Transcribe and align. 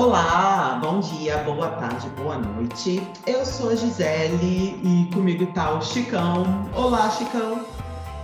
Olá, 0.00 0.78
bom 0.80 1.00
dia, 1.00 1.38
boa 1.38 1.70
tarde, 1.70 2.08
boa 2.10 2.38
noite. 2.38 3.04
Eu 3.26 3.44
sou 3.44 3.70
a 3.70 3.74
Gisele 3.74 4.78
e 4.80 5.12
comigo 5.12 5.42
está 5.42 5.72
o 5.72 5.82
Chicão. 5.82 6.70
Olá, 6.72 7.10
Chicão. 7.10 7.64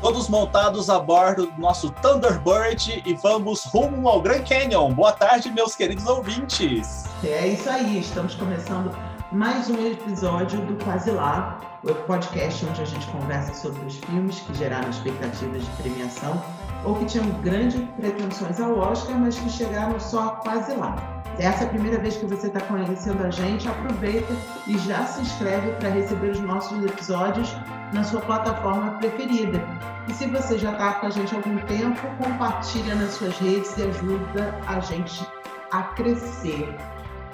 Todos 0.01 0.29
montados 0.29 0.89
a 0.89 1.01
bordo 1.01 1.47
do 1.47 1.61
nosso 1.61 1.91
Thunderbird 1.91 3.03
e 3.05 3.15
vamos 3.15 3.65
rumo 3.65 4.09
ao 4.09 4.23
Grand 4.23 4.45
Canyon. 4.45 4.95
Boa 4.95 5.11
tarde, 5.11 5.51
meus 5.51 5.75
queridos 5.75 6.07
ouvintes. 6.07 7.07
É 7.25 7.49
isso 7.49 7.69
aí, 7.69 7.99
estamos 7.99 8.37
começando 8.37 8.97
mais 9.33 9.69
um 9.69 9.85
episódio 9.85 10.61
do 10.61 10.77
Quase 10.85 11.11
Lá, 11.11 11.59
o 11.83 11.93
podcast 11.93 12.65
onde 12.67 12.83
a 12.83 12.85
gente 12.85 13.07
conversa 13.09 13.53
sobre 13.53 13.85
os 13.85 13.97
filmes 13.97 14.39
que 14.39 14.55
geraram 14.55 14.89
expectativas 14.89 15.65
de 15.65 15.71
premiação 15.83 16.41
ou 16.85 16.95
que 16.97 17.07
tinham 17.07 17.29
grandes 17.43 17.81
pretensões 17.97 18.61
ao 18.61 18.79
Oscar, 18.79 19.19
mas 19.19 19.39
que 19.39 19.51
chegaram 19.51 19.99
só 19.99 20.37
quase 20.43 20.75
lá. 20.75 20.97
Essa 21.39 21.65
é 21.65 21.67
a 21.67 21.71
primeira 21.71 21.99
vez 21.99 22.17
que 22.17 22.27
você 22.27 22.47
está 22.47 22.61
conhecendo 22.61 23.25
a 23.25 23.31
gente, 23.31 23.69
aproveita 23.69 24.33
e 24.69 24.79
já 24.79 25.05
se 25.05 25.21
inscreve 25.21 25.73
para 25.73 25.89
receber 25.89 26.31
os 26.31 26.41
nossos 26.41 26.85
episódios 26.85 27.53
na 27.93 28.05
sua 28.05 28.21
plataforma 28.21 28.93
preferida. 28.99 29.61
E 30.09 30.13
se 30.13 30.27
você 30.29 30.59
já 30.59 30.73
está 30.73 30.95
com 30.95 31.07
a 31.07 31.11
gente 31.11 31.35
há 31.35 31.39
algum 31.39 31.59
tempo, 31.67 32.01
compartilha 32.23 32.95
nas 32.95 33.15
suas 33.15 33.37
redes 33.39 33.77
e 33.77 33.83
ajuda 33.83 34.55
a 34.69 34.79
gente 34.79 35.27
a 35.73 35.83
crescer. 35.83 36.73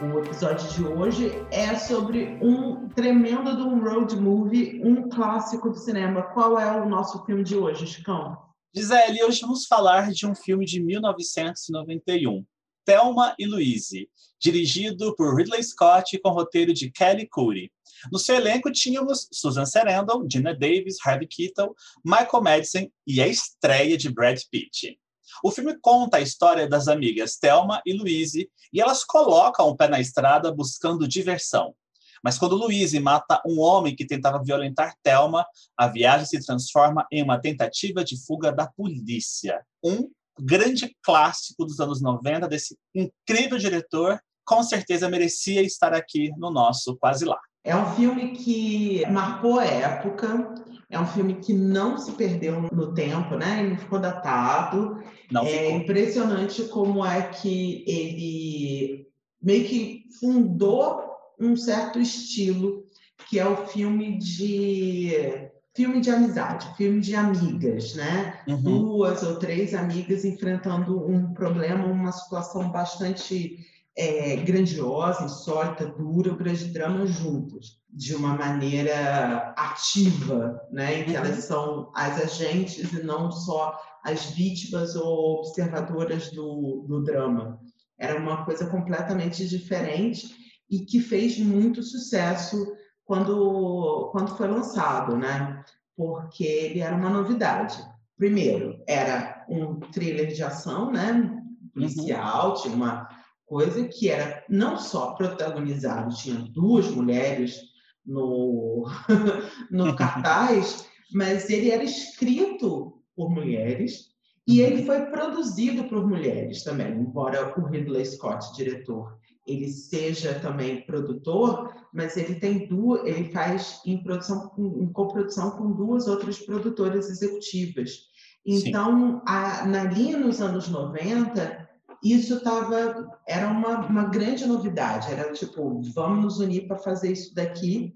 O 0.01 0.19
episódio 0.19 0.66
de 0.71 0.85
hoje 0.87 1.46
é 1.51 1.74
sobre 1.74 2.38
um 2.41 2.88
tremendo 2.88 3.55
de 3.55 3.62
um 3.62 3.85
road 3.85 4.16
movie, 4.19 4.80
um 4.82 5.10
clássico 5.10 5.69
do 5.69 5.77
cinema. 5.77 6.23
Qual 6.23 6.59
é 6.59 6.80
o 6.80 6.88
nosso 6.88 7.23
filme 7.27 7.45
de 7.45 7.55
hoje, 7.55 7.87
Chicão? 7.87 8.49
Gisele, 8.73 9.24
hoje 9.24 9.41
vamos 9.41 9.66
falar 9.66 10.12
de 10.12 10.24
um 10.24 10.33
filme 10.33 10.65
de 10.65 10.79
1991. 10.79 12.46
Thelma 12.85 13.35
e 13.37 13.45
Louise, 13.45 14.09
dirigido 14.40 15.13
por 15.16 15.35
Ridley 15.35 15.60
Scott 15.60 16.16
com 16.21 16.30
roteiro 16.30 16.73
de 16.73 16.88
Kelly 16.88 17.29
Curry. 17.29 17.73
No 18.13 18.18
seu 18.18 18.37
elenco 18.37 18.71
tínhamos 18.71 19.26
Susan 19.32 19.66
Sarandon, 19.66 20.24
Gina 20.30 20.54
Davis, 20.54 20.98
Harvey 21.04 21.26
Keitel, 21.26 21.74
Michael 22.04 22.45
Madison 22.45 22.88
e 23.04 23.21
a 23.21 23.26
estreia 23.26 23.96
de 23.96 24.09
Brad 24.09 24.41
Pitt. 24.48 24.96
O 25.43 25.51
filme 25.51 25.76
conta 25.80 26.18
a 26.18 26.21
história 26.21 26.68
das 26.68 26.87
amigas 26.87 27.37
Thelma 27.38 27.82
e 27.85 27.93
Louise 27.93 28.48
e 28.73 28.80
elas 28.80 29.02
colocam 29.02 29.66
o 29.66 29.76
pé 29.76 29.88
na 29.88 30.01
estrada 30.01 30.52
buscando 30.52 31.09
diversão. 31.09 31.74
Mas 32.23 32.38
quando 32.38 32.57
Louise 32.57 32.99
mata 33.01 33.40
um 33.46 33.60
homem 33.60 33.96
que 33.96 34.07
tentava 34.07 34.43
violentar 34.43 34.95
Thelma, 35.02 35.45
a 35.76 35.88
viagem 35.88 36.26
se 36.26 36.45
transforma 36.45 37.07
em 37.10 37.23
uma 37.23 37.40
tentativa 37.40 38.04
de 38.04 38.23
fuga 38.24 38.52
da 38.52 38.66
polícia. 38.66 39.65
Um 39.82 40.10
grande 40.38 40.96
clássico 41.02 41.65
dos 41.65 41.80
anos 41.80 42.01
90, 42.01 42.48
desse 42.48 42.76
incrível 42.95 43.59
diretor, 43.59 44.21
com 44.45 44.63
certeza 44.63 45.09
merecia 45.09 45.63
estar 45.63 45.95
aqui 45.95 46.30
no 46.37 46.51
nosso 46.51 46.96
Quase 46.96 47.24
Lá. 47.24 47.38
É 47.63 47.76
um 47.76 47.95
filme 47.95 48.32
que 48.32 49.04
marcou 49.10 49.60
a 49.60 49.65
época, 49.65 50.54
é 50.88 50.98
um 50.98 51.07
filme 51.07 51.35
que 51.35 51.52
não 51.52 51.98
se 51.98 52.13
perdeu 52.13 52.63
no 52.63 52.95
tempo, 52.95 53.37
né? 53.37 53.63
Ele 53.65 53.76
ficou 53.76 53.98
datado. 53.98 55.02
Não 55.30 55.43
é 55.43 55.46
ficou. 55.46 55.76
impressionante 55.76 56.65
como 56.65 57.04
é 57.04 57.23
que 57.29 57.85
ele 57.87 59.07
meio 59.43 59.68
que 59.68 60.04
fundou 60.18 61.10
um 61.41 61.57
certo 61.57 61.99
estilo, 61.99 62.85
que 63.29 63.38
é 63.38 63.46
o 63.46 63.66
filme 63.66 64.19
de 64.19 65.49
filme 65.75 66.00
de 66.00 66.10
amizade, 66.10 66.77
filme 66.77 67.00
de 67.00 67.15
amigas, 67.15 67.94
né? 67.94 68.41
Uhum. 68.47 68.62
Duas 68.62 69.22
ou 69.22 69.37
três 69.37 69.72
amigas 69.72 70.25
enfrentando 70.25 71.06
um 71.06 71.32
problema, 71.32 71.87
uma 71.87 72.12
situação 72.12 72.71
bastante 72.71 73.56
é, 73.97 74.37
grandiosa, 74.37 75.25
insólita, 75.25 75.87
dura, 75.87 76.32
o 76.32 76.37
grande 76.37 76.66
drama 76.66 77.06
juntos, 77.06 77.81
de 77.88 78.14
uma 78.14 78.34
maneira 78.34 79.54
ativa, 79.56 80.60
né? 80.70 81.00
Em 81.00 81.04
que 81.04 81.10
Uhum. 81.10 81.16
elas 81.16 81.44
são 81.44 81.93
as 81.94 82.20
agentes 82.20 82.93
e 82.93 83.03
não 83.03 83.31
só 83.31 83.78
as 84.04 84.26
vítimas 84.31 84.97
ou 84.97 85.38
observadoras 85.38 86.31
do, 86.32 86.84
do 86.88 87.03
drama. 87.03 87.60
Era 87.98 88.19
uma 88.19 88.44
coisa 88.44 88.66
completamente 88.66 89.47
diferente 89.48 90.39
e 90.70 90.81
que 90.81 91.00
fez 91.00 91.38
muito 91.38 91.82
sucesso 91.82 92.72
quando, 93.04 94.08
quando 94.12 94.36
foi 94.36 94.47
lançado, 94.47 95.16
né? 95.16 95.64
Porque 95.97 96.44
ele 96.44 96.81
era 96.81 96.94
uma 96.94 97.10
novidade. 97.10 97.82
Primeiro, 98.16 98.81
era 98.86 99.44
um 99.48 99.81
thriller 99.81 100.28
de 100.28 100.42
ação, 100.42 100.92
né? 100.92 101.36
Policial, 101.75 102.54
tinha 102.54 102.75
uma 102.75 103.08
coisa 103.44 103.88
que 103.88 104.08
era 104.08 104.44
não 104.48 104.76
só 104.76 105.14
protagonizado, 105.14 106.14
tinha 106.14 106.36
duas 106.53 106.88
mulheres 106.88 107.60
no, 108.06 108.87
no 109.70 109.97
cartaz, 109.97 110.87
mas 111.12 111.50
ele 111.50 111.70
era 111.70 111.82
escrito 111.82 113.02
por 113.16 113.28
mulheres 113.28 114.10
e 114.47 114.60
ele 114.60 114.84
foi 114.84 115.06
produzido 115.06 115.84
por 115.84 116.06
mulheres 116.06 116.62
também, 116.62 116.92
embora 116.92 117.52
o 117.58 117.66
Ridley 117.66 118.06
Scott, 118.06 118.54
diretor, 118.54 119.19
ele 119.50 119.69
seja 119.69 120.38
também 120.38 120.87
produtor, 120.87 121.75
mas 121.93 122.16
ele 122.16 122.37
tem 122.37 122.69
duas, 122.69 123.05
ele 123.05 123.33
faz 123.33 123.81
em 123.84 124.03
produção, 124.03 124.53
em 124.59 124.87
coprodução 124.93 125.50
com 125.53 125.72
duas 125.72 126.06
outras 126.06 126.38
produtoras 126.38 127.11
executivas. 127.11 128.11
Então, 128.47 129.22
a, 129.27 129.66
na 129.66 129.84
linha 129.84 130.16
nos 130.16 130.41
anos 130.41 130.69
90, 130.69 131.69
isso 132.03 132.34
estava 132.34 133.11
era 133.27 133.49
uma, 133.49 133.87
uma 133.87 134.05
grande 134.05 134.47
novidade, 134.47 135.12
era 135.12 135.33
tipo, 135.33 135.82
vamos 135.94 136.25
nos 136.25 136.38
unir 136.41 136.67
para 136.67 136.77
fazer 136.77 137.12
isso 137.12 137.34
daqui. 137.34 137.94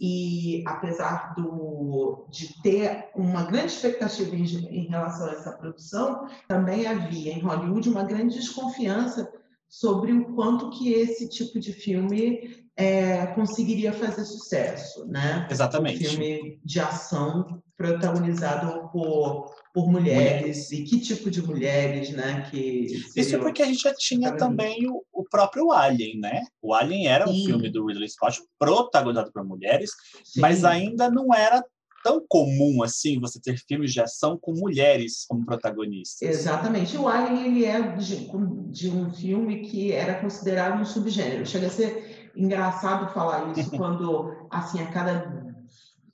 E 0.00 0.62
apesar 0.68 1.34
do, 1.34 2.26
de 2.30 2.62
ter 2.62 3.10
uma 3.16 3.42
grande 3.42 3.72
expectativa 3.72 4.36
em, 4.36 4.44
em 4.44 4.88
relação 4.88 5.26
a 5.26 5.32
essa 5.32 5.52
produção, 5.52 6.28
também 6.46 6.86
havia 6.86 7.32
em 7.32 7.40
Hollywood 7.40 7.88
uma 7.88 8.04
grande 8.04 8.36
desconfiança 8.36 9.30
sobre 9.70 10.12
o 10.12 10.34
quanto 10.34 10.68
que 10.70 10.92
esse 10.92 11.28
tipo 11.28 11.60
de 11.60 11.72
filme 11.72 12.66
é, 12.76 13.26
conseguiria 13.28 13.92
fazer 13.92 14.24
sucesso, 14.24 15.06
né? 15.06 15.46
Exatamente. 15.48 16.04
Um 16.04 16.10
filme 16.10 16.60
de 16.64 16.80
ação 16.80 17.62
protagonizado 17.76 18.90
por, 18.90 19.54
por 19.72 19.88
mulheres 19.88 20.72
e 20.72 20.82
que 20.82 20.98
tipo 20.98 21.30
de 21.30 21.40
mulheres, 21.40 22.10
né? 22.10 22.48
Que 22.50 22.86
Isso 23.16 23.38
porque 23.38 23.62
a 23.62 23.66
gente 23.66 23.82
já 23.82 23.94
tinha 23.94 24.36
também 24.36 24.88
o, 24.88 25.04
o, 25.12 25.24
próprio 25.24 25.70
Alien, 25.70 26.18
né? 26.18 26.42
O 26.60 26.74
Alien 26.74 27.06
era 27.06 27.28
um 27.28 27.32
Sim. 27.32 27.46
filme 27.46 27.70
do 27.70 27.86
Ridley 27.86 28.08
Scott 28.08 28.42
protagonizado 28.58 29.30
por 29.32 29.44
mulheres, 29.44 29.90
Sim. 30.24 30.40
mas 30.40 30.64
ainda 30.64 31.08
não 31.08 31.32
era 31.32 31.64
tão 32.02 32.24
comum 32.28 32.82
assim 32.82 33.20
você 33.20 33.40
ter 33.40 33.58
filmes 33.58 33.92
de 33.92 34.00
ação 34.00 34.38
com 34.38 34.52
mulheres 34.52 35.24
como 35.28 35.44
protagonistas. 35.44 36.28
Exatamente. 36.28 36.96
O 36.96 37.08
Alien 37.08 37.46
ele 37.46 37.64
é 37.64 37.80
de, 37.96 38.28
de 38.70 38.90
um 38.90 39.12
filme 39.12 39.62
que 39.62 39.92
era 39.92 40.20
considerado 40.20 40.80
um 40.80 40.84
subgênero. 40.84 41.46
Chega 41.46 41.66
a 41.66 41.70
ser 41.70 42.30
engraçado 42.34 43.12
falar 43.12 43.52
isso 43.56 43.70
quando 43.76 44.46
assim 44.50 44.80
a 44.80 44.86
cada 44.90 45.40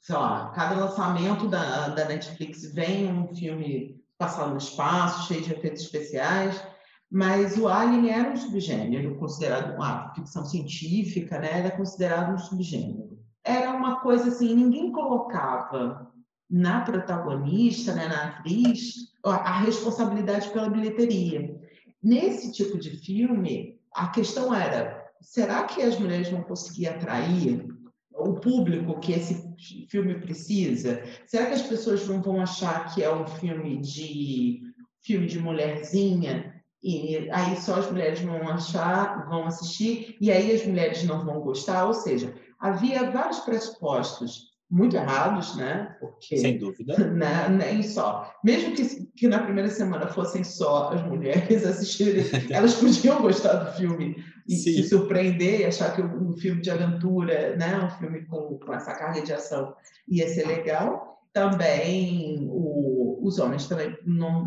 sei 0.07 0.15
lá, 0.15 0.53
cada 0.55 0.77
lançamento 0.77 1.49
da, 1.49 1.89
da 1.89 2.05
Netflix 2.05 2.73
vem 2.73 3.11
um 3.11 3.35
filme 3.35 4.01
passado 4.17 4.53
no 4.53 4.57
espaço, 4.57 5.27
cheio 5.27 5.43
de 5.43 5.53
efeitos 5.53 5.83
especiais, 5.83 6.63
mas 7.11 7.57
o 7.57 7.67
Alien 7.67 8.11
era 8.11 8.31
um 8.31 8.37
subgênero, 8.37 9.17
considerado 9.17 9.75
uma 9.75 10.15
ficção 10.15 10.45
científica, 10.45 11.41
né? 11.41 11.59
Era 11.59 11.71
considerado 11.73 12.35
um 12.35 12.39
subgênero. 12.39 13.16
Era 13.47 13.73
uma 13.73 14.01
coisa 14.01 14.29
assim, 14.29 14.57
ninguém 14.57 14.91
colocava 14.91 16.13
na 16.51 16.81
protagonista, 16.81 17.95
né, 17.95 18.09
na 18.09 18.25
atriz, 18.25 19.13
a 19.25 19.61
responsabilidade 19.61 20.51
pela 20.51 20.69
bilheteria. 20.69 21.57
Nesse 22.03 22.53
tipo 22.53 22.77
de 22.77 22.91
filme, 22.91 23.79
a 23.95 24.09
questão 24.09 24.53
era: 24.53 25.07
será 25.21 25.63
que 25.63 25.81
as 25.81 25.97
mulheres 25.97 26.29
vão 26.29 26.43
conseguir 26.43 26.89
atrair 26.89 27.69
o 28.13 28.35
público 28.35 28.99
que 28.99 29.13
esse 29.13 29.55
filme 29.89 30.21
precisa? 30.21 31.03
Será 31.27 31.47
que 31.47 31.55
as 31.55 31.63
pessoas 31.63 32.07
não 32.09 32.21
vão 32.21 32.41
achar 32.41 32.93
que 32.93 33.03
é 33.03 33.15
um 33.15 33.29
filme 33.29 33.81
de 33.81 34.61
filme 35.03 35.27
de 35.27 35.39
mulherzinha 35.39 36.53
e 36.83 37.29
aí 37.31 37.57
só 37.57 37.77
as 37.77 37.91
mulheres 37.91 38.21
vão 38.21 38.49
achar, 38.49 39.29
vão 39.29 39.47
assistir 39.47 40.17
e 40.21 40.33
aí 40.33 40.53
as 40.53 40.67
mulheres 40.67 41.05
não 41.05 41.25
vão 41.25 41.41
gostar? 41.41 41.87
Ou 41.87 41.95
seja, 41.95 42.35
havia 42.61 43.11
vários 43.11 43.41
pressupostos 43.41 44.57
muito 44.69 44.97
errados, 44.97 45.57
né? 45.57 45.97
Porque 46.01 46.37
Sem 46.37 46.59
dúvida. 46.59 46.99
né, 47.09 47.49
nem 47.49 47.83
só. 47.83 48.33
Mesmo 48.43 48.75
que, 48.75 49.07
que 49.17 49.29
na 49.29 49.39
primeira 49.39 49.71
semana 49.71 50.09
fossem 50.09 50.43
só 50.43 50.93
as 50.93 51.03
mulheres 51.07 51.65
assistirem, 51.67 52.25
elas 52.51 52.75
podiam 52.75 53.23
gostar 53.23 53.55
do 53.55 53.73
filme 53.77 54.17
e 54.49 54.57
Sim. 54.57 54.75
se 54.75 54.89
surpreender 54.89 55.61
e 55.61 55.65
achar 55.65 55.95
que 55.95 56.03
um 56.03 56.37
filme 56.37 56.61
de 56.61 56.71
aventura, 56.71 57.57
né, 57.57 57.79
um 57.79 57.91
filme 57.91 58.25
com, 58.27 58.59
com 58.59 58.75
essa 58.75 58.95
carga 58.95 59.23
de 59.23 59.33
ação 59.33 59.75
ia 60.09 60.29
ser 60.29 60.47
legal. 60.47 61.16
Também 61.37 62.49
o, 62.51 63.21
os 63.23 63.39
homens 63.39 63.69
também 63.69 63.95
não, 64.07 64.47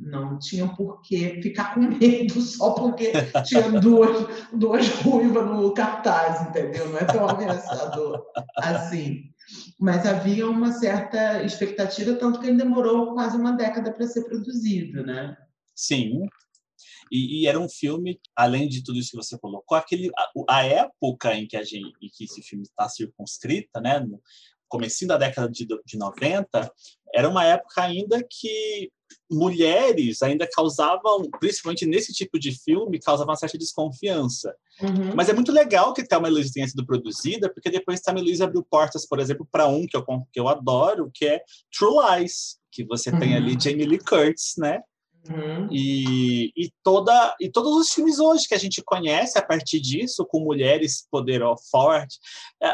não 0.00 0.36
tinham 0.40 0.74
por 0.74 1.00
que 1.00 1.40
ficar 1.40 1.74
com 1.74 1.80
medo 1.96 2.40
só 2.40 2.72
porque 2.72 3.12
tinha 3.46 3.70
duas, 3.80 4.26
duas 4.52 4.88
ruivas 4.88 5.46
no 5.46 5.72
cartaz, 5.72 6.48
entendeu? 6.48 6.88
Não 6.88 6.98
é 6.98 7.04
tão 7.04 7.28
ameaçador 7.28 8.20
assim. 8.56 9.30
Mas 9.78 10.04
havia 10.04 10.50
uma 10.50 10.72
certa 10.72 11.44
expectativa, 11.44 12.14
tanto 12.14 12.40
que 12.40 12.48
ele 12.48 12.56
demorou 12.56 13.14
quase 13.14 13.36
uma 13.36 13.52
década 13.52 13.92
para 13.92 14.06
ser 14.08 14.24
produzido, 14.24 15.06
né? 15.06 15.36
Sim, 15.72 16.26
e, 17.12 17.42
e, 17.42 17.46
era 17.46 17.60
um 17.60 17.68
filme, 17.68 18.18
além 18.34 18.68
de 18.68 18.82
tudo 18.82 18.98
isso 18.98 19.10
que 19.10 19.16
você 19.16 19.38
colocou, 19.38 19.76
aquele, 19.76 20.10
a, 20.16 20.56
a 20.56 20.64
época 20.64 21.34
em 21.34 21.46
que, 21.46 21.56
a 21.56 21.62
gente, 21.62 21.92
em 22.02 22.08
que 22.12 22.24
esse 22.24 22.42
filme 22.42 22.64
está 22.64 22.88
circunscrita, 22.88 23.80
né, 23.80 24.00
no 24.00 24.20
começo 24.68 25.06
da 25.06 25.16
década 25.16 25.48
de, 25.48 25.66
de 25.66 25.98
90, 25.98 26.72
era 27.14 27.28
uma 27.28 27.44
época 27.44 27.82
ainda 27.82 28.24
que 28.28 28.90
mulheres 29.30 30.22
ainda 30.22 30.48
causavam, 30.50 31.28
principalmente 31.38 31.86
nesse 31.86 32.12
tipo 32.12 32.38
de 32.38 32.52
filme, 32.52 32.98
causavam 32.98 33.32
uma 33.32 33.36
certa 33.36 33.56
desconfiança. 33.56 34.54
Uhum. 34.80 35.14
Mas 35.14 35.28
é 35.28 35.32
muito 35.32 35.52
legal 35.52 35.94
que 35.94 36.06
Thelma 36.06 36.28
Louise 36.28 36.52
tenha 36.52 36.66
sido 36.66 36.84
produzida, 36.84 37.52
porque 37.52 37.70
depois 37.70 38.00
Thelma 38.00 38.20
Louise 38.20 38.42
abriu 38.42 38.62
portas, 38.68 39.06
por 39.06 39.20
exemplo, 39.20 39.46
para 39.50 39.66
um 39.66 39.86
que 39.86 39.96
eu, 39.96 40.04
que 40.32 40.40
eu 40.40 40.48
adoro, 40.48 41.10
que 41.12 41.26
é 41.26 41.42
True 41.76 42.18
Lies, 42.18 42.58
que 42.70 42.84
você 42.84 43.10
uhum. 43.10 43.20
tem 43.20 43.36
ali. 43.36 43.56
Jamie 43.58 43.86
Lee 43.86 43.98
Curtis, 43.98 44.54
né? 44.58 44.82
Uhum. 45.30 45.68
E, 45.70 46.52
e, 46.54 46.70
toda, 46.82 47.34
e 47.40 47.50
todos 47.50 47.74
os 47.76 47.90
filmes 47.90 48.18
hoje 48.18 48.46
que 48.46 48.54
a 48.54 48.58
gente 48.58 48.82
conhece 48.82 49.38
a 49.38 49.42
partir 49.42 49.80
disso, 49.80 50.26
com 50.26 50.40
mulheres 50.40 51.06
poderosas, 51.10 51.68
fortes, 51.70 52.18
é, 52.62 52.68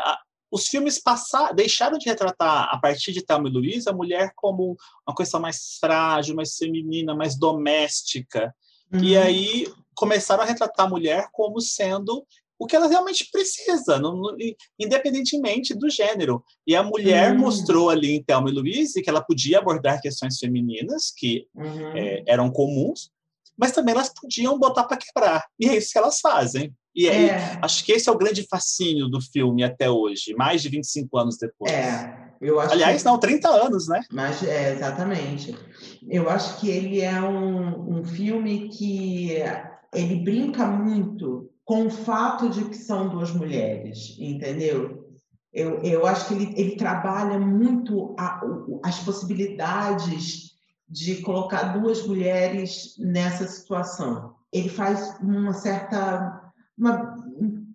os 0.51 0.67
filmes 0.67 0.99
passaram, 0.99 1.55
deixaram 1.55 1.99
de 1.99 2.09
retratar, 2.09 2.69
a 2.73 2.79
partir 2.79 3.13
de 3.13 3.23
Thelma 3.23 3.49
e 3.49 3.53
Luiz, 3.53 3.87
a 3.87 3.93
mulher 3.93 4.33
como 4.35 4.77
uma 5.07 5.15
coisa 5.15 5.39
mais 5.39 5.79
frágil, 5.81 6.35
mais 6.35 6.57
feminina, 6.57 7.15
mais 7.15 7.39
doméstica. 7.39 8.55
Uhum. 8.93 9.05
E 9.05 9.17
aí 9.17 9.67
começaram 9.95 10.43
a 10.43 10.47
retratar 10.47 10.87
a 10.87 10.89
mulher 10.89 11.29
como 11.33 11.61
sendo 11.61 12.27
o 12.59 12.67
que 12.67 12.77
ela 12.77 12.89
realmente 12.89 13.31
precisa, 13.33 13.99
não, 13.99 14.15
não, 14.15 14.37
independentemente 14.79 15.73
do 15.73 15.89
gênero. 15.89 16.45
E 16.67 16.77
a 16.77 16.83
mulher 16.83 17.33
uhum. 17.33 17.39
mostrou 17.39 17.89
ali 17.89 18.17
em 18.17 18.23
Thelma 18.23 18.51
e 18.51 18.53
Louise 18.53 19.03
que 19.03 19.09
ela 19.09 19.23
podia 19.23 19.59
abordar 19.59 20.03
questões 20.03 20.39
femininas 20.39 21.11
que 21.17 21.47
uhum. 21.55 21.97
é, 21.97 22.23
eram 22.27 22.51
comuns, 22.51 23.11
mas 23.61 23.73
também 23.73 23.95
elas 23.95 24.09
podiam 24.09 24.59
botar 24.59 24.85
para 24.85 24.97
quebrar. 24.97 25.45
E 25.59 25.69
é 25.69 25.77
isso 25.77 25.93
que 25.93 25.99
elas 25.99 26.19
fazem. 26.19 26.73
E 26.95 27.09
aí, 27.09 27.29
é. 27.29 27.59
acho 27.63 27.85
que 27.85 27.93
esse 27.93 28.09
é 28.09 28.13
o 28.13 28.19
grande 28.19 28.47
fascínio 28.49 29.07
do 29.07 29.21
filme 29.21 29.63
até 29.63 29.89
hoje, 29.89 30.35
mais 30.35 30.63
de 30.63 30.71
25 30.71 31.19
anos 31.19 31.37
depois. 31.37 31.71
É, 31.71 32.33
eu 32.41 32.59
acho 32.59 32.73
Aliás, 32.73 33.03
que... 33.03 33.05
não, 33.09 33.19
30 33.19 33.49
anos, 33.49 33.87
né? 33.87 34.01
Mas, 34.11 34.43
é, 34.43 34.73
exatamente. 34.73 35.55
Eu 36.09 36.29
acho 36.29 36.59
que 36.59 36.69
ele 36.71 37.01
é 37.01 37.21
um, 37.21 37.99
um 37.99 38.05
filme 38.05 38.71
que 38.71 39.35
ele 39.95 40.17
brinca 40.17 40.67
muito 40.67 41.51
com 41.65 41.87
o 41.87 41.91
fato 41.91 42.49
de 42.49 42.65
que 42.65 42.77
são 42.77 43.09
duas 43.09 43.31
mulheres, 43.31 44.17
entendeu? 44.19 45.07
Eu, 45.53 45.83
eu 45.83 46.07
acho 46.07 46.29
que 46.29 46.35
ele, 46.35 46.55
ele 46.57 46.77
trabalha 46.77 47.39
muito 47.39 48.15
a, 48.19 48.41
as 48.83 48.99
possibilidades 49.01 50.50
de 50.91 51.23
colocar 51.23 51.79
duas 51.79 52.05
mulheres 52.07 52.97
nessa 52.99 53.47
situação. 53.47 54.35
Ele 54.53 54.69
faz 54.69 55.17
uma 55.21 55.53
certa 55.53 56.51
uma 56.77 57.15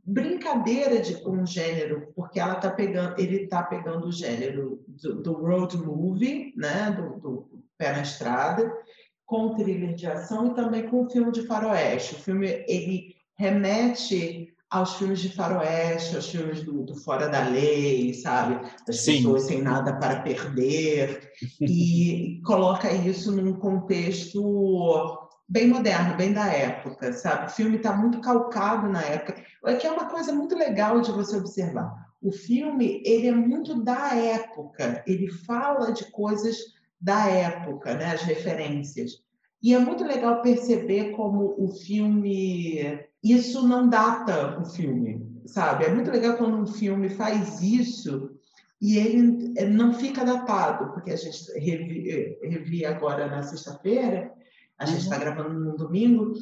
brincadeira 0.03 0.99
de, 0.99 1.21
com 1.21 1.41
o 1.41 1.45
gênero, 1.45 2.11
porque 2.15 2.39
ela 2.39 2.55
tá 2.55 2.69
pegando, 2.69 3.19
ele 3.19 3.43
está 3.43 3.63
pegando 3.63 4.07
o 4.07 4.11
gênero 4.11 4.83
do, 4.87 5.21
do 5.21 5.33
road 5.33 5.77
movie, 5.77 6.53
né, 6.55 6.91
do, 6.91 7.19
do 7.19 7.63
pé 7.77 7.91
na 7.91 8.01
estrada, 8.01 8.71
com 9.25 9.55
thriller 9.55 9.95
de 9.95 10.05
ação 10.05 10.47
e 10.47 10.53
também 10.53 10.87
com 10.87 11.05
o 11.05 11.09
filme 11.09 11.31
de 11.31 11.47
faroeste. 11.47 12.15
O 12.15 12.19
filme 12.19 12.63
ele 12.67 13.15
remete 13.37 14.54
aos 14.75 14.95
filmes 14.95 15.19
de 15.19 15.29
faroeste, 15.29 16.15
aos 16.15 16.29
filmes 16.29 16.61
do, 16.61 16.83
do 16.83 16.95
Fora 16.95 17.29
da 17.29 17.47
Lei, 17.47 18.13
sabe? 18.13 18.59
Das 18.85 19.01
Sim. 19.01 19.17
pessoas 19.17 19.43
sem 19.43 19.61
nada 19.61 19.93
para 19.97 20.21
perder. 20.21 21.31
e 21.61 22.41
coloca 22.45 22.91
isso 22.91 23.31
num 23.31 23.53
contexto 23.53 25.29
bem 25.47 25.67
moderno, 25.67 26.17
bem 26.17 26.33
da 26.33 26.47
época, 26.47 27.13
sabe? 27.13 27.45
O 27.45 27.49
filme 27.49 27.77
está 27.77 27.95
muito 27.95 28.19
calcado 28.19 28.89
na 28.89 29.01
época. 29.01 29.41
É 29.65 29.75
que 29.75 29.87
é 29.87 29.91
uma 29.91 30.09
coisa 30.09 30.33
muito 30.33 30.55
legal 30.57 30.99
de 30.99 31.11
você 31.11 31.37
observar. 31.37 31.93
O 32.21 32.31
filme, 32.31 33.01
ele 33.05 33.27
é 33.27 33.31
muito 33.31 33.81
da 33.81 34.13
época. 34.13 35.03
Ele 35.07 35.29
fala 35.29 35.93
de 35.93 36.11
coisas 36.11 36.57
da 36.99 37.27
época, 37.27 37.93
né? 37.93 38.13
As 38.13 38.23
referências. 38.23 39.23
E 39.63 39.73
é 39.73 39.79
muito 39.79 40.03
legal 40.03 40.41
perceber 40.41 41.11
como 41.11 41.55
o 41.57 41.69
filme. 41.69 42.99
Isso 43.25 43.67
não 43.67 43.89
data 43.89 44.59
o 44.59 44.65
filme, 44.65 45.41
sabe? 45.47 45.85
É 45.85 45.91
muito 45.91 46.11
legal 46.11 46.37
quando 46.37 46.57
um 46.57 46.67
filme 46.67 47.09
faz 47.09 47.59
isso 47.59 48.29
e 48.79 48.99
ele 48.99 49.51
não 49.67 49.95
fica 49.95 50.23
datado, 50.23 50.93
porque 50.93 51.11
a 51.11 51.15
gente 51.15 51.51
revi, 51.53 52.37
revi 52.43 52.85
agora 52.85 53.27
na 53.27 53.41
sexta-feira, 53.41 54.31
a 54.77 54.85
gente 54.85 55.01
está 55.01 55.15
uhum. 55.15 55.21
gravando 55.21 55.59
no 55.59 55.75
domingo, 55.75 56.33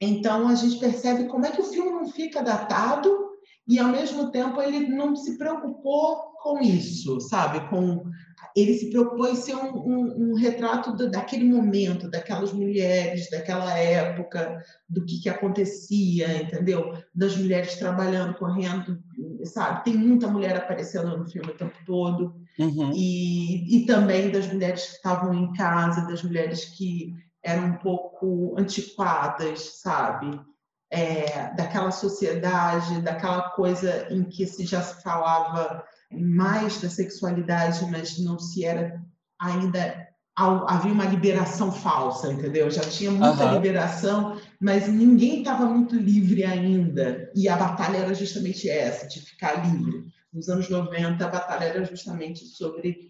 então 0.00 0.48
a 0.48 0.56
gente 0.56 0.80
percebe 0.80 1.28
como 1.28 1.46
é 1.46 1.52
que 1.52 1.60
o 1.60 1.66
filme 1.66 1.92
não 1.92 2.08
fica 2.08 2.42
datado 2.42 3.27
e 3.68 3.78
ao 3.78 3.88
mesmo 3.88 4.30
tempo 4.30 4.60
ele 4.62 4.88
não 4.88 5.14
se 5.14 5.36
preocupou 5.36 6.32
com 6.42 6.58
isso, 6.60 7.20
sabe? 7.20 7.68
Com 7.68 8.10
ele 8.56 8.74
se 8.74 8.90
propôs 8.90 9.40
ser 9.40 9.54
um, 9.54 9.76
um, 9.76 10.30
um 10.30 10.34
retrato 10.34 10.96
do, 10.96 11.10
daquele 11.10 11.44
momento, 11.44 12.10
daquelas 12.10 12.52
mulheres, 12.52 13.28
daquela 13.30 13.76
época, 13.76 14.58
do 14.88 15.04
que, 15.04 15.20
que 15.20 15.28
acontecia, 15.28 16.42
entendeu? 16.42 16.92
Das 17.14 17.36
mulheres 17.36 17.76
trabalhando, 17.76 18.38
correndo, 18.38 18.98
sabe? 19.44 19.84
Tem 19.84 19.94
muita 19.94 20.28
mulher 20.28 20.56
aparecendo 20.56 21.16
no 21.16 21.28
filme 21.28 21.50
o 21.50 21.56
tempo 21.56 21.76
todo. 21.84 22.34
Uhum. 22.58 22.92
E, 22.94 23.82
e 23.82 23.86
também 23.86 24.30
das 24.30 24.50
mulheres 24.52 24.86
que 24.86 24.96
estavam 24.96 25.34
em 25.34 25.52
casa, 25.52 26.08
das 26.08 26.22
mulheres 26.22 26.64
que 26.64 27.14
eram 27.42 27.66
um 27.68 27.76
pouco 27.76 28.56
antiquadas, 28.58 29.80
sabe? 29.80 30.40
É, 30.90 31.54
daquela 31.54 31.90
sociedade, 31.90 33.02
daquela 33.02 33.50
coisa 33.50 34.06
em 34.10 34.24
que 34.24 34.46
se 34.46 34.64
já 34.64 34.80
se 34.80 35.02
falava 35.02 35.84
mais 36.10 36.80
da 36.80 36.88
sexualidade, 36.88 37.84
mas 37.90 38.18
não 38.18 38.38
se 38.38 38.64
era 38.64 38.98
ainda 39.38 40.08
havia 40.34 40.92
uma 40.92 41.04
liberação 41.04 41.72
falsa, 41.72 42.32
entendeu? 42.32 42.70
Já 42.70 42.82
tinha 42.82 43.10
muita 43.10 43.44
uhum. 43.44 43.54
liberação, 43.54 44.40
mas 44.60 44.86
ninguém 44.86 45.40
estava 45.40 45.66
muito 45.66 45.96
livre 45.96 46.44
ainda. 46.44 47.30
E 47.34 47.48
a 47.48 47.56
batalha 47.56 47.98
era 47.98 48.14
justamente 48.14 48.70
essa, 48.70 49.08
de 49.08 49.20
ficar 49.20 49.66
livre. 49.66 50.04
Nos 50.32 50.48
anos 50.48 50.68
90, 50.68 51.24
a 51.24 51.28
batalha 51.28 51.64
era 51.64 51.84
justamente 51.84 52.44
sobre 52.44 53.08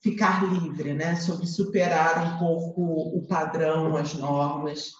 ficar 0.00 0.44
livre, 0.52 0.94
né? 0.94 1.16
Sobre 1.16 1.46
superar 1.46 2.34
um 2.34 2.38
pouco 2.38 2.82
o 3.18 3.26
padrão, 3.26 3.96
as 3.96 4.14
normas 4.14 4.92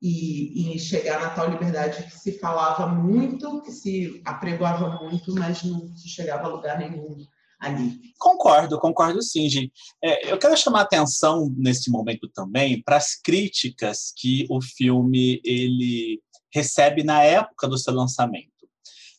e, 0.00 0.74
e, 0.74 0.78
chegar 0.78 1.20
na 1.20 1.30
tal 1.30 1.50
liberdade 1.50 2.04
que 2.04 2.18
se 2.18 2.38
falava 2.38 2.86
muito, 2.86 3.60
que 3.62 3.70
se 3.70 4.22
apregoava 4.24 5.02
muito, 5.02 5.34
mas 5.34 5.62
não 5.62 5.94
se 5.96 6.08
chegava 6.08 6.44
a 6.44 6.48
lugar 6.48 6.78
nenhum 6.78 7.18
ali. 7.58 8.00
Concordo, 8.18 8.78
concordo 8.78 9.22
sim, 9.22 9.48
Gi. 9.48 9.70
É, 10.02 10.32
eu 10.32 10.38
quero 10.38 10.56
chamar 10.56 10.82
atenção 10.82 11.54
nesse 11.56 11.90
momento 11.90 12.28
também 12.28 12.82
para 12.82 12.96
as 12.96 13.14
críticas 13.14 14.12
que 14.16 14.46
o 14.48 14.60
filme 14.62 15.40
ele 15.44 16.22
recebe 16.52 17.04
na 17.04 17.22
época 17.22 17.68
do 17.68 17.78
seu 17.78 17.92
lançamento. 17.92 18.48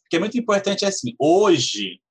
Porque 0.02 0.16
é 0.16 0.20
muito 0.20 0.38
importante 0.38 0.84
assim, 0.84 1.14
hoje 1.20 2.02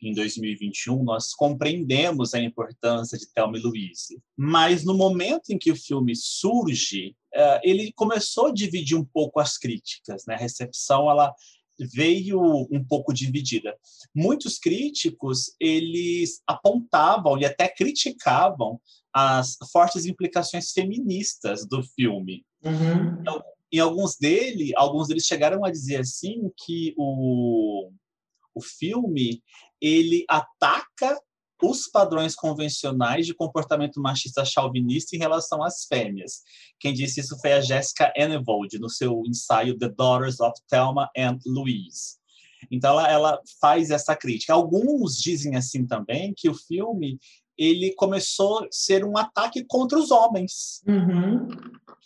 em 0.00 0.12
2021, 0.12 1.02
nós 1.02 1.34
compreendemos 1.34 2.32
a 2.34 2.40
importância 2.40 3.18
de 3.18 3.26
Thelma 3.32 3.58
e 3.58 3.60
Louise. 3.60 4.22
Mas 4.36 4.84
no 4.84 4.94
momento 4.94 5.50
em 5.50 5.58
que 5.58 5.72
o 5.72 5.76
filme 5.76 6.14
surge, 6.14 7.16
é, 7.16 7.17
ele 7.62 7.92
começou 7.92 8.46
a 8.46 8.52
dividir 8.52 8.96
um 8.96 9.04
pouco 9.04 9.40
as 9.40 9.56
críticas. 9.56 10.24
Né? 10.26 10.34
A 10.34 10.38
recepção 10.38 11.10
ela 11.10 11.34
veio 11.78 12.40
um 12.70 12.84
pouco 12.84 13.12
dividida. 13.12 13.76
Muitos 14.14 14.58
críticos 14.58 15.54
eles 15.60 16.42
apontavam 16.46 17.38
e 17.38 17.44
até 17.44 17.68
criticavam 17.68 18.80
as 19.12 19.56
fortes 19.70 20.04
implicações 20.04 20.72
feministas 20.72 21.66
do 21.66 21.82
filme. 21.82 22.44
Uhum. 22.64 23.20
Então, 23.20 23.42
em 23.72 23.78
alguns 23.78 24.16
dele, 24.16 24.72
alguns 24.76 25.08
deles 25.08 25.24
chegaram 25.24 25.64
a 25.64 25.70
dizer 25.70 26.00
assim 26.00 26.50
que 26.56 26.94
o, 26.96 27.90
o 28.54 28.60
filme 28.60 29.42
ele 29.80 30.24
ataca 30.28 31.20
os 31.62 31.88
padrões 31.88 32.34
convencionais 32.34 33.26
de 33.26 33.34
comportamento 33.34 34.00
machista 34.00 34.44
chauvinista 34.44 35.16
em 35.16 35.18
relação 35.18 35.62
às 35.62 35.84
fêmeas. 35.84 36.42
Quem 36.78 36.92
disse 36.92 37.20
isso 37.20 37.38
foi 37.40 37.52
a 37.52 37.60
Jessica 37.60 38.12
Enevold, 38.16 38.78
no 38.78 38.88
seu 38.88 39.22
ensaio 39.26 39.78
The 39.78 39.88
Daughters 39.88 40.40
of 40.40 40.54
Thelma 40.68 41.10
and 41.16 41.38
Louise. 41.46 42.18
Então, 42.70 42.90
ela, 42.92 43.10
ela 43.10 43.40
faz 43.60 43.90
essa 43.90 44.16
crítica. 44.16 44.52
Alguns 44.52 45.16
dizem 45.16 45.56
assim 45.56 45.86
também 45.86 46.34
que 46.36 46.48
o 46.48 46.54
filme 46.54 47.18
ele 47.56 47.92
começou 47.94 48.60
a 48.60 48.68
ser 48.70 49.04
um 49.04 49.16
ataque 49.16 49.64
contra 49.64 49.98
os 49.98 50.10
homens. 50.10 50.80
Uhum. 50.86 51.48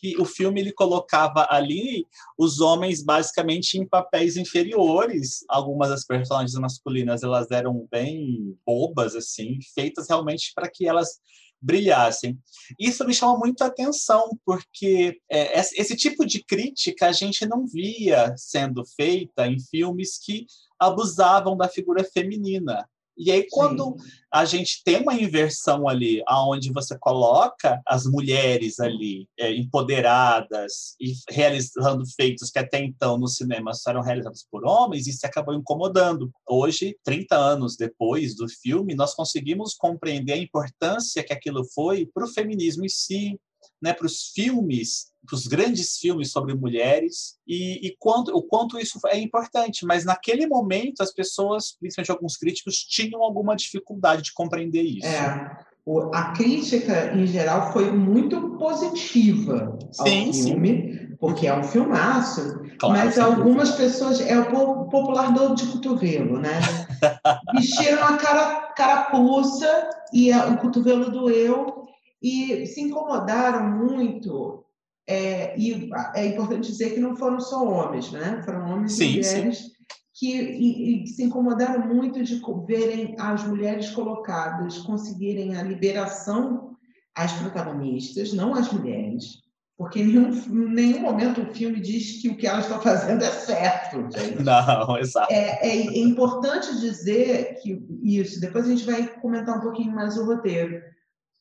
Que 0.03 0.21
o 0.21 0.25
filme 0.25 0.61
ele 0.61 0.73
colocava 0.73 1.47
ali 1.49 2.07
os 2.37 2.61
homens 2.61 3.03
basicamente 3.05 3.79
em 3.79 3.87
papéis 3.87 4.37
inferiores. 4.37 5.45
Algumas 5.49 5.91
das 5.91 6.05
personagens 6.05 6.59
masculinas 6.59 7.23
elas 7.23 7.51
eram 7.51 7.87
bem 7.91 8.59
bobas 8.67 9.15
assim, 9.15 9.59
feitas 9.75 10.09
realmente 10.09 10.53
para 10.55 10.69
que 10.69 10.89
elas 10.89 11.21
brilhassem. 11.63 12.39
Isso 12.79 13.07
me 13.07 13.15
chama 13.15 13.39
muito 13.39 13.63
a 13.63 13.69
atenção, 13.69 14.37
porque 14.45 15.21
é, 15.31 15.61
esse 15.61 15.95
tipo 15.95 16.27
de 16.27 16.43
crítica 16.45 17.07
a 17.07 17.13
gente 17.13 17.47
não 17.47 17.65
via 17.67 18.35
sendo 18.37 18.85
feita 18.85 19.47
em 19.47 19.61
filmes 19.61 20.19
que 20.19 20.45
abusavam 20.79 21.57
da 21.57 21.69
figura 21.69 22.03
feminina. 22.03 22.85
E 23.17 23.31
aí, 23.31 23.47
quando 23.51 23.97
Sim. 23.99 24.11
a 24.33 24.45
gente 24.45 24.83
tem 24.85 25.03
uma 25.03 25.15
inversão 25.15 25.87
ali, 25.87 26.23
aonde 26.27 26.73
você 26.73 26.99
coloca 26.99 27.81
as 27.87 28.07
mulheres 28.07 28.81
ali 28.81 29.29
é, 29.39 29.53
empoderadas 29.55 30.95
e 31.01 31.13
realizando 31.29 32.05
feitos 32.17 32.51
que 32.51 32.59
até 32.59 32.79
então 32.83 33.19
no 33.19 33.29
cinema 33.29 33.75
só 33.75 33.91
eram 33.91 34.03
realizados 34.03 34.47
por 34.51 34.65
homens, 34.65 35.07
isso 35.07 35.27
acabou 35.27 35.55
incomodando. 35.55 36.31
Hoje, 36.49 36.97
30 37.05 37.37
anos 37.37 37.77
depois 37.77 38.35
do 38.35 38.49
filme, 38.49 38.95
nós 38.95 39.15
conseguimos 39.15 39.75
compreender 39.75 40.33
a 40.33 40.39
importância 40.39 41.23
que 41.23 41.33
aquilo 41.33 41.65
foi 41.75 42.07
para 42.07 42.25
o 42.25 42.33
feminismo 42.33 42.85
em 42.85 42.89
si, 42.89 43.39
né, 43.83 43.93
para 43.93 44.07
os 44.07 44.29
filmes, 44.29 45.11
para 45.27 45.35
os 45.35 45.49
grandes 45.49 45.99
filmes 45.99 46.31
sobre 46.31 46.55
mulheres 46.55 47.37
e, 47.47 47.87
e 47.87 47.97
quanto, 47.99 48.35
o 48.35 48.43
quanto 48.43 48.79
isso 48.79 49.01
é 49.07 49.19
importante. 49.19 49.85
Mas 49.85 50.05
naquele 50.05 50.47
momento 50.47 51.03
as 51.03 51.13
pessoas, 51.13 51.77
principalmente 51.79 52.13
alguns 52.13 52.37
críticos, 52.37 52.77
tinham 52.77 53.21
alguma 53.23 53.57
dificuldade 53.57 54.23
de 54.23 54.33
compreender 54.33 54.83
isso. 54.83 55.07
É. 55.07 55.73
A 56.13 56.31
crítica, 56.31 57.13
em 57.13 57.27
geral, 57.27 57.73
foi 57.73 57.91
muito 57.91 58.57
positiva 58.57 59.77
ao 59.99 60.07
sim, 60.07 60.33
filme, 60.33 60.69
sim. 60.93 61.17
porque 61.19 61.49
é 61.49 61.59
um 61.59 61.65
filmaço, 61.65 62.61
claro, 62.79 63.05
mas 63.05 63.19
algumas 63.19 63.73
pessoas, 63.73 64.21
é 64.21 64.39
o 64.39 64.85
popular 64.85 65.35
dor 65.35 65.57
de 65.57 65.67
cotovelo, 65.67 66.39
né? 66.39 66.61
Vestiram 67.53 68.05
a 68.05 68.17
cara, 68.17 68.73
carapuça 68.77 69.91
e 70.13 70.33
o 70.33 70.57
cotovelo 70.59 71.11
doeu, 71.11 71.82
e 72.23 72.67
se 72.67 72.81
incomodaram 72.81 73.69
muito. 73.69 74.65
É, 75.07 75.59
e 75.59 75.91
é 76.15 76.27
importante 76.27 76.69
dizer 76.69 76.95
que 76.95 77.01
não 77.01 77.17
foram 77.17 77.41
só 77.41 77.67
homens, 77.67 78.13
né? 78.13 78.41
Foram 78.45 78.71
homens 78.71 78.93
sim, 78.93 79.05
e 79.05 79.17
mulheres 79.17 79.59
sim. 79.59 79.73
Que, 80.15 80.41
e, 80.41 81.03
e 81.03 81.07
se 81.09 81.25
incomodaram 81.25 81.87
muito 81.93 82.23
de 82.23 82.41
verem 82.67 83.17
as 83.19 83.45
mulheres 83.45 83.91
colocadas 83.91 84.79
conseguirem 84.79 85.57
a 85.57 85.63
liberação 85.63 86.77
às 87.15 87.33
protagonistas, 87.33 88.33
não 88.33 88.55
às 88.55 88.73
mulheres, 88.73 89.43
porque 89.77 90.01
em 90.01 90.07
nenhum, 90.07 90.31
nenhum 90.49 91.01
momento 91.01 91.43
o 91.43 91.53
filme 91.53 91.81
diz 91.81 92.23
que 92.23 92.29
o 92.29 92.37
que 92.37 92.47
elas 92.47 92.67
estão 92.67 92.81
fazendo 92.81 93.25
é 93.25 93.31
certo. 93.31 94.09
Gente. 94.17 94.43
Não, 94.45 94.97
exato. 94.97 95.33
É, 95.33 95.59
é, 95.67 95.77
é, 95.77 95.99
importante 95.99 96.79
dizer 96.79 97.59
que 97.61 97.85
isso, 98.03 98.41
depois 98.41 98.67
a 98.67 98.69
gente 98.69 98.85
vai 98.85 99.09
comentar 99.21 99.59
um 99.59 99.61
pouquinho 99.61 99.93
mais 99.93 100.17
o 100.17 100.25
roteiro, 100.25 100.81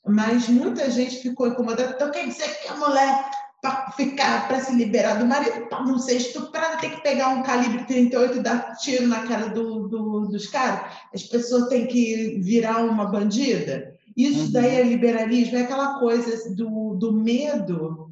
mas 0.05 0.48
muita 0.48 0.89
gente 0.89 1.17
ficou 1.17 1.48
incomodada. 1.48 1.93
Então, 1.96 2.12
quer 2.12 2.27
dizer 2.27 2.48
que 2.62 2.67
a 2.67 2.75
mulher, 2.75 3.29
para 3.62 3.91
ficar, 3.91 4.48
para 4.48 4.60
se 4.60 4.75
liberar 4.75 5.20
do 5.20 5.25
marido, 5.25 5.67
para 5.67 5.84
não 5.84 6.00
ser 6.00 6.15
estuprada, 6.15 6.77
tem 6.77 6.89
que 6.89 7.01
pegar 7.01 7.29
um 7.29 7.43
calibre 7.43 7.86
38 7.86 8.38
e 8.38 8.41
dar 8.41 8.75
tiro 8.77 9.08
na 9.08 9.27
cara 9.27 9.50
do, 9.50 9.88
do, 9.88 10.27
dos 10.27 10.48
caras? 10.48 10.91
As 11.13 11.24
pessoas 11.24 11.67
têm 11.67 11.86
que 11.88 12.39
virar 12.41 12.84
uma 12.84 13.05
bandida? 13.05 13.93
Isso 14.17 14.46
uhum. 14.46 14.51
daí 14.51 14.75
é 14.75 14.84
liberalismo, 14.84 15.58
é 15.58 15.62
aquela 15.62 16.00
coisa 16.00 16.53
do, 16.55 16.96
do 16.96 17.13
medo 17.13 18.12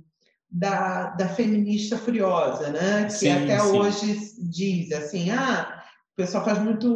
da, 0.49 1.07
da 1.11 1.27
feminista 1.27 1.97
furiosa, 1.97 2.69
né? 2.69 3.05
Que 3.05 3.13
sim, 3.13 3.29
até 3.29 3.59
sim. 3.59 3.77
hoje 3.77 4.19
diz 4.39 4.91
assim, 4.91 5.31
ah, 5.31 5.79
pessoal 6.19 6.43
faz 6.43 6.59
muito, 6.59 6.89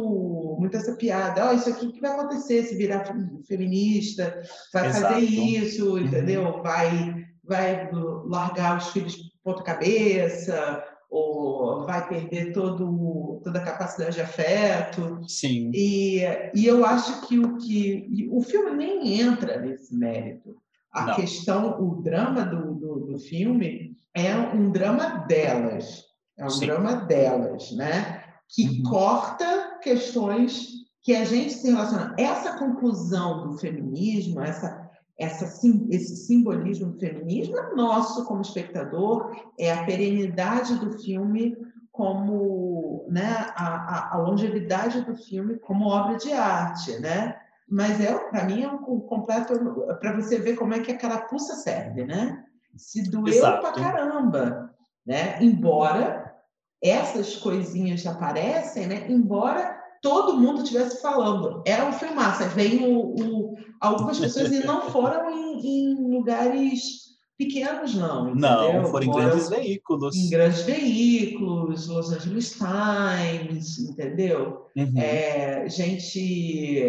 muito 0.64 0.76
essa 0.76 0.96
piada. 0.96 1.50
Oh, 1.50 1.54
isso 1.54 1.68
aqui 1.68 1.92
que 1.92 2.00
vai 2.00 2.12
acontecer 2.12 2.64
se 2.64 2.74
virar 2.76 3.04
feminista, 3.46 4.42
vai 4.72 4.88
Exato. 4.88 5.14
fazer 5.14 5.24
isso, 5.26 5.92
uhum. 5.92 5.98
entendeu? 5.98 6.62
Vai, 6.62 7.26
vai 7.44 7.90
largar 8.26 8.78
os 8.78 8.88
filhos 8.88 9.16
ponta 9.42 9.62
cabeça, 9.62 10.82
ou 11.10 11.84
vai 11.84 12.08
perder 12.08 12.52
todo, 12.52 13.40
toda 13.44 13.58
a 13.58 13.64
capacidade 13.64 14.16
de 14.16 14.22
afeto. 14.22 15.20
Sim. 15.28 15.70
E, 15.74 16.20
e 16.54 16.66
eu 16.66 16.84
acho 16.84 17.26
que 17.28 17.38
o 17.38 17.58
que 17.58 18.26
o 18.30 18.40
filme 18.40 18.72
nem 18.72 19.20
entra 19.20 19.60
nesse 19.60 19.94
mérito. 19.94 20.56
A 20.90 21.06
Não. 21.06 21.16
questão, 21.16 21.80
o 21.80 22.02
drama 22.02 22.44
do, 22.44 22.74
do, 22.74 23.00
do, 23.06 23.18
filme 23.18 23.96
é 24.14 24.34
um 24.34 24.70
drama 24.70 25.26
delas. 25.26 26.04
É 26.38 26.44
um 26.44 26.50
Sim. 26.50 26.66
drama 26.66 26.94
delas, 26.94 27.72
né? 27.72 28.24
que 28.48 28.68
uhum. 28.68 28.82
corta 28.84 29.73
questões 29.84 30.68
que 31.02 31.14
a 31.14 31.24
gente 31.24 31.52
se 31.52 31.70
relaciona. 31.70 32.14
Essa 32.18 32.58
conclusão 32.58 33.46
do 33.46 33.58
feminismo, 33.58 34.40
essa, 34.40 34.90
essa, 35.18 35.44
esse 35.90 36.16
simbolismo 36.16 36.92
do 36.92 36.98
feminismo 36.98 37.56
é 37.58 37.74
nosso 37.74 38.24
como 38.24 38.40
espectador, 38.40 39.36
é 39.58 39.70
a 39.70 39.84
perenidade 39.84 40.76
do 40.76 40.98
filme 40.98 41.56
como 41.92 43.06
né, 43.08 43.52
a, 43.54 43.66
a, 43.66 44.14
a 44.14 44.18
longevidade 44.18 45.02
do 45.02 45.14
filme 45.14 45.56
como 45.58 45.86
obra 45.86 46.16
de 46.16 46.32
arte, 46.32 46.98
né? 46.98 47.36
Mas 47.68 48.00
é, 48.00 48.12
para 48.30 48.44
mim 48.44 48.62
é 48.62 48.68
um 48.68 49.00
completo 49.00 49.54
para 50.00 50.16
você 50.16 50.38
ver 50.38 50.56
como 50.56 50.74
é 50.74 50.80
que 50.80 50.90
a 50.90 50.98
carapuça 50.98 51.54
serve, 51.54 52.04
né? 52.04 52.44
Se 52.76 53.08
doeu 53.08 53.32
Exato. 53.32 53.60
pra 53.60 53.72
caramba, 53.72 54.74
né? 55.06 55.40
Embora 55.40 56.34
essas 56.82 57.36
coisinhas 57.36 58.04
aparecem, 58.06 58.86
né? 58.86 59.06
Embora 59.08 59.73
todo 60.04 60.36
mundo 60.38 60.62
estivesse 60.62 61.00
falando. 61.00 61.62
Era 61.66 61.86
um 61.86 61.92
filmaço. 61.94 62.46
Vem 62.50 62.84
o, 62.84 63.14
o, 63.14 63.56
algumas 63.80 64.20
pessoas 64.20 64.52
e 64.52 64.62
não 64.62 64.82
foram 64.90 65.30
em, 65.30 65.66
em 65.66 66.14
lugares 66.14 67.14
pequenos, 67.38 67.94
não. 67.94 68.28
Entendeu? 68.28 68.82
Não, 68.82 68.90
foram 68.90 69.06
em 69.06 69.10
grandes 69.10 69.48
veículos. 69.48 70.14
Em 70.14 70.28
grandes 70.28 70.60
veículos, 70.60 71.88
Los 71.88 72.12
Angeles 72.12 72.52
Times, 72.52 73.78
entendeu? 73.78 74.66
Uhum. 74.76 74.92
É, 74.98 75.66
gente. 75.70 76.82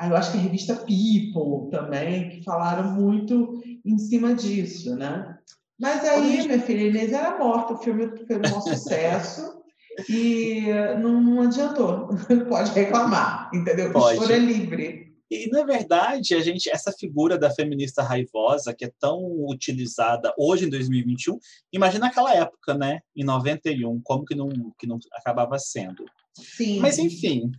Eu 0.00 0.16
acho 0.16 0.30
que 0.30 0.38
a 0.38 0.40
revista 0.40 0.76
People 0.76 1.70
também, 1.72 2.28
que 2.28 2.44
falaram 2.44 2.92
muito 2.92 3.60
em 3.84 3.98
cima 3.98 4.32
disso, 4.32 4.94
né? 4.94 5.38
Mas 5.78 6.04
aí, 6.04 6.46
minha 6.46 6.60
filha, 6.60 6.86
Inês 6.86 7.12
era 7.12 7.36
morta, 7.36 7.74
o 7.74 7.78
filme 7.78 8.08
foi 8.28 8.38
um 8.38 8.60
sucesso 8.60 9.60
e 10.08 10.66
não, 11.00 11.20
não 11.20 11.42
adiantou. 11.42 12.08
Pode 12.48 12.72
reclamar, 12.72 13.50
entendeu? 13.52 13.92
Pode. 13.92 14.32
Livre. 14.34 15.14
E, 15.30 15.48
na 15.50 15.64
verdade, 15.64 16.34
a 16.34 16.40
gente, 16.40 16.70
essa 16.70 16.92
figura 16.92 17.38
da 17.38 17.50
feminista 17.50 18.02
raivosa, 18.02 18.74
que 18.74 18.84
é 18.84 18.92
tão 19.00 19.20
utilizada 19.48 20.32
hoje, 20.38 20.66
em 20.66 20.70
2021, 20.70 21.38
imagina 21.72 22.06
aquela 22.06 22.34
época, 22.34 22.74
né? 22.74 23.00
Em 23.16 23.24
91, 23.24 24.00
como 24.02 24.24
que 24.24 24.34
não, 24.34 24.48
que 24.78 24.86
não 24.86 24.98
acabava 25.12 25.58
sendo. 25.58 26.04
Sim. 26.34 26.78
Mas, 26.80 26.98
enfim. 26.98 27.50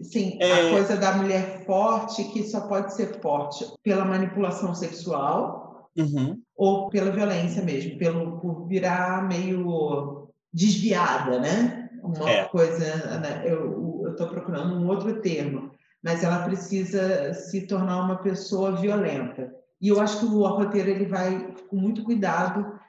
Sim, 0.00 0.38
é... 0.40 0.52
a 0.52 0.70
coisa 0.70 0.96
da 0.96 1.12
mulher 1.16 1.64
forte, 1.64 2.24
que 2.32 2.44
só 2.44 2.62
pode 2.66 2.94
ser 2.94 3.20
forte 3.20 3.64
pela 3.82 4.04
manipulação 4.04 4.74
sexual, 4.74 5.62
Uhum. 5.96 6.40
Ou 6.56 6.88
pela 6.88 7.10
violência 7.10 7.62
mesmo, 7.62 7.98
pelo, 7.98 8.40
por 8.40 8.66
virar 8.66 9.28
meio 9.28 10.21
desviada, 10.52 11.38
né? 11.38 11.90
Uma 12.02 12.30
é. 12.30 12.44
coisa, 12.44 13.18
né? 13.20 13.44
eu 13.46 14.08
estou 14.10 14.26
procurando 14.28 14.74
um 14.74 14.88
outro 14.88 15.20
termo, 15.20 15.70
mas 16.02 16.24
ela 16.24 16.42
precisa 16.42 17.32
se 17.32 17.66
tornar 17.66 18.04
uma 18.04 18.16
pessoa 18.16 18.72
violenta. 18.72 19.54
E 19.80 19.88
eu 19.88 20.00
acho 20.00 20.20
que 20.20 20.26
o 20.26 20.46
roteiro 20.46 20.90
ele 20.90 21.06
vai 21.06 21.54
com 21.68 21.76
muito 21.76 22.02
cuidado 22.02 22.80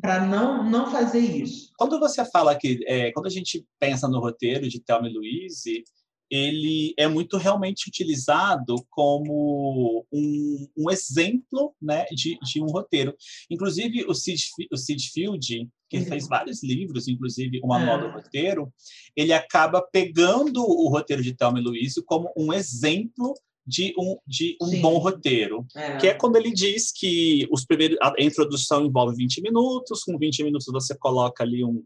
para 0.00 0.24
não, 0.24 0.68
não 0.68 0.90
fazer 0.90 1.18
isso. 1.18 1.72
Quando 1.76 1.98
você 1.98 2.24
fala 2.24 2.54
que, 2.54 2.80
é, 2.86 3.10
quando 3.12 3.26
a 3.26 3.30
gente 3.30 3.66
pensa 3.78 4.08
no 4.08 4.20
roteiro 4.20 4.68
de 4.68 4.80
Thelma 4.80 5.08
e 5.08 5.12
Louise, 5.12 5.84
ele 6.30 6.94
é 6.98 7.06
muito 7.06 7.36
realmente 7.36 7.88
utilizado 7.88 8.76
como 8.90 10.04
um, 10.12 10.68
um 10.76 10.90
exemplo 10.90 11.74
né, 11.80 12.04
de, 12.10 12.38
de, 12.42 12.60
um 12.60 12.66
roteiro. 12.66 13.14
Inclusive, 13.50 14.04
o 14.08 14.14
Sid, 14.14 14.42
o 14.72 14.76
Sid 14.76 15.10
Field, 15.12 15.68
que 15.88 15.98
uhum. 15.98 16.06
fez 16.06 16.26
vários 16.26 16.62
livros, 16.62 17.06
inclusive 17.06 17.60
uma 17.62 17.80
é. 17.80 17.86
moda 17.86 18.10
roteiro, 18.10 18.72
ele 19.14 19.32
acaba 19.32 19.80
pegando 19.80 20.62
o 20.62 20.88
roteiro 20.88 21.22
de 21.22 21.34
Thelma 21.34 21.60
e 21.60 21.62
Louise 21.62 22.02
como 22.04 22.32
um 22.36 22.52
exemplo 22.52 23.34
de 23.66 23.92
um, 23.98 24.16
de 24.26 24.56
um 24.62 24.80
bom 24.80 24.98
roteiro, 24.98 25.66
é. 25.74 25.96
que 25.96 26.06
é 26.06 26.14
quando 26.14 26.36
ele 26.36 26.52
diz 26.52 26.92
que 26.92 27.48
os 27.50 27.64
primeiros, 27.64 27.98
a 28.00 28.14
introdução 28.20 28.86
envolve 28.86 29.16
20 29.16 29.42
minutos, 29.42 30.04
com 30.04 30.16
20 30.16 30.44
minutos 30.44 30.66
você 30.70 30.96
coloca 30.96 31.42
ali 31.42 31.64
um, 31.64 31.82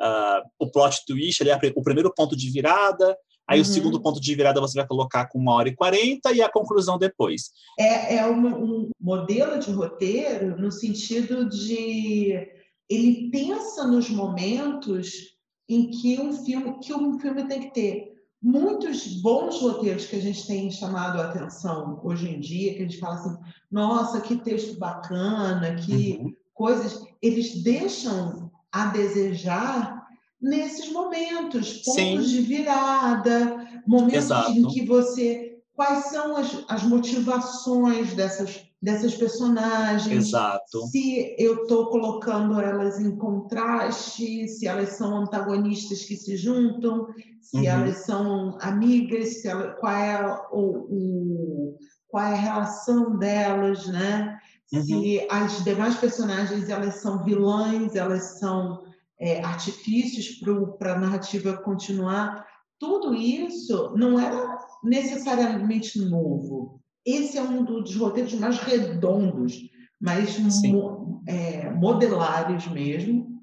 uh, 0.00 0.42
o 0.58 0.70
plot 0.70 1.04
twist, 1.06 1.42
ali, 1.42 1.72
o 1.74 1.82
primeiro 1.82 2.12
ponto 2.14 2.36
de 2.36 2.50
virada, 2.50 3.16
Aí 3.48 3.58
uhum. 3.58 3.62
o 3.62 3.66
segundo 3.66 4.00
ponto 4.00 4.20
de 4.20 4.34
virada 4.34 4.60
você 4.60 4.78
vai 4.78 4.86
colocar 4.86 5.26
com 5.26 5.38
uma 5.38 5.52
hora 5.54 5.68
e 5.68 5.76
quarenta 5.76 6.32
e 6.32 6.42
a 6.42 6.50
conclusão 6.50 6.98
depois. 6.98 7.50
É, 7.78 8.16
é 8.16 8.26
um, 8.26 8.46
um 8.46 8.90
modelo 9.00 9.58
de 9.58 9.70
roteiro 9.70 10.60
no 10.60 10.72
sentido 10.72 11.48
de 11.48 12.48
ele 12.88 13.30
pensa 13.30 13.86
nos 13.86 14.08
momentos 14.10 15.34
em 15.68 15.90
que 15.90 16.20
um 16.20 16.32
filme 16.44 16.78
que 16.80 16.92
um 16.92 17.18
filme 17.18 17.46
tem 17.48 17.60
que 17.60 17.74
ter 17.74 18.14
muitos 18.44 19.06
bons 19.22 19.58
roteiros 19.62 20.04
que 20.04 20.16
a 20.16 20.20
gente 20.20 20.46
tem 20.46 20.70
chamado 20.70 21.18
a 21.18 21.30
atenção 21.30 21.98
hoje 22.04 22.28
em 22.28 22.38
dia, 22.38 22.74
que 22.74 22.80
a 22.80 22.82
gente 22.82 22.98
fala 22.98 23.14
assim, 23.14 23.36
nossa, 23.70 24.20
que 24.20 24.36
texto 24.36 24.78
bacana, 24.78 25.76
que 25.76 26.18
uhum. 26.20 26.34
coisas, 26.52 27.02
eles 27.22 27.62
deixam 27.62 28.50
a 28.70 28.86
desejar 28.86 30.03
nesses 30.44 30.92
momentos, 30.92 31.78
pontos 31.78 31.94
Sim. 31.94 32.20
de 32.20 32.40
virada, 32.42 33.66
momentos 33.86 34.26
Exato. 34.26 34.52
em 34.52 34.68
que 34.68 34.84
você. 34.84 35.50
Quais 35.74 36.04
são 36.04 36.36
as, 36.36 36.64
as 36.68 36.84
motivações 36.84 38.14
dessas, 38.14 38.60
dessas 38.80 39.12
personagens? 39.14 40.28
Exato. 40.28 40.86
Se 40.86 41.34
eu 41.36 41.62
estou 41.62 41.86
colocando 41.86 42.60
elas 42.60 43.00
em 43.00 43.16
contraste, 43.16 44.46
se 44.46 44.68
elas 44.68 44.90
são 44.90 45.16
antagonistas 45.16 46.04
que 46.04 46.16
se 46.16 46.36
juntam, 46.36 47.08
se 47.40 47.56
uhum. 47.56 47.64
elas 47.64 48.04
são 48.04 48.56
amigas, 48.60 49.40
se 49.40 49.48
ela, 49.48 49.72
qual, 49.72 49.92
é 49.92 50.38
o, 50.52 50.60
o, 50.60 51.78
qual 52.06 52.24
é 52.24 52.34
a 52.34 52.36
relação 52.36 53.18
delas, 53.18 53.84
né? 53.88 54.38
Uhum. 54.72 54.82
Se 54.82 55.26
as 55.28 55.64
demais 55.64 55.96
personagens 55.96 56.68
elas 56.68 56.96
são 56.96 57.24
vilãs, 57.24 57.96
elas 57.96 58.38
são 58.38 58.83
é, 59.18 59.42
artifícios 59.42 60.40
para 60.78 60.94
a 60.94 60.98
narrativa 60.98 61.56
continuar, 61.56 62.46
tudo 62.78 63.14
isso 63.14 63.94
não 63.96 64.18
era 64.18 64.58
necessariamente 64.82 65.98
novo. 66.00 66.80
Esse 67.04 67.38
é 67.38 67.42
um 67.42 67.64
dos 67.64 67.94
roteiros 67.96 68.34
mais 68.34 68.58
redondos, 68.58 69.58
mais 70.00 70.38
mo, 70.62 71.22
é, 71.26 71.70
modelares 71.70 72.66
mesmo, 72.68 73.40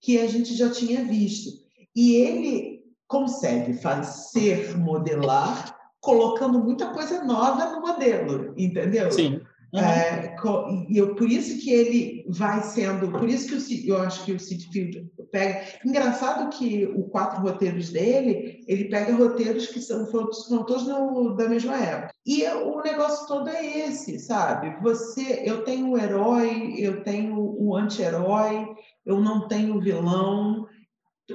que 0.00 0.18
a 0.18 0.26
gente 0.26 0.54
já 0.54 0.70
tinha 0.70 1.04
visto. 1.04 1.50
E 1.94 2.14
ele 2.14 2.84
consegue 3.06 3.74
fazer 3.74 4.76
modelar 4.76 5.76
colocando 6.00 6.62
muita 6.62 6.92
coisa 6.92 7.24
nova 7.24 7.72
no 7.72 7.80
modelo, 7.80 8.52
entendeu? 8.56 9.10
Sim. 9.10 9.40
Uhum. 9.74 9.80
É, 9.80 10.36
e 10.88 10.98
eu, 10.98 11.16
por 11.16 11.28
isso 11.28 11.58
que 11.60 11.72
ele 11.72 12.24
vai 12.28 12.62
sendo, 12.62 13.10
por 13.10 13.28
isso 13.28 13.48
que 13.48 13.88
eu, 13.88 13.96
eu 13.96 14.02
acho 14.02 14.24
que 14.24 14.32
o 14.32 14.38
Sid 14.38 14.68
Field 14.70 15.10
pega. 15.32 15.64
Engraçado 15.84 16.56
que 16.56 16.86
os 16.86 17.10
quatro 17.10 17.42
roteiros 17.42 17.90
dele, 17.90 18.64
ele 18.68 18.84
pega 18.84 19.16
roteiros 19.16 19.66
que 19.66 19.80
são, 19.80 20.06
são 20.32 20.62
todos 20.62 20.86
no, 20.86 21.34
da 21.34 21.48
mesma 21.48 21.76
época. 21.76 22.14
E 22.24 22.46
o 22.46 22.80
negócio 22.82 23.26
todo 23.26 23.48
é 23.48 23.88
esse, 23.88 24.20
sabe? 24.20 24.80
Você, 24.80 25.42
eu 25.44 25.64
tenho 25.64 25.90
o 25.90 25.98
herói, 25.98 26.74
eu 26.78 27.02
tenho 27.02 27.36
o 27.36 27.74
anti-herói, 27.74 28.68
eu 29.04 29.20
não 29.20 29.48
tenho 29.48 29.80
vilão. 29.80 30.68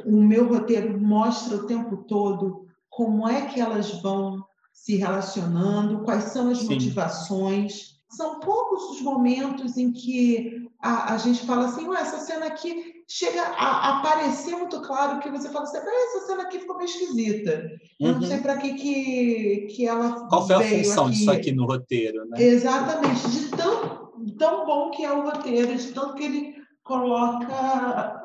O 0.05 0.21
meu 0.21 0.47
roteiro 0.47 0.97
mostra 0.97 1.57
o 1.57 1.67
tempo 1.67 2.05
todo 2.07 2.67
como 2.89 3.27
é 3.27 3.47
que 3.47 3.59
elas 3.59 4.01
vão 4.01 4.41
se 4.71 4.95
relacionando, 4.95 6.03
quais 6.05 6.25
são 6.25 6.49
as 6.49 6.59
Sim. 6.59 6.69
motivações 6.69 7.98
são 8.09 8.39
poucos 8.39 8.89
os 8.91 9.01
momentos 9.01 9.77
em 9.77 9.91
que 9.91 10.67
a, 10.81 11.13
a 11.13 11.17
gente 11.17 11.45
fala 11.45 11.65
assim, 11.65 11.87
Ué, 11.87 12.01
essa 12.01 12.17
cena 12.19 12.47
aqui 12.47 13.03
chega 13.07 13.41
a, 13.41 13.99
aparecer 13.99 14.55
muito 14.55 14.81
claro 14.81 15.19
que 15.19 15.29
você 15.29 15.49
fala 15.49 15.65
assim, 15.65 15.77
essa 15.77 16.27
cena 16.27 16.43
aqui 16.43 16.59
ficou 16.59 16.77
meio 16.77 16.89
esquisita. 16.89 17.69
Uhum. 17.99 18.07
Eu 18.07 18.13
não 18.13 18.21
sei 18.23 18.37
uhum. 18.37 18.43
para 18.43 18.57
que, 18.57 18.73
que, 18.73 19.67
que 19.75 19.87
ela 19.87 20.27
Qual 20.27 20.47
foi 20.47 20.55
a 20.55 20.77
função 20.77 21.05
aqui. 21.05 21.15
disso 21.15 21.31
aqui 21.31 21.51
no 21.51 21.65
roteiro, 21.65 22.25
né? 22.29 22.41
Exatamente, 22.41 23.29
de 23.29 23.49
tão, 23.49 24.11
tão 24.37 24.65
bom 24.65 24.89
que 24.89 25.03
é 25.03 25.11
o 25.11 25.23
roteiro, 25.23 25.75
de 25.75 25.91
tanto 25.91 26.15
que 26.15 26.23
ele 26.23 26.59
coloca 26.83 27.53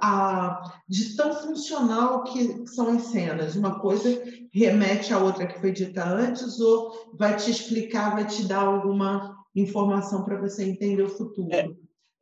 a, 0.02 0.62
de 0.88 1.14
tão 1.14 1.34
funcional 1.34 2.24
que 2.24 2.66
são 2.66 2.88
as 2.88 3.02
cenas. 3.02 3.56
Uma 3.56 3.78
coisa 3.78 4.22
remete 4.50 5.12
à 5.12 5.18
outra 5.18 5.46
que 5.46 5.60
foi 5.60 5.70
dita 5.70 6.02
antes, 6.02 6.58
ou 6.58 7.10
vai 7.18 7.36
te 7.36 7.50
explicar, 7.50 8.14
vai 8.14 8.26
te 8.26 8.46
dar 8.46 8.62
alguma 8.62 9.43
informação 9.54 10.24
para 10.24 10.40
você 10.40 10.64
entender 10.64 11.02
o 11.02 11.08
futuro. 11.08 11.52
É. 11.52 11.68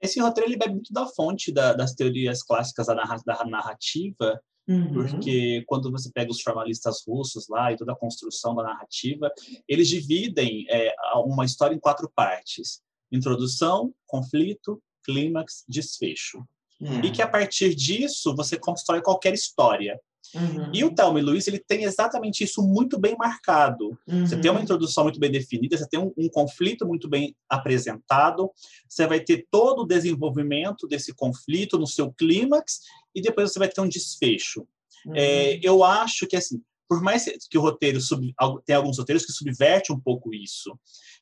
Esse 0.00 0.20
roteiro 0.20 0.50
ele 0.50 0.58
bebe 0.58 0.74
muito 0.74 0.92
da 0.92 1.06
fonte 1.06 1.52
da, 1.52 1.72
das 1.72 1.94
teorias 1.94 2.42
clássicas 2.42 2.88
da, 2.88 3.44
narrativa, 3.44 4.40
uhum. 4.68 4.92
porque 4.92 5.62
quando 5.66 5.92
você 5.92 6.10
pega 6.12 6.30
os 6.30 6.42
formalistas 6.42 7.04
russos 7.06 7.46
lá 7.48 7.72
e 7.72 7.76
toda 7.76 7.92
a 7.92 7.96
construção 7.96 8.54
da 8.54 8.64
narrativa, 8.64 9.30
eles 9.68 9.88
dividem 9.88 10.66
é, 10.68 10.92
uma 11.24 11.44
história 11.44 11.74
em 11.74 11.78
quatro 11.78 12.10
partes: 12.12 12.82
introdução, 13.12 13.94
conflito, 14.04 14.82
clímax, 15.04 15.64
desfecho. 15.68 16.44
Uhum. 16.80 17.04
E 17.04 17.12
que 17.12 17.22
a 17.22 17.28
partir 17.28 17.72
disso 17.74 18.34
você 18.34 18.58
constrói 18.58 19.00
qualquer 19.00 19.32
história. 19.34 20.00
Uhum. 20.34 20.70
E 20.72 20.84
o 20.84 20.94
Thelma 20.94 21.18
e 21.18 21.22
Luiz, 21.22 21.46
ele 21.46 21.58
tem 21.58 21.84
exatamente 21.84 22.42
isso 22.42 22.62
muito 22.62 22.98
bem 22.98 23.16
marcado. 23.18 23.98
Uhum. 24.06 24.26
Você 24.26 24.36
tem 24.36 24.50
uma 24.50 24.58
uhum. 24.58 24.64
introdução 24.64 25.04
muito 25.04 25.20
bem 25.20 25.30
definida, 25.30 25.76
você 25.76 25.88
tem 25.88 26.00
um, 26.00 26.12
um, 26.16 26.28
conflito 26.28 26.86
muito 26.86 27.08
bem 27.08 27.34
apresentado, 27.48 28.50
você 28.88 29.06
vai 29.06 29.20
ter 29.20 29.46
todo 29.50 29.82
o 29.82 29.86
desenvolvimento 29.86 30.86
desse 30.86 31.14
conflito 31.14 31.78
no 31.78 31.86
seu 31.86 32.12
clímax, 32.12 32.80
e 33.14 33.20
depois 33.20 33.52
você 33.52 33.58
vai 33.58 33.68
ter 33.68 33.80
um 33.80 33.88
desfecho. 33.88 34.66
Uhum. 35.06 35.12
É, 35.14 35.58
eu 35.62 35.84
acho 35.84 36.26
que, 36.26 36.36
assim, 36.36 36.62
por 36.88 37.02
mais 37.02 37.24
que 37.50 37.58
o 37.58 37.60
roteiro 37.60 38.00
sub, 38.00 38.34
tem 38.66 38.76
alguns 38.76 38.98
roteiros 38.98 39.24
que 39.24 39.32
subverte 39.32 39.92
um 39.92 40.00
pouco 40.00 40.34
isso, 40.34 40.78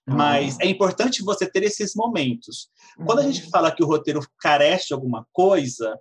mas 0.06 0.58
é 0.60 0.66
importante 0.66 1.22
você 1.22 1.48
ter 1.48 1.62
esses 1.62 1.94
momentos. 1.94 2.68
Quando 3.06 3.20
a 3.20 3.22
gente 3.22 3.44
uhum. 3.44 3.50
fala 3.50 3.70
que 3.70 3.82
o 3.82 3.86
roteiro 3.86 4.20
carece 4.38 4.88
de 4.88 4.94
alguma 4.94 5.26
coisa, 5.32 5.98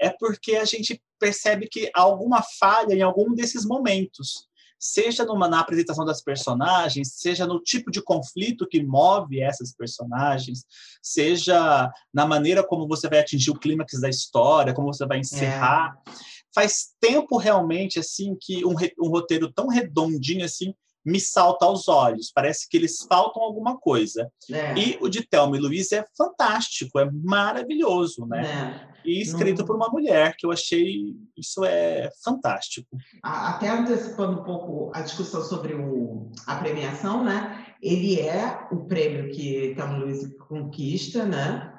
é 0.00 0.10
porque 0.10 0.56
a 0.56 0.64
gente 0.64 1.02
percebe 1.18 1.68
que 1.68 1.90
há 1.94 2.00
alguma 2.00 2.42
falha 2.58 2.94
em 2.94 3.02
algum 3.02 3.34
desses 3.34 3.64
momentos. 3.64 4.46
Seja 4.80 5.24
numa, 5.24 5.48
na 5.48 5.58
apresentação 5.58 6.04
das 6.04 6.22
personagens, 6.22 7.14
seja 7.16 7.44
no 7.44 7.60
tipo 7.60 7.90
de 7.90 8.00
conflito 8.00 8.68
que 8.68 8.80
move 8.80 9.40
essas 9.40 9.74
personagens, 9.74 10.64
seja 11.02 11.90
na 12.14 12.24
maneira 12.24 12.62
como 12.62 12.86
você 12.86 13.08
vai 13.08 13.18
atingir 13.18 13.50
o 13.50 13.58
clímax 13.58 14.00
da 14.00 14.08
história, 14.08 14.72
como 14.72 14.92
você 14.92 15.04
vai 15.04 15.18
encerrar. 15.18 15.98
É. 16.06 16.12
Faz 16.54 16.88
tempo 17.00 17.36
realmente 17.36 17.98
assim 17.98 18.36
que 18.40 18.64
um, 18.64 18.74
um 19.00 19.08
roteiro 19.08 19.52
tão 19.52 19.68
redondinho 19.68 20.44
assim 20.44 20.74
me 21.08 21.20
salta 21.20 21.64
aos 21.64 21.88
olhos. 21.88 22.30
Parece 22.34 22.68
que 22.68 22.76
eles 22.76 23.02
faltam 23.08 23.42
alguma 23.42 23.78
coisa. 23.78 24.30
É. 24.50 24.78
E 24.78 24.98
o 25.00 25.08
de 25.08 25.26
Thelma 25.26 25.56
e 25.56 25.60
Luiz 25.60 25.90
é 25.92 26.04
fantástico, 26.16 26.98
é 26.98 27.10
maravilhoso, 27.10 28.26
né? 28.26 28.44
É. 28.84 28.98
E 29.08 29.22
escrito 29.22 29.60
Não... 29.60 29.66
por 29.66 29.76
uma 29.76 29.88
mulher, 29.88 30.36
que 30.36 30.44
eu 30.44 30.52
achei 30.52 31.14
isso 31.36 31.64
é 31.64 32.10
fantástico. 32.22 32.88
Até 33.22 33.68
antecipando 33.68 34.40
um 34.40 34.44
pouco 34.44 34.90
a 34.94 35.00
discussão 35.00 35.42
sobre 35.42 35.74
o, 35.74 36.30
a 36.46 36.56
premiação, 36.56 37.24
né? 37.24 37.66
Ele 37.80 38.20
é 38.20 38.66
o 38.70 38.84
prêmio 38.84 39.30
que 39.32 39.74
Thelma 39.76 39.98
e 39.98 40.00
Luiz 40.00 40.36
conquista, 40.36 41.24
né? 41.24 41.74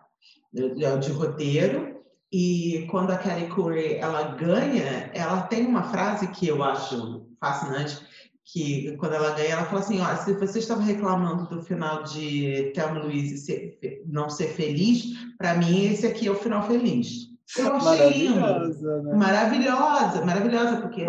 De, 0.52 0.74
de 0.74 1.12
roteiro. 1.12 1.89
E 2.32 2.88
quando 2.92 3.12
a 3.12 3.18
Kelly 3.18 3.48
Curry 3.48 3.96
ela 3.96 4.36
ganha, 4.36 5.10
ela 5.14 5.42
tem 5.44 5.66
uma 5.66 5.84
frase 5.84 6.28
que 6.28 6.48
eu 6.48 6.64
acho 6.64 7.26
fascinante, 7.40 7.98
que 8.46 8.96
quando 8.98 9.14
ela 9.14 9.32
ganha, 9.32 9.50
ela 9.50 9.66
fala 9.66 9.80
assim, 9.80 10.00
ó, 10.00 10.16
se 10.16 10.34
você 10.34 10.60
estava 10.60 10.82
reclamando 10.82 11.48
do 11.48 11.64
final 11.64 12.04
de 12.04 12.72
Thelma 12.76 13.00
Luiz 13.00 13.46
não 14.06 14.30
ser 14.30 14.50
feliz, 14.50 15.06
para 15.38 15.56
mim 15.56 15.86
esse 15.86 16.06
aqui 16.06 16.28
é 16.28 16.32
o 16.32 16.36
final 16.36 16.68
feliz. 16.68 17.30
Eu 17.58 17.76
achei 17.76 18.30
maravilhosa, 18.30 19.02
né? 19.02 19.14
maravilhosa, 19.16 20.26
maravilhosa, 20.26 20.78
porque 20.82 21.02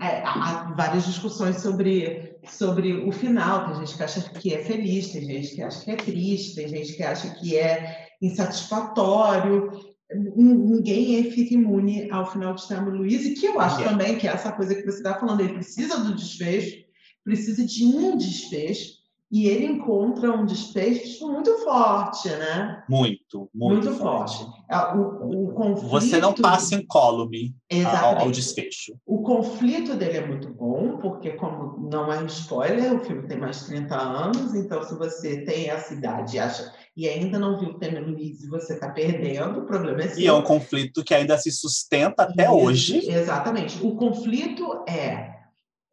é, 0.00 0.22
há 0.24 0.74
várias 0.76 1.06
discussões 1.06 1.60
sobre, 1.60 2.36
sobre 2.48 3.08
o 3.08 3.12
final. 3.12 3.66
Tem 3.66 3.86
gente 3.86 3.96
que 3.96 4.02
acha 4.02 4.20
que 4.30 4.54
é 4.54 4.64
feliz, 4.64 5.12
tem 5.12 5.24
gente 5.24 5.54
que 5.54 5.62
acha 5.62 5.84
que 5.84 5.90
é 5.92 5.96
triste, 5.96 6.56
tem 6.56 6.68
gente 6.68 6.94
que 6.94 7.02
acha 7.02 7.30
que 7.34 7.56
é 7.56 8.08
insatisfatório. 8.20 9.93
Ninguém 10.12 11.30
fica 11.30 11.54
imune 11.54 12.10
ao 12.10 12.30
final 12.30 12.54
de 12.54 12.68
Thelma 12.68 12.90
Luiz, 12.90 13.24
e 13.24 13.34
que 13.34 13.46
eu 13.46 13.60
acho 13.60 13.82
também 13.82 14.18
que 14.18 14.28
é 14.28 14.32
essa 14.32 14.52
coisa 14.52 14.74
que 14.74 14.82
você 14.82 14.98
está 14.98 15.18
falando, 15.18 15.40
ele 15.40 15.54
precisa 15.54 15.98
do 15.98 16.14
desfecho, 16.14 16.84
precisa 17.24 17.64
de 17.64 17.84
um 17.84 18.16
desfecho 18.16 19.03
e 19.30 19.48
ele 19.48 19.66
encontra 19.66 20.30
um 20.30 20.46
desfecho 20.46 21.30
muito 21.30 21.50
forte, 21.64 22.28
né? 22.28 22.84
Muito, 22.88 23.50
muito, 23.54 23.86
muito 23.86 23.98
forte. 23.98 24.38
forte. 24.38 24.64
É, 24.70 24.76
o, 24.94 25.48
o 25.48 25.52
conflito... 25.52 25.90
Você 25.90 26.18
não 26.18 26.32
passa 26.32 26.74
incólume 26.76 27.54
ao, 28.00 28.18
ao, 28.20 28.30
desfecho. 28.30 28.94
O 29.04 29.22
conflito 29.22 29.94
dele 29.94 30.18
é 30.18 30.26
muito 30.26 30.48
bom, 30.52 30.98
porque, 30.98 31.30
como 31.30 31.88
não 31.90 32.12
é 32.12 32.18
um 32.20 32.26
spoiler, 32.26 32.94
o 32.94 33.04
filme 33.04 33.26
tem 33.26 33.38
mais 33.38 33.60
de 33.60 33.66
30 33.66 33.96
anos, 33.96 34.54
então 34.54 34.82
se 34.82 34.94
você 34.96 35.44
tem 35.44 35.68
essa 35.68 35.94
idade 35.94 36.36
e 36.36 36.38
acha 36.38 36.72
e 36.96 37.08
ainda 37.08 37.40
não 37.40 37.58
viu 37.58 37.70
o 37.70 37.78
Temer 37.78 38.06
Luiz 38.06 38.42
e 38.44 38.48
você 38.48 38.74
está 38.74 38.88
perdendo, 38.88 39.60
o 39.60 39.66
problema 39.66 40.02
é 40.02 40.08
seu. 40.08 40.22
E 40.22 40.26
é 40.28 40.32
um 40.32 40.42
conflito 40.42 41.02
que 41.02 41.12
ainda 41.12 41.36
se 41.36 41.50
sustenta 41.50 42.22
até 42.22 42.48
hoje. 42.48 43.10
Exatamente. 43.10 43.84
O 43.84 43.96
conflito 43.96 44.84
é 44.88 45.43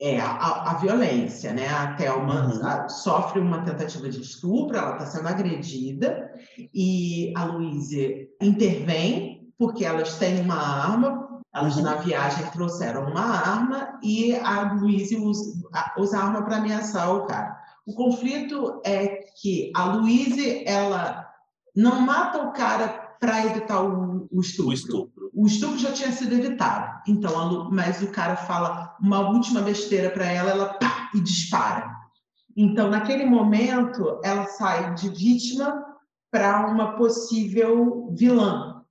é 0.02 0.20
a, 0.20 0.72
a, 0.72 0.74
violência, 0.74 1.54
né? 1.54 1.68
A 1.70 1.94
Thelma 1.94 2.48
uhum. 2.48 2.90
sofre 2.90 3.40
uma 3.40 3.62
tentativa 3.62 4.10
de 4.10 4.20
estupro, 4.20 4.76
ela 4.76 4.94
está 4.94 5.06
sendo 5.06 5.28
agredida 5.28 6.34
e 6.74 7.32
a 7.38 7.46
Louise 7.46 8.28
intervém 8.42 9.54
porque 9.60 9.86
elas 9.86 10.18
têm 10.18 10.42
uma 10.42 10.56
arma, 10.56 11.42
elas 11.54 11.76
uhum. 11.76 11.84
na 11.84 11.96
viagem 11.98 12.50
trouxeram 12.50 13.12
uma 13.12 13.22
arma 13.22 14.00
e 14.02 14.36
a 14.38 14.74
Louise 14.74 15.16
usa, 15.18 15.54
usa 15.96 16.18
a 16.18 16.24
arma 16.24 16.44
para 16.44 16.58
ameaçar 16.58 17.16
o 17.16 17.28
cara. 17.28 17.62
O 17.86 17.94
conflito 17.94 18.82
é 18.84 19.20
que 19.40 19.72
a 19.76 19.86
Louise 19.86 20.64
ela 20.66 21.30
não 21.76 22.02
mata 22.02 22.42
o 22.42 22.52
cara 22.54 22.88
para 23.20 23.46
evitar 23.46 23.84
o, 23.84 24.28
o, 24.32 24.42
estupro. 24.42 24.72
o, 24.72 24.74
estupro. 24.74 25.21
O 25.34 25.48
estupro 25.48 25.78
já 25.78 25.92
tinha 25.92 26.12
sido 26.12 26.34
evitado. 26.34 27.02
Então, 27.08 27.40
a, 27.40 27.70
mas 27.70 28.02
o 28.02 28.12
cara 28.12 28.36
fala 28.36 28.96
uma 29.02 29.30
última 29.30 29.62
besteira 29.62 30.10
para 30.10 30.26
ela, 30.26 30.52
ela 30.52 30.74
pá, 30.74 31.10
e 31.14 31.20
dispara. 31.20 31.90
Então, 32.56 32.90
naquele 32.90 33.26
momento, 33.26 34.20
ela 34.24 34.46
sai 34.46 34.94
de 34.96 35.10
vítima 35.10 35.86
para 36.32 36.68
uma 36.68 36.96
possível 36.96 38.14
vilã. 38.18 38.84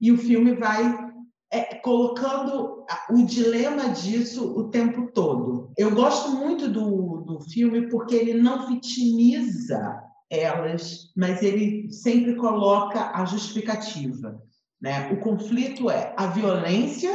E 0.00 0.10
o 0.10 0.18
filme 0.18 0.54
vai 0.54 1.04
é, 1.50 1.76
colocando 1.76 2.84
o 3.10 3.22
dilema 3.24 3.90
disso 3.90 4.58
o 4.58 4.70
tempo 4.70 5.10
todo. 5.12 5.72
Eu 5.76 5.94
gosto 5.94 6.30
muito 6.32 6.68
do, 6.68 7.22
do 7.26 7.40
filme 7.40 7.88
porque 7.88 8.14
ele 8.14 8.34
não 8.34 8.66
vitimiza 8.66 10.00
elas, 10.30 11.12
mas 11.16 11.42
ele 11.42 11.90
sempre 11.92 12.34
coloca 12.34 13.12
a 13.14 13.24
justificativa. 13.24 14.40
Né? 14.84 15.10
O 15.10 15.16
conflito 15.16 15.88
é 15.88 16.12
a 16.14 16.26
violência 16.26 17.10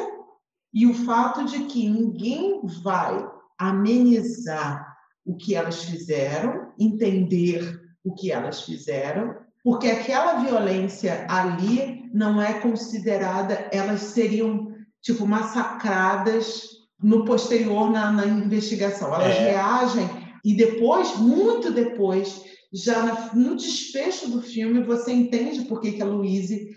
e 0.73 0.87
o 0.87 0.93
fato 1.05 1.45
de 1.45 1.65
que 1.65 1.87
ninguém 1.87 2.59
vai 2.81 3.23
amenizar 3.59 4.97
o 5.23 5.37
que 5.37 5.53
elas 5.53 5.83
fizeram, 5.83 6.73
entender 6.79 7.79
o 8.03 8.15
que 8.15 8.31
elas 8.31 8.63
fizeram, 8.63 9.35
porque 9.63 9.87
aquela 9.87 10.43
violência 10.43 11.27
ali 11.29 12.09
não 12.11 12.41
é 12.41 12.55
considerada, 12.55 13.69
elas 13.71 14.01
seriam 14.01 14.73
tipo 14.99 15.27
massacradas 15.27 16.63
no 16.99 17.23
posterior 17.23 17.91
na, 17.91 18.11
na 18.11 18.25
investigação. 18.25 19.13
Elas 19.13 19.35
é. 19.35 19.51
reagem 19.51 20.09
e 20.43 20.55
depois, 20.55 21.17
muito 21.17 21.71
depois, 21.71 22.41
já 22.73 23.29
no 23.35 23.55
desfecho 23.55 24.27
do 24.31 24.41
filme 24.41 24.81
você 24.81 25.11
entende 25.11 25.65
por 25.65 25.79
que, 25.79 25.91
que 25.91 26.01
a 26.01 26.05
Louise 26.05 26.75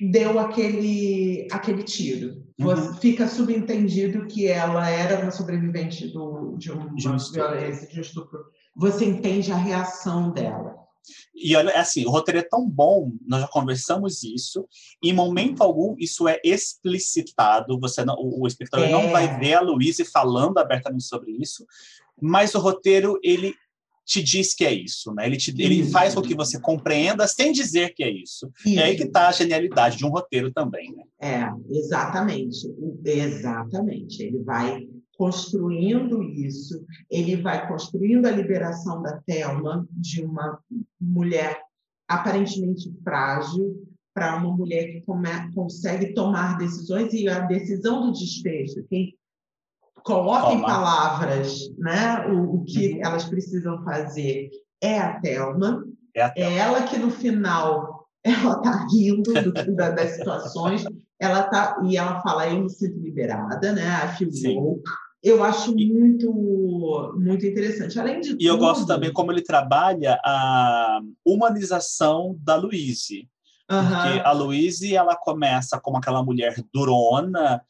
deu 0.00 0.38
aquele, 0.38 1.46
aquele 1.50 1.82
tiro. 1.82 2.42
Uhum. 2.58 2.94
Fica 2.94 3.26
subentendido 3.26 4.26
que 4.26 4.46
ela 4.46 4.88
era 4.88 5.20
uma 5.20 5.30
sobrevivente 5.30 6.08
do, 6.08 6.56
de 6.56 6.70
uma 6.70 7.18
violência, 7.18 7.88
de 7.88 7.98
um 7.98 8.02
estupro. 8.02 8.44
Você 8.76 9.04
entende 9.04 9.50
a 9.52 9.56
reação 9.56 10.30
dela. 10.30 10.80
E 11.34 11.56
olha, 11.56 11.70
é 11.70 11.78
assim, 11.78 12.04
o 12.04 12.10
roteiro 12.10 12.38
é 12.38 12.42
tão 12.42 12.68
bom, 12.68 13.12
nós 13.26 13.40
já 13.40 13.48
conversamos 13.48 14.22
isso, 14.22 14.68
em 15.02 15.14
momento 15.14 15.62
algum 15.62 15.96
isso 15.98 16.28
é 16.28 16.38
explicitado, 16.44 17.80
você 17.80 18.04
não, 18.04 18.14
o, 18.16 18.42
o 18.42 18.46
espectador 18.46 18.86
é. 18.86 18.90
não 18.90 19.10
vai 19.10 19.38
ver 19.38 19.54
a 19.54 19.60
Louise 19.60 20.04
falando 20.04 20.58
abertamente 20.58 21.04
sobre 21.04 21.32
isso, 21.32 21.64
mas 22.20 22.54
o 22.54 22.58
roteiro, 22.58 23.18
ele 23.22 23.54
te 24.10 24.20
diz 24.20 24.52
que 24.54 24.64
é 24.64 24.74
isso, 24.74 25.14
né? 25.14 25.24
Ele, 25.24 25.36
te, 25.36 25.54
ele 25.56 25.88
faz 25.88 26.14
com 26.14 26.20
que 26.20 26.34
você 26.34 26.60
compreenda 26.60 27.28
sem 27.28 27.52
dizer 27.52 27.94
que 27.94 28.02
é 28.02 28.10
isso. 28.10 28.50
isso. 28.66 28.78
É 28.78 28.82
aí 28.82 28.96
que 28.96 29.04
está 29.04 29.28
a 29.28 29.32
genialidade 29.32 29.96
de 29.96 30.04
um 30.04 30.08
roteiro 30.08 30.52
também, 30.52 30.92
né? 30.92 31.04
É, 31.20 31.48
exatamente. 31.70 32.66
Exatamente. 33.04 34.20
Ele 34.20 34.42
vai 34.42 34.88
construindo 35.16 36.24
isso, 36.24 36.84
ele 37.08 37.36
vai 37.36 37.68
construindo 37.68 38.26
a 38.26 38.32
liberação 38.32 39.00
da 39.00 39.20
Thelma 39.24 39.86
de 39.92 40.24
uma 40.24 40.58
mulher 41.00 41.60
aparentemente 42.08 42.92
frágil 43.04 43.86
para 44.12 44.36
uma 44.36 44.56
mulher 44.56 44.86
que 44.90 45.02
come, 45.02 45.28
consegue 45.54 46.14
tomar 46.14 46.58
decisões 46.58 47.12
e 47.12 47.28
a 47.28 47.40
decisão 47.40 48.06
do 48.06 48.12
desfecho, 48.12 48.84
quem 48.88 49.14
coloca 50.10 50.52
em 50.52 50.60
palavras 50.60 51.58
né, 51.78 52.26
o, 52.28 52.56
o 52.56 52.64
que 52.64 52.94
uhum. 52.94 53.00
elas 53.04 53.24
precisam 53.24 53.82
fazer 53.84 54.50
é 54.82 54.98
a 54.98 55.20
Thelma. 55.20 55.84
É, 56.14 56.22
a 56.22 56.30
Thelma. 56.30 56.50
é 56.50 56.56
ela 56.58 56.82
que 56.82 56.98
no 56.98 57.10
final 57.10 58.06
ela 58.24 58.56
está 58.56 58.86
rindo 58.92 59.32
do, 59.32 59.74
da, 59.74 59.90
das 59.90 60.16
situações, 60.16 60.84
ela 61.18 61.44
tá 61.44 61.80
e 61.84 61.96
ela 61.96 62.20
fala 62.22 62.48
eu 62.48 62.62
me 62.62 62.70
sinto 62.70 62.98
liberada, 62.98 63.72
né? 63.72 63.88
A 63.88 64.08
feel 64.08 64.82
Eu 65.22 65.42
acho 65.44 65.74
muito 65.74 67.14
muito 67.18 67.46
interessante. 67.46 67.98
Além 67.98 68.20
de 68.20 68.30
e 68.30 68.32
tudo, 68.32 68.44
eu 68.44 68.58
gosto 68.58 68.86
também 68.86 69.12
como 69.12 69.32
ele 69.32 69.42
trabalha 69.42 70.18
a 70.24 71.00
humanização 71.24 72.36
da 72.40 72.56
Louise. 72.56 73.28
Uhum. 73.70 73.88
Porque 73.88 74.20
a 74.24 74.32
Louise 74.32 74.96
ela 74.96 75.14
começa 75.14 75.80
como 75.80 75.96
aquela 75.96 76.24
mulher 76.24 76.56
durona, 76.74 77.62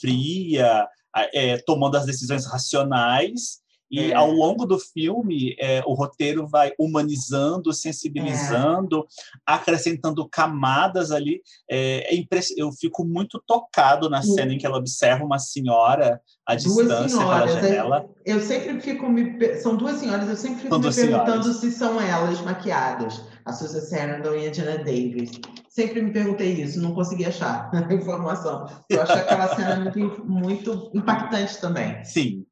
fria, 0.00 0.88
é, 1.32 1.58
tomando 1.58 1.96
as 1.96 2.06
decisões 2.06 2.46
racionais 2.46 3.62
e 3.92 4.10
é. 4.10 4.14
ao 4.14 4.30
longo 4.30 4.64
do 4.64 4.78
filme, 4.78 5.54
é, 5.58 5.82
o 5.84 5.92
roteiro 5.92 6.46
vai 6.46 6.72
humanizando, 6.78 7.74
sensibilizando, 7.74 9.00
é. 9.00 9.02
acrescentando 9.44 10.26
camadas 10.26 11.10
ali. 11.10 11.42
É, 11.70 12.16
é 12.16 12.26
eu 12.56 12.72
fico 12.72 13.04
muito 13.04 13.42
tocado 13.46 14.08
na 14.08 14.22
cena 14.22 14.54
em 14.54 14.58
que 14.58 14.64
ela 14.64 14.78
observa 14.78 15.22
uma 15.22 15.38
senhora 15.38 16.18
à 16.46 16.54
duas 16.54 16.74
distância 16.74 17.18
senhoras, 17.18 17.50
pela 17.50 17.62
janela. 17.62 18.10
Eu 18.24 18.40
sempre 18.40 18.80
fico 18.80 19.10
me. 19.10 19.56
São 19.56 19.76
duas 19.76 19.98
senhoras, 19.98 20.26
eu 20.26 20.36
sempre 20.36 20.62
fico 20.62 20.78
me 20.78 20.94
perguntando 20.94 21.42
senhoras. 21.42 21.56
se 21.56 21.70
são 21.72 22.00
elas 22.00 22.40
maquiadas, 22.40 23.20
a 23.44 23.52
Susan 23.52 23.80
Sarandon 23.80 24.34
e 24.34 24.48
a 24.48 24.52
Jenna 24.52 24.78
Davis. 24.78 25.32
Sempre 25.68 26.02
me 26.02 26.12
perguntei 26.12 26.52
isso, 26.52 26.80
não 26.80 26.94
consegui 26.94 27.24
achar 27.24 27.70
a 27.74 27.94
informação. 27.94 28.66
Eu 28.88 29.02
acho 29.02 29.12
aquela 29.12 29.54
cena 29.54 29.76
muito, 29.76 30.24
muito 30.24 30.90
impactante 30.94 31.60
também. 31.60 32.04
Sim, 32.04 32.44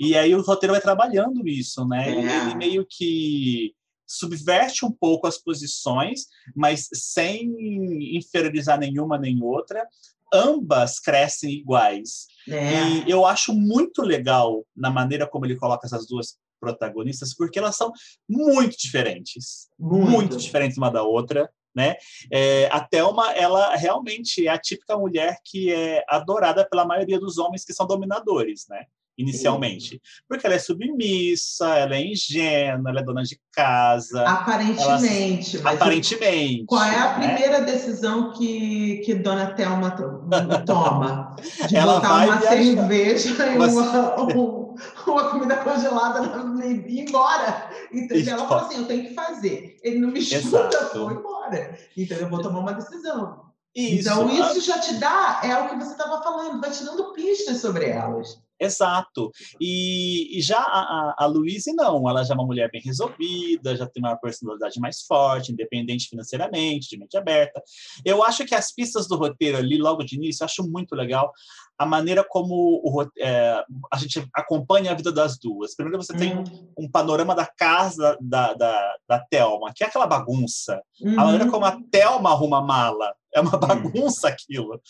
e 0.00 0.16
aí 0.16 0.34
o 0.34 0.40
roteiro 0.40 0.72
vai 0.72 0.80
trabalhando 0.80 1.46
isso, 1.46 1.86
né? 1.86 2.08
É. 2.08 2.46
Ele 2.46 2.54
meio 2.54 2.86
que 2.88 3.74
subverte 4.06 4.82
um 4.84 4.90
pouco 4.90 5.26
as 5.26 5.36
posições, 5.36 6.22
mas 6.56 6.88
sem 6.94 8.16
inferiorizar 8.16 8.78
nenhuma 8.78 9.18
nem 9.18 9.42
outra. 9.42 9.86
Ambas 10.32 10.98
crescem 10.98 11.52
iguais. 11.52 12.28
É. 12.48 12.82
E 12.88 13.10
eu 13.10 13.26
acho 13.26 13.52
muito 13.52 14.00
legal 14.00 14.64
na 14.74 14.90
maneira 14.90 15.26
como 15.26 15.44
ele 15.44 15.56
coloca 15.56 15.86
essas 15.86 16.06
duas 16.06 16.38
protagonistas, 16.60 17.34
porque 17.34 17.58
elas 17.58 17.76
são 17.76 17.90
muito 18.28 18.76
diferentes, 18.76 19.68
muito, 19.78 20.10
muito 20.10 20.36
diferentes 20.36 20.76
uma 20.76 20.90
da 20.90 21.02
outra, 21.02 21.50
né? 21.74 21.96
É, 22.30 22.68
a 22.70 22.80
Thelma, 22.80 23.32
ela 23.32 23.74
realmente 23.76 24.46
é 24.46 24.50
a 24.50 24.58
típica 24.58 24.96
mulher 24.96 25.38
que 25.44 25.72
é 25.72 26.04
adorada 26.08 26.68
pela 26.68 26.84
maioria 26.84 27.18
dos 27.18 27.38
homens 27.38 27.64
que 27.64 27.72
são 27.72 27.86
dominadores, 27.86 28.66
né? 28.68 28.84
inicialmente. 29.20 30.00
Porque 30.28 30.46
ela 30.46 30.56
é 30.56 30.58
submissa, 30.58 31.66
ela 31.76 31.94
é 31.94 32.06
ingênua, 32.06 32.90
ela 32.90 33.00
é 33.00 33.04
dona 33.04 33.22
de 33.22 33.38
casa. 33.52 34.22
Aparentemente. 34.26 35.58
Ela... 35.58 35.72
Aparentemente. 35.72 36.64
Qual 36.66 36.82
é 36.82 36.96
a 36.96 37.18
né? 37.18 37.34
primeira 37.34 37.60
decisão 37.60 38.32
que, 38.32 39.02
que 39.04 39.14
Dona 39.14 39.54
Thelma 39.54 39.90
toma? 40.64 41.36
De 41.68 41.76
ela 41.76 41.94
botar 41.94 42.14
uma 42.14 42.38
viajar. 42.38 42.48
cerveja 42.48 43.46
e 43.46 43.56
uma, 43.56 43.68
uma 45.06 45.30
comida 45.30 45.56
congelada 45.56 46.20
e 46.64 46.72
ir 46.72 47.08
embora. 47.08 47.70
Entendeu? 47.92 48.34
Ela 48.34 48.48
fala 48.48 48.62
assim, 48.62 48.78
eu 48.78 48.86
tenho 48.86 49.08
que 49.08 49.14
fazer. 49.14 49.78
Ele 49.82 49.98
não 49.98 50.10
me 50.10 50.20
escuta, 50.20 50.90
vou 50.94 51.12
embora. 51.12 51.78
Entendeu? 51.96 52.24
Eu 52.24 52.30
vou 52.30 52.42
tomar 52.42 52.60
uma 52.60 52.74
decisão. 52.74 53.50
Isso. 53.74 54.08
Então, 54.08 54.28
isso 54.28 54.60
já 54.62 54.78
te 54.80 54.94
dá, 54.94 55.40
é 55.44 55.56
o 55.56 55.68
que 55.68 55.76
você 55.76 55.92
estava 55.92 56.22
falando, 56.22 56.60
vai 56.60 56.70
te 56.70 56.84
dando 56.84 57.12
pistas 57.12 57.58
sobre 57.58 57.88
elas. 57.88 58.42
Exato. 58.60 59.30
E, 59.60 60.38
e 60.38 60.42
já 60.42 60.58
a, 60.58 60.60
a, 60.60 61.14
a 61.18 61.26
Louise, 61.26 61.72
não. 61.72 62.08
Ela 62.08 62.22
já 62.22 62.34
é 62.34 62.36
uma 62.36 62.46
mulher 62.46 62.70
bem 62.70 62.82
resolvida, 62.84 63.76
já 63.76 63.86
tem 63.86 64.02
uma 64.02 64.16
personalidade 64.16 64.78
mais 64.78 65.02
forte, 65.02 65.52
independente 65.52 66.08
financeiramente, 66.08 66.90
de 66.90 66.98
mente 66.98 67.16
aberta. 67.16 67.62
Eu 68.04 68.22
acho 68.22 68.44
que 68.44 68.54
as 68.54 68.72
pistas 68.72 69.08
do 69.08 69.16
roteiro 69.16 69.56
ali, 69.56 69.78
logo 69.78 70.04
de 70.04 70.16
início, 70.16 70.42
eu 70.42 70.46
acho 70.46 70.62
muito 70.68 70.94
legal 70.94 71.32
a 71.80 71.86
maneira 71.86 72.22
como 72.22 72.54
o, 72.84 73.06
é, 73.18 73.64
a 73.90 73.96
gente 73.96 74.22
acompanha 74.34 74.90
a 74.90 74.94
vida 74.94 75.10
das 75.10 75.38
duas. 75.38 75.74
Primeiro, 75.74 75.96
você 75.96 76.12
tem 76.14 76.36
um, 76.36 76.40
uhum. 76.40 76.72
um 76.80 76.90
panorama 76.90 77.34
da 77.34 77.46
casa 77.46 78.18
da, 78.20 78.52
da, 78.52 78.96
da 79.08 79.18
Thelma, 79.18 79.72
que 79.74 79.82
é 79.82 79.86
aquela 79.86 80.06
bagunça. 80.06 80.82
Uhum. 81.00 81.18
A 81.18 81.24
maneira 81.24 81.48
como 81.48 81.64
a 81.64 81.78
Thelma 81.90 82.32
arruma 82.32 82.58
a 82.58 82.62
mala. 82.62 83.14
É 83.34 83.40
uma 83.40 83.56
bagunça 83.56 84.28
aquilo. 84.28 84.80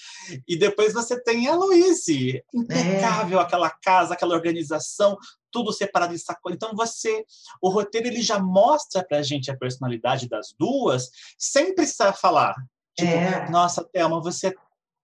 E 0.46 0.56
depois 0.56 0.92
você 0.92 1.20
tem 1.22 1.48
a 1.48 1.54
Louise, 1.54 2.42
impecável 2.54 3.38
é. 3.38 3.42
aquela 3.42 3.70
casa, 3.70 4.14
aquela 4.14 4.34
organização, 4.34 5.16
tudo 5.50 5.72
separado 5.72 6.14
em 6.14 6.18
sacola. 6.18 6.54
Então 6.54 6.74
você, 6.74 7.24
o 7.60 7.68
roteiro 7.68 8.06
ele 8.06 8.22
já 8.22 8.38
mostra 8.38 9.04
para 9.04 9.18
a 9.18 9.22
gente 9.22 9.50
a 9.50 9.56
personalidade 9.56 10.28
das 10.28 10.54
duas, 10.58 11.10
sem 11.38 11.74
precisar 11.74 12.12
falar. 12.12 12.54
Tipo, 12.96 13.12
é. 13.12 13.50
nossa, 13.50 13.84
Thelma, 13.84 14.20
você 14.20 14.48
é 14.48 14.54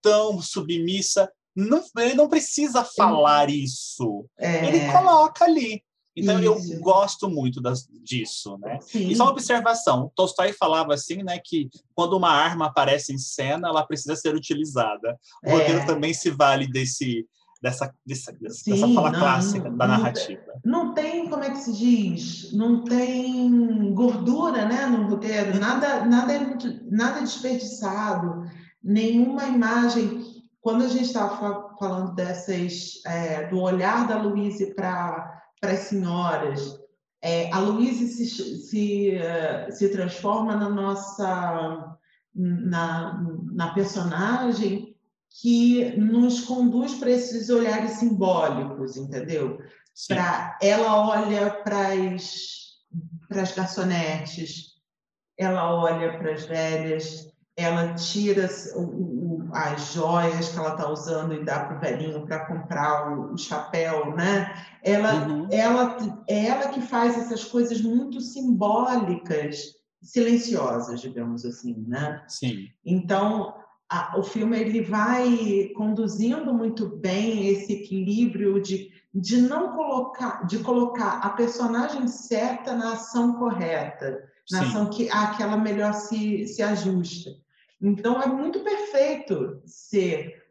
tão 0.01 0.41
submissa 0.41 1.31
não, 1.57 1.83
ele 1.97 2.13
não 2.13 2.29
precisa 2.29 2.83
falar 2.83 3.49
isso. 3.49 4.29
É... 4.37 4.67
Ele 4.67 4.91
coloca 4.91 5.43
ali. 5.43 5.83
Então 6.17 6.39
Isso. 6.39 6.73
eu 6.73 6.79
gosto 6.79 7.29
muito 7.29 7.61
das, 7.61 7.87
disso, 8.03 8.57
né? 8.57 8.79
Sim. 8.81 9.07
E 9.07 9.15
só 9.15 9.25
uma 9.25 9.31
observação, 9.31 10.11
Tolstói 10.15 10.51
falava 10.51 10.95
assim, 10.95 11.21
né, 11.21 11.37
que 11.37 11.69
quando 11.93 12.17
uma 12.17 12.31
arma 12.31 12.65
aparece 12.65 13.13
em 13.13 13.19
cena, 13.19 13.67
ela 13.67 13.85
precisa 13.85 14.15
ser 14.15 14.33
utilizada. 14.33 15.15
O 15.45 15.49
é. 15.49 15.51
roteiro 15.51 15.85
também 15.85 16.13
se 16.15 16.31
vale 16.31 16.67
desse 16.67 17.27
dessa 17.61 17.91
dessa, 18.05 18.31
Sim, 18.49 18.71
dessa 18.71 18.93
fala 18.93 19.11
não, 19.11 19.19
clássica 19.19 19.69
da 19.69 19.87
narrativa. 19.87 20.41
Não 20.65 20.93
tem, 20.93 21.29
como 21.29 21.43
é 21.43 21.51
que 21.51 21.57
se 21.57 21.73
diz? 21.73 22.53
Não 22.53 22.83
tem 22.83 23.93
gordura, 23.93 24.65
né, 24.65 24.85
no 24.87 25.07
roteiro. 25.07 25.59
Nada 25.59 26.03
nada 26.05 26.33
é 26.33 26.39
nada 26.89 27.19
é 27.19 27.21
desperdiçado. 27.21 28.43
Nenhuma 28.83 29.45
imagem 29.45 30.23
quando 30.61 30.83
a 30.83 30.87
gente 30.87 31.05
estava 31.05 31.75
falando 31.79 32.13
dessas 32.13 33.01
é, 33.05 33.47
do 33.47 33.59
olhar 33.59 34.07
da 34.07 34.21
Louise 34.21 34.73
para 34.75 35.37
para 35.59 35.73
as 35.73 35.79
senhoras. 35.79 36.79
É, 37.21 37.51
a 37.51 37.59
Luísa 37.59 38.05
se, 38.05 38.27
se, 38.27 39.17
uh, 39.17 39.71
se 39.71 39.89
transforma 39.89 40.55
na 40.55 40.69
nossa 40.69 41.97
na, 42.37 43.19
na 43.51 43.73
personagem 43.73 44.95
que 45.41 45.97
nos 45.97 46.41
conduz 46.41 46.93
para 46.95 47.09
esses 47.09 47.49
olhares 47.49 47.93
simbólicos, 47.93 48.95
entendeu? 48.95 49.59
Para 50.07 50.57
ela 50.61 51.09
olha 51.09 51.49
para 51.49 51.89
as 53.41 53.51
garçonetes, 53.55 54.75
ela 55.37 55.73
olha 55.73 56.17
para 56.17 56.33
as 56.33 56.45
velhas, 56.45 57.27
ela 57.57 57.95
tira 57.95 58.47
o, 58.75 58.81
o, 58.81 59.49
as 59.51 59.93
joias 59.93 60.49
que 60.49 60.59
ela 60.59 60.73
está 60.73 60.87
usando 60.87 61.33
e 61.33 61.43
dá 61.43 61.65
para 61.65 61.75
o 61.75 61.79
velhinho 61.79 62.25
para 62.27 62.45
comprar 62.45 63.11
o, 63.11 63.33
o, 63.33 63.37
chapéu, 63.37 64.15
né? 64.15 64.53
Ela, 64.83 65.27
uhum. 65.27 65.47
ela, 65.49 65.97
é 66.29 66.45
ela 66.45 66.67
que 66.69 66.79
faz 66.79 67.17
essas 67.17 67.43
coisas 67.43 67.81
muito 67.81 68.21
simbólicas, 68.21 69.73
silenciosas, 70.03 71.01
digamos 71.01 71.43
assim, 71.45 71.83
né? 71.87 72.23
Sim. 72.27 72.67
Então, 72.85 73.55
a, 73.89 74.19
o 74.19 74.21
filme 74.21 74.59
ele 74.59 74.83
vai 74.83 75.71
conduzindo 75.75 76.53
muito 76.53 76.87
bem 76.97 77.47
esse 77.47 77.73
equilíbrio 77.73 78.61
de, 78.61 78.91
de 79.11 79.41
não 79.41 79.75
colocar, 79.75 80.45
de 80.45 80.59
colocar 80.59 81.21
a 81.23 81.29
personagem 81.31 82.07
certa 82.07 82.75
na 82.75 82.93
ação 82.93 83.33
correta, 83.33 84.23
na 84.51 84.59
Sim. 84.59 84.65
ação 84.65 84.89
que 84.91 85.09
aquela 85.09 85.57
melhor 85.57 85.95
se, 85.95 86.45
se 86.45 86.61
ajusta. 86.61 87.31
Então, 87.81 88.21
é 88.21 88.27
muito 88.27 88.59
perfeito 88.61 89.61
ser 89.65 90.43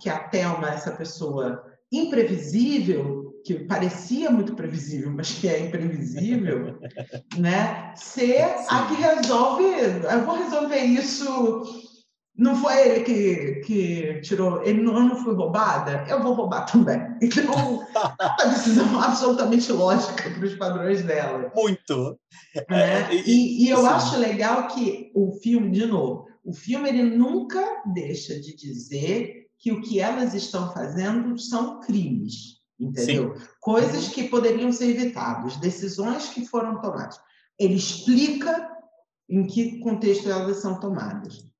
que 0.00 0.08
a 0.08 0.18
Thelma, 0.18 0.70
essa 0.70 0.92
pessoa 0.92 1.64
imprevisível, 1.92 3.40
que 3.44 3.54
parecia 3.66 4.30
muito 4.30 4.54
previsível, 4.54 5.10
mas 5.10 5.32
que 5.32 5.46
é 5.48 5.66
imprevisível, 5.66 6.78
né? 7.38 7.92
Ser 7.94 8.48
Sim. 8.48 8.66
a 8.68 8.86
que 8.86 8.94
resolve, 8.94 9.64
eu 9.64 10.24
vou 10.24 10.36
resolver 10.36 10.80
isso 10.80 11.93
não 12.36 12.56
foi 12.56 12.88
ele 12.88 13.04
que, 13.04 13.60
que 13.64 14.20
tirou, 14.22 14.62
ele 14.64 14.82
não, 14.82 14.94
eu 14.94 15.04
não 15.04 15.16
fui 15.22 15.34
roubada, 15.34 16.04
eu 16.08 16.20
vou 16.22 16.34
roubar 16.34 16.66
também. 16.66 17.00
Então, 17.22 17.86
uma 17.94 18.44
decisão 18.50 19.00
absolutamente 19.00 19.70
lógica 19.70 20.30
para 20.30 20.44
os 20.44 20.54
padrões 20.56 21.02
dela. 21.02 21.52
Muito. 21.54 22.18
Né? 22.68 23.02
É, 23.10 23.14
e, 23.14 23.64
e, 23.64 23.70
eu 23.70 23.82
sim. 23.82 23.86
acho 23.86 24.18
legal 24.18 24.66
que 24.68 25.12
o 25.14 25.32
filme, 25.40 25.70
de 25.70 25.86
novo, 25.86 26.26
o 26.44 26.52
filme 26.52 26.88
ele 26.88 27.02
nunca 27.02 27.82
deixa 27.86 28.38
de 28.40 28.54
dizer 28.56 29.46
que 29.58 29.72
o 29.72 29.80
que 29.80 30.00
elas 30.00 30.34
estão 30.34 30.72
fazendo 30.72 31.38
são 31.38 31.80
crimes, 31.80 32.58
entendeu? 32.78 33.36
Sim. 33.36 33.46
Coisas 33.60 34.08
que 34.08 34.24
poderiam 34.24 34.72
ser 34.72 34.90
evitadas, 34.90 35.56
decisões 35.56 36.28
que 36.28 36.46
foram 36.46 36.80
tomadas. 36.80 37.18
Ele 37.58 37.74
explica 37.74 38.68
em 39.30 39.46
que 39.46 39.78
contexto 39.78 40.28
elas 40.28 40.58
são 40.58 40.80
tomadas. 40.80 41.53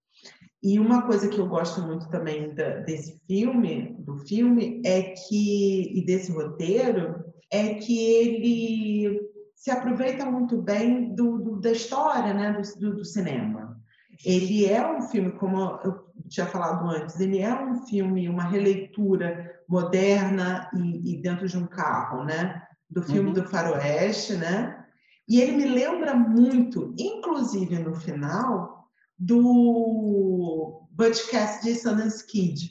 E 0.64 0.80
uma 0.80 1.02
coisa 1.02 1.28
que 1.28 1.38
eu 1.38 1.46
gosto 1.46 1.82
muito 1.82 2.08
também 2.08 2.54
da, 2.54 2.78
desse 2.78 3.20
filme, 3.26 3.94
do 3.98 4.16
filme, 4.16 4.80
é 4.82 5.02
que 5.02 5.98
e 5.98 6.06
desse 6.06 6.32
roteiro, 6.32 7.22
é 7.52 7.74
que 7.74 7.98
ele 7.98 9.20
se 9.54 9.70
aproveita 9.70 10.24
muito 10.24 10.62
bem 10.62 11.14
do, 11.14 11.38
do 11.38 11.60
da 11.60 11.70
história, 11.70 12.32
né, 12.32 12.58
do, 12.80 12.96
do, 12.96 13.04
cinema. 13.04 13.78
Ele 14.24 14.64
é 14.64 14.90
um 14.90 15.02
filme, 15.02 15.32
como 15.32 15.78
eu 15.84 16.02
tinha 16.28 16.46
falado 16.46 16.88
antes, 16.88 17.20
ele 17.20 17.40
é 17.40 17.54
um 17.54 17.84
filme, 17.86 18.26
uma 18.26 18.44
releitura 18.44 19.60
moderna 19.68 20.70
e, 20.74 21.12
e 21.12 21.22
dentro 21.22 21.46
de 21.46 21.58
um 21.58 21.66
carro, 21.66 22.24
né, 22.24 22.62
do 22.88 23.02
filme 23.02 23.28
uhum. 23.28 23.34
do 23.34 23.44
Faroeste, 23.44 24.36
né? 24.36 24.82
E 25.28 25.40
ele 25.40 25.56
me 25.56 25.66
lembra 25.66 26.14
muito, 26.14 26.94
inclusive 26.98 27.78
no 27.78 27.94
final, 27.94 28.83
do 29.18 30.86
Butch 30.90 31.28
Cassidy 31.30 31.74
Sundance 31.74 32.26
Kid, 32.26 32.70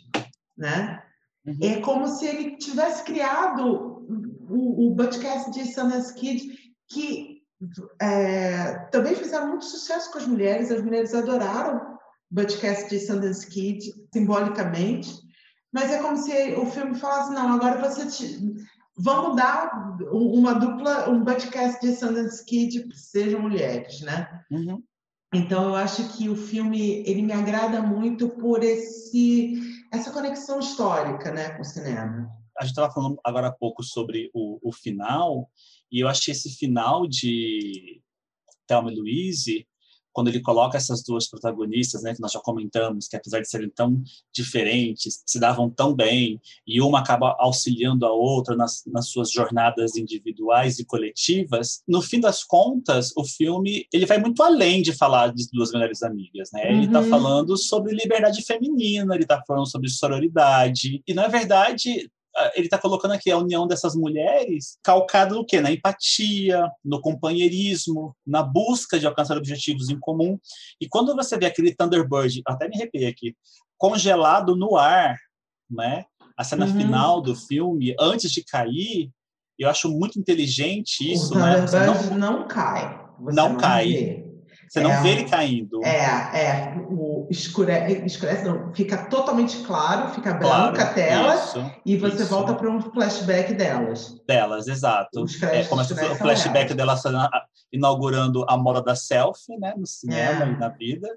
né? 0.58 1.04
Uhum. 1.46 1.58
É 1.62 1.82
como 1.82 2.08
se 2.08 2.26
ele 2.26 2.58
tivesse 2.58 3.04
criado 3.04 4.06
o, 4.50 4.88
o 4.88 4.96
Butch 4.96 5.20
Cassidy 5.20 5.74
Sundance 5.74 6.14
Kid, 6.14 6.74
que 6.88 7.42
é, 8.02 8.76
também 8.92 9.16
fizeram 9.16 9.50
muito 9.50 9.66
sucesso 9.66 10.12
com 10.12 10.18
as 10.18 10.28
mulheres, 10.28 10.72
as 10.72 10.82
mulheres 10.82 11.14
adoraram 11.14 11.98
Butch 12.30 12.60
Cassidy 12.60 13.00
Sundance 13.00 13.48
Kid, 13.48 13.94
simbolicamente, 14.14 15.12
mas 15.72 15.92
é 15.92 16.02
como 16.02 16.18
se 16.18 16.54
o 16.54 16.66
filme 16.66 16.96
falasse, 16.96 17.34
não, 17.34 17.54
agora 17.54 17.90
você 17.90 18.06
te, 18.08 18.54
vamos 18.98 19.36
dar 19.36 19.98
uma 20.12 20.54
dupla, 20.54 21.10
um 21.10 21.24
Butch 21.24 21.50
Cassidy 21.50 21.96
Sundance 21.96 22.46
Kid, 22.46 22.88
sejam 22.96 23.42
mulheres, 23.42 24.02
né? 24.02 24.44
Uhum. 24.52 24.84
Então 25.34 25.70
eu 25.70 25.76
acho 25.76 26.16
que 26.16 26.30
o 26.30 26.36
filme 26.36 27.04
ele 27.08 27.22
me 27.22 27.34
agrada 27.34 27.82
muito 27.82 28.30
por 28.30 28.64
esse 28.64 29.54
essa 29.92 30.12
conexão 30.12 30.60
histórica, 30.60 31.32
né, 31.32 31.52
com 31.52 31.62
o 31.62 31.66
cinema. 31.66 32.30
A 32.58 32.64
gente 32.64 32.72
estava 32.72 32.94
falando 32.94 33.20
agora 33.24 33.48
há 33.48 33.52
pouco 33.52 33.84
sobre 33.84 34.30
o, 34.34 34.60
o 34.62 34.72
final 34.72 35.50
e 35.92 36.00
eu 36.00 36.08
achei 36.08 36.32
esse 36.32 36.50
final 36.56 37.08
de 37.08 38.02
Thelma 38.68 38.92
e 38.92 38.96
Louise 38.96 39.68
quando 40.14 40.28
ele 40.30 40.40
coloca 40.40 40.78
essas 40.78 41.04
duas 41.04 41.28
protagonistas, 41.28 42.04
né, 42.04 42.14
que 42.14 42.22
nós 42.22 42.32
já 42.32 42.40
comentamos, 42.40 43.08
que 43.08 43.16
apesar 43.16 43.42
de 43.42 43.50
serem 43.50 43.70
tão 43.70 44.02
diferentes, 44.34 45.24
se 45.26 45.40
davam 45.40 45.70
tão 45.70 45.94
bem, 45.94 46.40
e 46.66 46.80
uma 46.80 47.00
acaba 47.00 47.36
auxiliando 47.40 48.06
a 48.06 48.14
outra 48.14 48.56
nas, 48.56 48.84
nas 48.88 49.10
suas 49.10 49.32
jornadas 49.32 49.96
individuais 49.98 50.80
e 50.80 50.86
coletivas, 50.86 51.82
no 51.88 52.02
fim 52.02 52.20
das 52.20 52.44
contas, 52.44 53.12
o 53.18 53.26
filme 53.26 53.88
ele 53.92 54.06
vai 54.06 54.20
muito 54.20 54.42
além 54.44 54.82
de 54.82 54.94
falar 54.94 55.34
de 55.34 55.48
duas 55.52 55.72
melhores 55.72 56.04
amigas, 56.04 56.50
né? 56.54 56.72
Ele 56.72 56.86
está 56.86 57.02
uhum. 57.02 57.10
falando 57.10 57.58
sobre 57.58 57.96
liberdade 57.96 58.44
feminina, 58.44 59.14
ele 59.16 59.24
está 59.24 59.42
falando 59.46 59.70
sobre 59.70 59.90
sororidade, 59.90 61.02
e 61.08 61.14
na 61.14 61.28
verdade 61.28 62.10
ele 62.56 62.66
está 62.66 62.78
colocando 62.78 63.12
aqui 63.12 63.30
a 63.30 63.38
união 63.38 63.68
dessas 63.68 63.96
mulheres 63.96 64.78
calcada 64.84 65.36
no 65.36 65.46
quê? 65.46 65.62
Na 65.62 65.72
empatia, 65.72 66.70
no 66.84 67.00
companheirismo, 67.00 68.16
na 68.26 68.42
busca 68.42 69.00
de 69.00 69.06
alcançar 69.06 69.38
objetivos 69.38 69.90
em 69.90 70.00
comum. 70.00 70.40
E 70.82 70.88
quando 70.88 71.16
você 71.16 71.38
vê 71.38 71.46
aquele 71.46 71.76
Thunderbird, 71.76 72.42
até 72.46 72.68
me 72.68 72.76
arrepiei 72.76 73.08
aqui, 73.08 73.36
congelado 73.78 74.56
no 74.56 74.76
ar, 74.78 75.18
né? 75.70 76.06
A 76.36 76.44
cena 76.44 76.66
uhum. 76.66 76.74
final 76.74 77.22
do 77.22 77.36
filme, 77.36 77.96
antes 78.00 78.32
de 78.32 78.44
cair, 78.44 79.12
eu 79.58 79.70
acho 79.70 79.90
muito 79.90 80.20
inteligente 80.20 81.12
isso, 81.12 81.36
o 81.36 81.40
né? 81.40 81.62
Thunderbird 81.62 82.10
não, 82.18 82.18
não 82.18 82.48
cai. 82.48 83.00
não, 83.20 83.50
não 83.50 83.58
cai. 83.58 83.88
Vê. 83.88 84.34
Você 84.74 84.80
é, 84.80 84.84
não 84.84 85.04
vê 85.04 85.10
ele 85.10 85.26
caindo. 85.26 85.86
É, 85.86 86.00
é. 86.36 86.76
O 86.90 87.03
escurece, 87.30 88.06
escurece 88.06 88.44
não, 88.46 88.74
fica 88.74 89.06
totalmente 89.06 89.58
claro, 89.60 90.14
fica 90.14 90.34
branca 90.34 90.74
claro, 90.74 90.82
a 90.82 90.94
tela 90.94 91.36
isso, 91.36 91.72
e 91.86 91.98
você 91.98 92.24
isso. 92.24 92.28
volta 92.28 92.54
para 92.54 92.70
um 92.70 92.82
flashback 92.82 93.54
delas. 93.54 94.22
Delas, 94.28 94.68
exato. 94.68 95.26
É, 95.52 95.64
começa 95.66 95.94
o 95.94 96.16
flashback 96.16 96.74
delas 96.74 97.04
inaugurando 97.72 98.46
a 98.48 98.56
moda 98.56 98.82
da 98.82 98.96
selfie, 98.96 99.58
né, 99.58 99.74
no 99.76 99.88
cinema 99.88 100.46
é. 100.46 100.48
e 100.48 100.58
na 100.58 100.70
vida. 100.70 101.10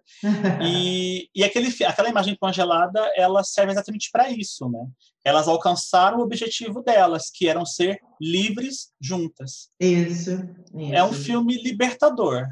E, 0.63 1.29
e 1.35 1.45
aquele, 1.45 1.69
aquela 1.85 2.09
imagem 2.09 2.37
congelada, 2.41 3.01
ela 3.17 3.45
serve 3.45 3.73
exatamente 3.73 4.11
para 4.11 4.31
isso, 4.31 4.69
né? 4.69 4.87
Elas 5.23 5.49
alcançaram 5.49 6.19
o 6.19 6.23
objetivo 6.23 6.83
delas, 6.83 7.31
que 7.31 7.49
eram 7.49 7.67
ser 7.67 8.01
livres 8.21 8.91
juntas. 9.01 9.69
Isso. 9.79 10.31
isso. 10.75 10.95
É 10.95 11.05
um 11.05 11.13
filme 11.13 11.61
libertador. 11.63 12.47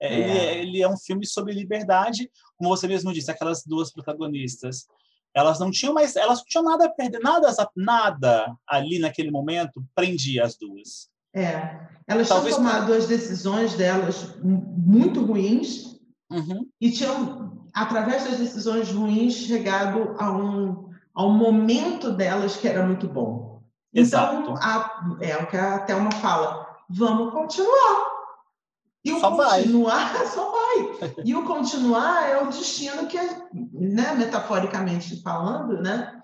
É, 0.00 0.08
é. 0.08 0.18
Ele, 0.18 0.38
é, 0.38 0.62
ele 0.62 0.82
é 0.82 0.88
um 0.88 0.96
filme 0.96 1.26
sobre 1.26 1.52
liberdade, 1.52 2.30
como 2.56 2.70
você 2.70 2.86
mesmo 2.86 3.12
disse, 3.12 3.30
aquelas 3.30 3.64
duas 3.64 3.92
protagonistas. 3.92 4.86
Elas 5.34 5.60
não 5.60 5.70
tinham 5.70 5.94
mais, 5.94 6.16
elas 6.16 6.38
não 6.38 6.44
tinham 6.46 6.64
nada 6.64 6.86
a 6.86 6.90
perder, 6.90 7.20
nada, 7.20 7.54
nada 7.76 8.56
ali 8.66 8.98
naquele 8.98 9.30
momento 9.30 9.84
prendia 9.94 10.44
as 10.44 10.56
duas. 10.56 11.08
É, 11.34 11.86
elas 12.06 12.28
Talvez 12.28 12.54
tinham 12.54 12.66
tomado 12.66 12.92
as 12.94 13.06
decisões 13.06 13.74
delas 13.74 14.34
muito 14.42 15.24
ruins 15.24 15.98
uhum. 16.30 16.66
e 16.80 16.90
tinham, 16.90 17.66
através 17.74 18.24
das 18.24 18.38
decisões 18.38 18.90
ruins, 18.90 19.34
chegado 19.34 20.16
a 20.18 20.30
um, 20.32 20.90
ao 21.14 21.30
momento 21.30 22.10
delas 22.12 22.56
que 22.56 22.66
era 22.66 22.86
muito 22.86 23.06
bom. 23.06 23.62
Exato. 23.92 24.40
Então, 24.40 24.56
a, 24.56 25.16
é 25.20 25.36
o 25.36 25.46
que 25.46 25.56
a 25.56 25.80
Thelma 25.80 26.12
fala, 26.12 26.66
vamos 26.88 27.32
continuar. 27.32 28.17
E 29.08 29.12
o 29.12 29.20
Só 29.20 29.30
vai. 29.30 29.62
continuar 29.62 30.26
só 30.26 30.50
vai. 30.50 31.12
E 31.24 31.34
o 31.34 31.44
continuar 31.44 32.28
é 32.28 32.42
o 32.42 32.46
destino 32.48 33.06
que, 33.06 33.18
né, 33.72 34.14
metaforicamente 34.16 35.20
falando, 35.22 35.80
né, 35.82 36.14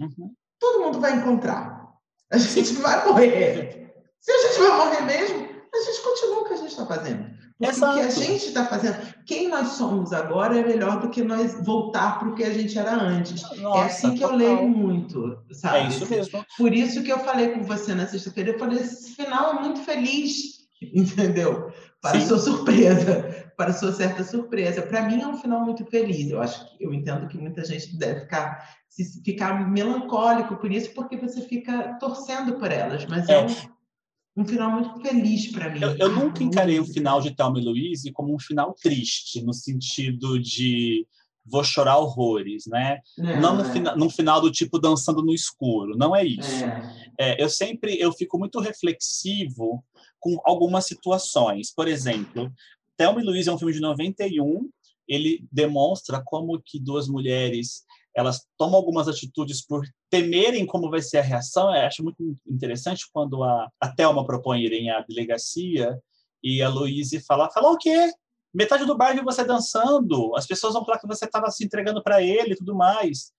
Uhum. 0.00 0.32
todo 0.58 0.82
mundo 0.84 1.00
vai 1.00 1.16
encontrar. 1.16 1.86
A 2.32 2.38
gente 2.38 2.72
vai 2.74 3.06
morrer. 3.06 3.92
Se 4.20 4.30
a 4.32 4.38
gente 4.48 4.60
vai 4.60 4.76
morrer 4.78 5.00
mesmo, 5.02 5.36
a 5.74 5.78
gente 5.78 6.00
continua 6.02 6.40
o 6.40 6.44
que 6.44 6.54
a 6.54 6.56
gente 6.56 6.68
está 6.70 6.86
fazendo. 6.86 7.30
Porque 7.58 7.76
o 7.76 7.78
que 7.78 7.84
a 8.00 8.04
Exato. 8.06 8.20
gente 8.22 8.46
está 8.46 8.64
fazendo, 8.64 8.96
quem 9.26 9.48
nós 9.48 9.68
somos 9.72 10.14
agora 10.14 10.58
é 10.58 10.64
melhor 10.64 11.00
do 11.02 11.10
que 11.10 11.22
nós 11.22 11.54
voltar 11.62 12.18
para 12.18 12.28
o 12.28 12.34
que 12.34 12.42
a 12.42 12.52
gente 12.54 12.78
era 12.78 12.94
antes. 12.94 13.42
Nossa, 13.58 13.78
é 13.80 13.84
assim 13.84 14.14
que 14.14 14.24
eu 14.24 14.30
total. 14.30 14.38
leio 14.38 14.68
muito, 14.68 15.36
sabe? 15.52 15.78
É 15.78 15.88
isso 15.88 16.06
mesmo. 16.08 16.42
Por 16.56 16.72
isso 16.72 17.02
que 17.02 17.12
eu 17.12 17.18
falei 17.18 17.50
com 17.50 17.62
você 17.64 17.94
na 17.94 18.06
sexta-feira, 18.06 18.52
eu 18.52 18.58
falei, 18.58 18.78
esse 18.78 19.10
final 19.14 19.50
é 19.56 19.60
muito 19.60 19.80
feliz, 19.80 20.60
entendeu? 20.80 21.70
Para 22.00 22.18
Sim. 22.20 22.26
sua 22.28 22.38
surpresa, 22.38 23.52
para 23.56 23.72
sua 23.72 23.92
certa 23.92 24.24
surpresa. 24.24 24.82
Para 24.82 25.02
mim 25.06 25.20
é 25.20 25.26
um 25.26 25.36
final 25.36 25.64
muito 25.64 25.84
feliz. 25.84 26.30
Eu 26.30 26.40
acho 26.40 26.76
que 26.76 26.84
eu 26.84 26.94
entendo 26.94 27.28
que 27.28 27.36
muita 27.36 27.64
gente 27.64 27.96
deve 27.96 28.20
ficar 28.20 28.80
se 28.88 29.22
ficar 29.22 29.70
melancólico 29.70 30.56
por 30.56 30.72
isso, 30.72 30.92
porque 30.94 31.16
você 31.16 31.42
fica 31.42 31.94
torcendo 32.00 32.58
por 32.58 32.72
elas, 32.72 33.06
mas 33.06 33.28
é, 33.28 33.34
É. 33.34 33.46
um, 33.46 34.42
um 34.42 34.44
final 34.44 34.72
muito 34.72 35.00
feliz 35.00 35.52
para 35.52 35.70
mim. 35.70 35.80
Eu, 35.80 35.96
eu 35.96 36.08
nunca 36.10 36.42
encarei 36.42 36.80
o 36.80 36.84
final 36.84 37.20
de 37.20 37.30
Thelma 37.30 37.60
e 37.60 37.64
Louise 37.64 38.10
como 38.12 38.34
um 38.34 38.38
final 38.38 38.74
triste, 38.74 39.42
no 39.42 39.52
sentido 39.52 40.40
de 40.40 41.06
vou 41.44 41.64
chorar 41.64 41.98
horrores, 41.98 42.64
né? 42.66 43.00
Não 43.16 43.56
no, 43.56 43.62
é. 43.62 43.72
fina, 43.72 43.96
no 43.96 44.10
final 44.10 44.40
do 44.40 44.50
tipo 44.50 44.78
dançando 44.78 45.22
no 45.22 45.32
escuro, 45.32 45.96
não 45.96 46.14
é 46.14 46.24
isso. 46.24 46.64
É. 46.64 46.82
É, 47.18 47.42
eu 47.42 47.48
sempre 47.48 47.98
eu 47.98 48.12
fico 48.12 48.38
muito 48.38 48.58
reflexivo 48.60 49.84
com 50.20 50.40
algumas 50.44 50.86
situações. 50.86 51.72
Por 51.74 51.88
exemplo, 51.88 52.52
Thelma 52.96 53.20
e 53.20 53.24
Louise 53.24 53.48
é 53.48 53.52
um 53.52 53.58
filme 53.58 53.72
de 53.72 53.80
91, 53.80 54.68
ele 55.08 55.44
demonstra 55.50 56.22
como 56.24 56.60
que 56.64 56.78
duas 56.78 57.08
mulheres 57.08 57.84
elas 58.14 58.44
tomam 58.58 58.76
algumas 58.76 59.08
atitudes 59.08 59.64
por 59.64 59.86
temerem 60.10 60.66
como 60.66 60.90
vai 60.90 61.00
ser 61.00 61.18
a 61.18 61.22
reação. 61.22 61.74
Eu 61.74 61.82
acho 61.82 62.02
muito 62.02 62.36
interessante 62.46 63.06
quando 63.12 63.42
a, 63.42 63.70
a 63.80 63.88
Thelma 63.88 64.26
propõe 64.26 64.62
irem 64.62 64.90
à 64.90 65.00
delegacia 65.00 65.98
e 66.42 66.62
a 66.62 66.68
Louise 66.68 67.20
fala, 67.20 67.50
fala 67.50 67.70
o 67.70 67.78
quê? 67.78 68.12
Metade 68.52 68.84
do 68.84 68.96
bairro 68.96 69.24
você 69.24 69.44
dançando, 69.44 70.34
as 70.34 70.46
pessoas 70.46 70.74
vão 70.74 70.84
falar 70.84 70.98
que 70.98 71.06
você 71.06 71.24
estava 71.24 71.50
se 71.50 71.64
entregando 71.64 72.02
para 72.02 72.20
ele 72.20 72.52
e 72.52 72.56
tudo 72.56 72.74
mais. 72.74 73.32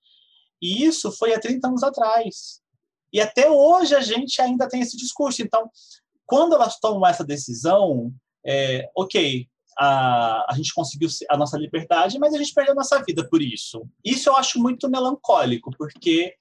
E 0.62 0.86
isso 0.86 1.12
foi 1.12 1.34
há 1.34 1.40
30 1.40 1.68
anos 1.68 1.84
atrás. 1.84 2.62
E 3.12 3.20
até 3.20 3.50
hoje 3.50 3.94
a 3.94 4.00
gente 4.00 4.42
ainda 4.42 4.70
tem 4.70 4.80
esse 4.80 4.96
discurso. 4.96 5.42
Então, 5.42 5.70
quando 6.26 6.54
elas 6.56 6.80
tomam 6.80 7.08
essa 7.08 7.24
decisão, 7.24 8.14
é, 8.46 8.90
ok, 8.96 9.48
a, 9.78 10.46
a 10.52 10.56
gente 10.56 10.74
conseguiu 10.74 11.10
a 11.30 11.38
nossa 11.38 11.58
liberdade, 11.58 12.20
mas 12.20 12.34
a 12.34 12.38
gente 12.38 12.54
perdeu 12.54 12.74
a 12.74 12.76
nossa 12.76 13.02
vida 13.04 13.28
por 13.28 13.42
isso. 13.42 13.88
Isso 14.04 14.30
eu 14.30 14.36
acho 14.36 14.60
muito 14.60 14.90
melancólico, 14.90 15.72
porque 15.78 16.34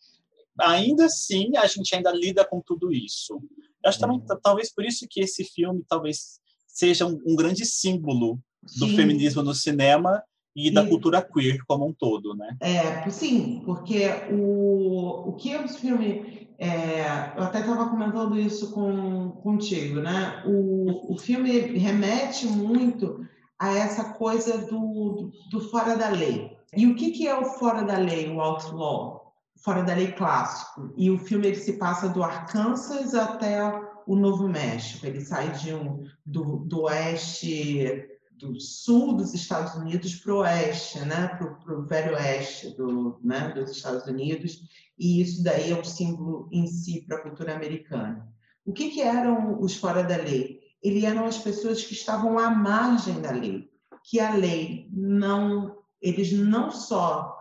ainda 0.61 1.07
assim 1.07 1.57
a 1.57 1.67
gente 1.67 1.95
ainda 1.95 2.13
lida 2.13 2.45
com 2.45 2.61
tudo 2.61 2.93
isso. 2.93 3.35
Eu 3.83 3.89
acho 3.89 3.99
também, 3.99 4.21
talvez 4.43 4.73
por 4.73 4.85
isso 4.85 5.07
que 5.09 5.21
esse 5.21 5.45
filme 5.45 5.83
talvez 5.89 6.41
seja 6.67 7.07
um, 7.07 7.19
um 7.27 7.35
grande 7.35 7.65
símbolo 7.65 8.39
do 8.79 8.87
Sim. 8.89 8.95
feminismo 8.95 9.43
no 9.43 9.55
cinema 9.55 10.23
e 10.55 10.71
da 10.71 10.83
E- 10.83 10.89
cultura 10.89 11.23
queer 11.23 11.65
como 11.67 11.87
um 11.87 11.93
todo, 11.93 12.35
né? 12.35 12.57
É, 12.61 13.09
sim, 13.09 13.63
porque 13.65 14.07
o, 14.31 15.31
o 15.31 15.33
que 15.37 15.57
o 15.57 15.69
filme. 15.69 16.50
É, 16.63 17.33
eu 17.39 17.45
até 17.45 17.61
estava 17.61 17.89
comentando 17.89 18.39
isso 18.39 18.71
com, 18.73 19.31
contigo, 19.43 19.99
né? 20.01 20.43
O, 20.45 21.15
o 21.15 21.19
filme 21.19 21.59
remete 21.59 22.47
muito 22.47 23.27
a 23.59 23.73
essa 23.73 24.13
coisa 24.13 24.59
do, 24.67 25.33
do, 25.51 25.71
fora 25.71 25.97
da 25.97 26.11
lei. 26.11 26.55
E 26.77 26.87
o 26.87 26.95
que, 26.95 27.13
que 27.13 27.27
é 27.27 27.35
o 27.35 27.47
fora 27.47 27.83
da 27.83 27.97
lei, 27.97 28.31
o 28.31 28.43
outlaw? 28.43 29.33
Fora 29.65 29.83
da 29.83 29.95
lei 29.95 30.13
clássico. 30.13 30.93
E 30.99 31.11
o 31.11 31.19
filme 31.19 31.47
ele 31.47 31.57
se 31.57 31.79
passa 31.79 32.11
do 32.11 32.23
Arkansas 32.23 33.15
até 33.15 33.59
o 34.07 34.15
Novo 34.15 34.47
México. 34.47 35.07
Ele 35.07 35.23
sai 35.23 35.53
de 35.53 35.73
um, 35.73 36.05
do, 36.27 36.59
do 36.67 36.83
oeste 36.83 38.07
do 38.41 38.59
sul 38.61 39.17
dos 39.17 39.35
Estados 39.35 39.75
Unidos 39.75 40.17
para 40.17 40.35
o 40.35 40.39
oeste, 40.39 40.99
né? 41.01 41.29
para 41.29 41.79
o 41.79 41.83
velho 41.83 42.15
oeste 42.15 42.77
do, 42.77 43.21
né? 43.23 43.53
dos 43.55 43.71
Estados 43.71 44.07
Unidos, 44.07 44.63
e 44.99 45.21
isso 45.21 45.43
daí 45.43 45.71
é 45.71 45.79
um 45.79 45.85
símbolo 45.85 46.49
em 46.51 46.67
si 46.67 47.05
para 47.07 47.19
a 47.19 47.23
cultura 47.23 47.55
americana. 47.55 48.27
O 48.65 48.73
que, 48.73 48.91
que 48.91 49.01
eram 49.01 49.61
os 49.61 49.77
fora 49.77 50.03
da 50.03 50.17
lei? 50.17 50.61
Eles 50.83 51.05
eram 51.05 51.27
as 51.27 51.39
pessoas 51.39 51.85
que 51.85 51.93
estavam 51.93 52.39
à 52.39 52.51
margem 52.51 53.21
da 53.21 53.31
lei, 53.31 53.71
que 54.05 54.19
a 54.19 54.35
lei 54.35 54.89
não, 54.93 55.77
eles 56.01 56.33
não 56.33 56.71
só 56.71 57.37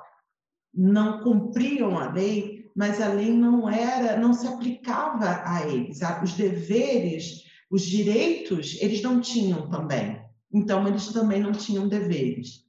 não 0.73 1.21
cumpriam 1.21 1.97
a 1.97 2.12
lei, 2.12 2.69
mas 2.75 3.01
a 3.01 3.07
lei 3.07 3.31
não 3.31 3.69
era, 3.69 4.17
não 4.17 4.33
se 4.33 4.47
aplicava 4.47 5.41
a 5.45 5.67
eles. 5.67 5.99
Os 6.23 6.33
deveres, 6.33 7.43
os 7.69 7.81
direitos, 7.81 8.77
eles 8.79 9.01
não 9.01 9.19
tinham 9.19 9.69
também. 9.69 10.28
Então, 10.53 10.88
eles 10.88 11.07
também 11.07 11.41
não 11.41 11.51
tinham 11.51 11.88
deveres. 11.88 12.65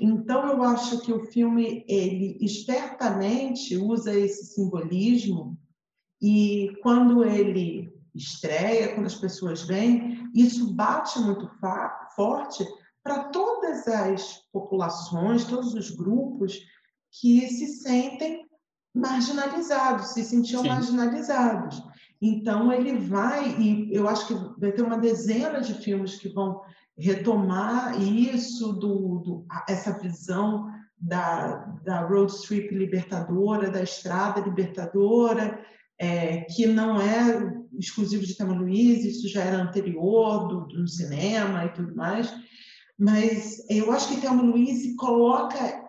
Então, 0.00 0.46
eu 0.48 0.62
acho 0.62 1.00
que 1.00 1.12
o 1.12 1.24
filme, 1.26 1.84
ele 1.88 2.38
espertamente 2.40 3.76
usa 3.76 4.16
esse 4.16 4.54
simbolismo 4.54 5.58
e 6.22 6.72
quando 6.82 7.24
ele 7.24 7.92
estreia, 8.14 8.94
quando 8.94 9.06
as 9.06 9.14
pessoas 9.14 9.62
vêm, 9.62 10.28
isso 10.34 10.72
bate 10.74 11.18
muito 11.18 11.48
forte 12.14 12.66
para 13.02 13.24
todas 13.24 13.86
as 13.88 14.42
populações, 14.52 15.44
todos 15.44 15.74
os 15.74 15.90
grupos 15.90 16.60
que 17.10 17.48
se 17.48 17.66
sentem 17.82 18.46
marginalizados, 18.94 20.08
se 20.08 20.24
sentiam 20.24 20.62
Sim. 20.62 20.68
marginalizados. 20.68 21.82
Então, 22.20 22.72
ele 22.72 22.98
vai, 22.98 23.58
e 23.60 23.94
eu 23.94 24.08
acho 24.08 24.26
que 24.26 24.60
vai 24.60 24.72
ter 24.72 24.82
uma 24.82 24.98
dezena 24.98 25.60
de 25.60 25.74
filmes 25.74 26.16
que 26.16 26.28
vão 26.28 26.60
retomar 26.98 28.00
isso, 28.02 28.72
do, 28.72 29.18
do, 29.18 29.46
essa 29.68 29.96
visão 30.00 30.68
da, 31.00 31.58
da 31.84 32.00
road 32.00 32.32
trip 32.42 32.74
libertadora, 32.74 33.70
da 33.70 33.82
estrada 33.82 34.40
libertadora, 34.40 35.64
é, 35.96 36.40
que 36.42 36.66
não 36.66 37.00
é 37.00 37.56
exclusivo 37.78 38.26
de 38.26 38.34
Thelma 38.34 38.54
Louise, 38.54 39.08
isso 39.08 39.28
já 39.28 39.44
era 39.44 39.62
anterior 39.62 40.48
do, 40.48 40.66
do 40.66 40.88
cinema 40.88 41.64
e 41.66 41.72
tudo 41.72 41.94
mais, 41.94 42.34
mas 42.98 43.64
eu 43.70 43.92
acho 43.92 44.08
que 44.08 44.20
Thelma 44.20 44.42
Louise 44.42 44.96
coloca 44.96 45.88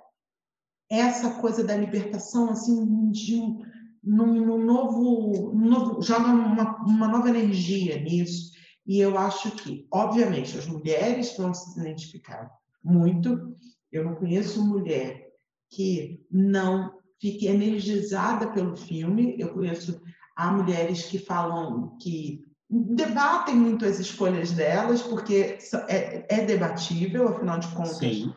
essa 0.92 1.32
coisa 1.42 1.64
da 1.64 1.76
libertação 1.76 2.52
assim 2.52 3.10
de 3.12 3.36
um, 3.36 3.64
num, 4.04 4.46
num 4.46 4.64
novo, 4.64 5.54
novo 5.54 6.02
joga 6.04 6.28
uma, 6.28 6.78
uma 6.84 7.08
nova 7.08 7.30
energia 7.30 8.00
nisso 8.00 8.59
e 8.90 9.00
eu 9.00 9.20
acho 9.20 9.52
que, 9.52 9.88
obviamente, 9.92 10.58
as 10.58 10.66
mulheres 10.66 11.38
vão 11.38 11.54
se 11.54 11.80
identificar 11.80 12.50
muito. 12.84 13.56
Eu 13.92 14.04
não 14.04 14.16
conheço 14.16 14.66
mulher 14.66 15.28
que 15.70 16.26
não 16.32 16.98
fique 17.22 17.46
energizada 17.46 18.48
pelo 18.52 18.76
filme. 18.76 19.36
Eu 19.38 19.54
conheço 19.54 20.02
há 20.36 20.52
mulheres 20.52 21.04
que 21.04 21.20
falam 21.20 21.96
que 22.02 22.44
debatem 22.68 23.56
muito 23.56 23.86
as 23.86 24.00
escolhas 24.00 24.54
delas, 24.54 25.04
porque 25.04 25.60
é, 25.88 26.26
é 26.28 26.44
debatível, 26.44 27.28
afinal 27.28 27.60
de 27.60 27.68
contas. 27.68 28.00
Sim. 28.00 28.34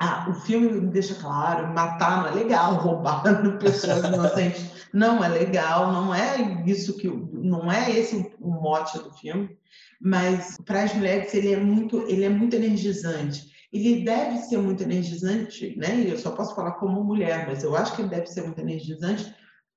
Ah, 0.00 0.26
o 0.30 0.34
filme 0.34 0.80
deixa 0.92 1.14
claro, 1.14 1.74
matar 1.74 2.22
não 2.22 2.28
é 2.28 2.30
legal, 2.30 2.74
roubar 2.78 3.22
pessoas 3.58 4.04
inocentes 4.04 4.78
não 4.92 5.22
é 5.22 5.28
legal, 5.28 5.92
não 5.92 6.14
é 6.14 6.62
isso 6.66 6.96
que 6.96 7.08
não 7.08 7.70
é 7.70 7.90
esse 7.90 8.32
o 8.40 8.50
mote 8.50 8.98
do 8.98 9.12
filme, 9.12 9.56
mas 10.00 10.56
para 10.64 10.84
as 10.84 10.94
mulheres 10.94 11.34
ele 11.34 11.52
é 11.52 11.56
muito 11.58 12.02
ele 12.08 12.24
é 12.24 12.28
muito 12.28 12.56
energizante. 12.56 13.56
Ele 13.70 14.02
deve 14.02 14.38
ser 14.38 14.56
muito 14.56 14.82
energizante, 14.82 15.76
né? 15.76 16.02
Eu 16.06 16.16
só 16.16 16.30
posso 16.30 16.54
falar 16.54 16.72
como 16.72 17.04
mulher, 17.04 17.46
mas 17.46 17.62
eu 17.62 17.76
acho 17.76 17.94
que 17.94 18.00
ele 18.00 18.08
deve 18.08 18.26
ser 18.26 18.42
muito 18.42 18.60
energizante 18.60 19.34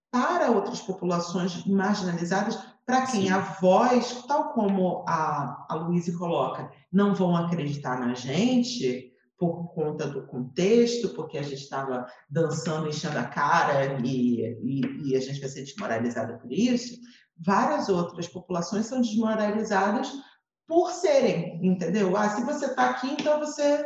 para 0.10 0.50
outras 0.50 0.80
populações 0.82 1.66
marginalizadas, 1.66 2.58
para 2.86 3.06
quem 3.08 3.24
Sim. 3.24 3.32
a 3.32 3.39
voz, 3.39 4.24
tal 4.28 4.54
como 4.54 5.04
a, 5.08 5.66
a 5.70 5.76
Luísa 5.76 6.18
coloca, 6.18 6.72
não 6.91 7.14
vão 7.14 7.36
acreditar 7.36 8.00
na 8.00 8.14
gente, 8.14 9.11
por 9.42 9.74
conta 9.74 10.06
do 10.06 10.28
contexto, 10.28 11.10
porque 11.16 11.36
a 11.36 11.42
gente 11.42 11.64
estava 11.64 12.06
dançando, 12.30 12.88
enchendo 12.88 13.18
a 13.18 13.24
cara 13.24 14.00
e, 14.06 14.39
e, 14.62 15.10
e, 15.10 15.16
a 15.16 15.20
gente 15.20 15.39
vai 15.39 15.50
ser 15.50 15.64
desmoralizada 15.64 16.38
por 16.38 16.52
isso, 16.52 17.00
várias 17.36 17.89
outras 17.89 18.28
populações 18.28 18.86
são 18.86 19.02
desmoralizadas 19.02 20.12
por 20.68 20.92
serem, 20.92 21.60
entendeu? 21.66 22.16
Ah, 22.16 22.30
se 22.30 22.44
você 22.44 22.68
está 22.68 22.92
aqui, 22.92 23.14
então 23.14 23.39
você 23.39 23.84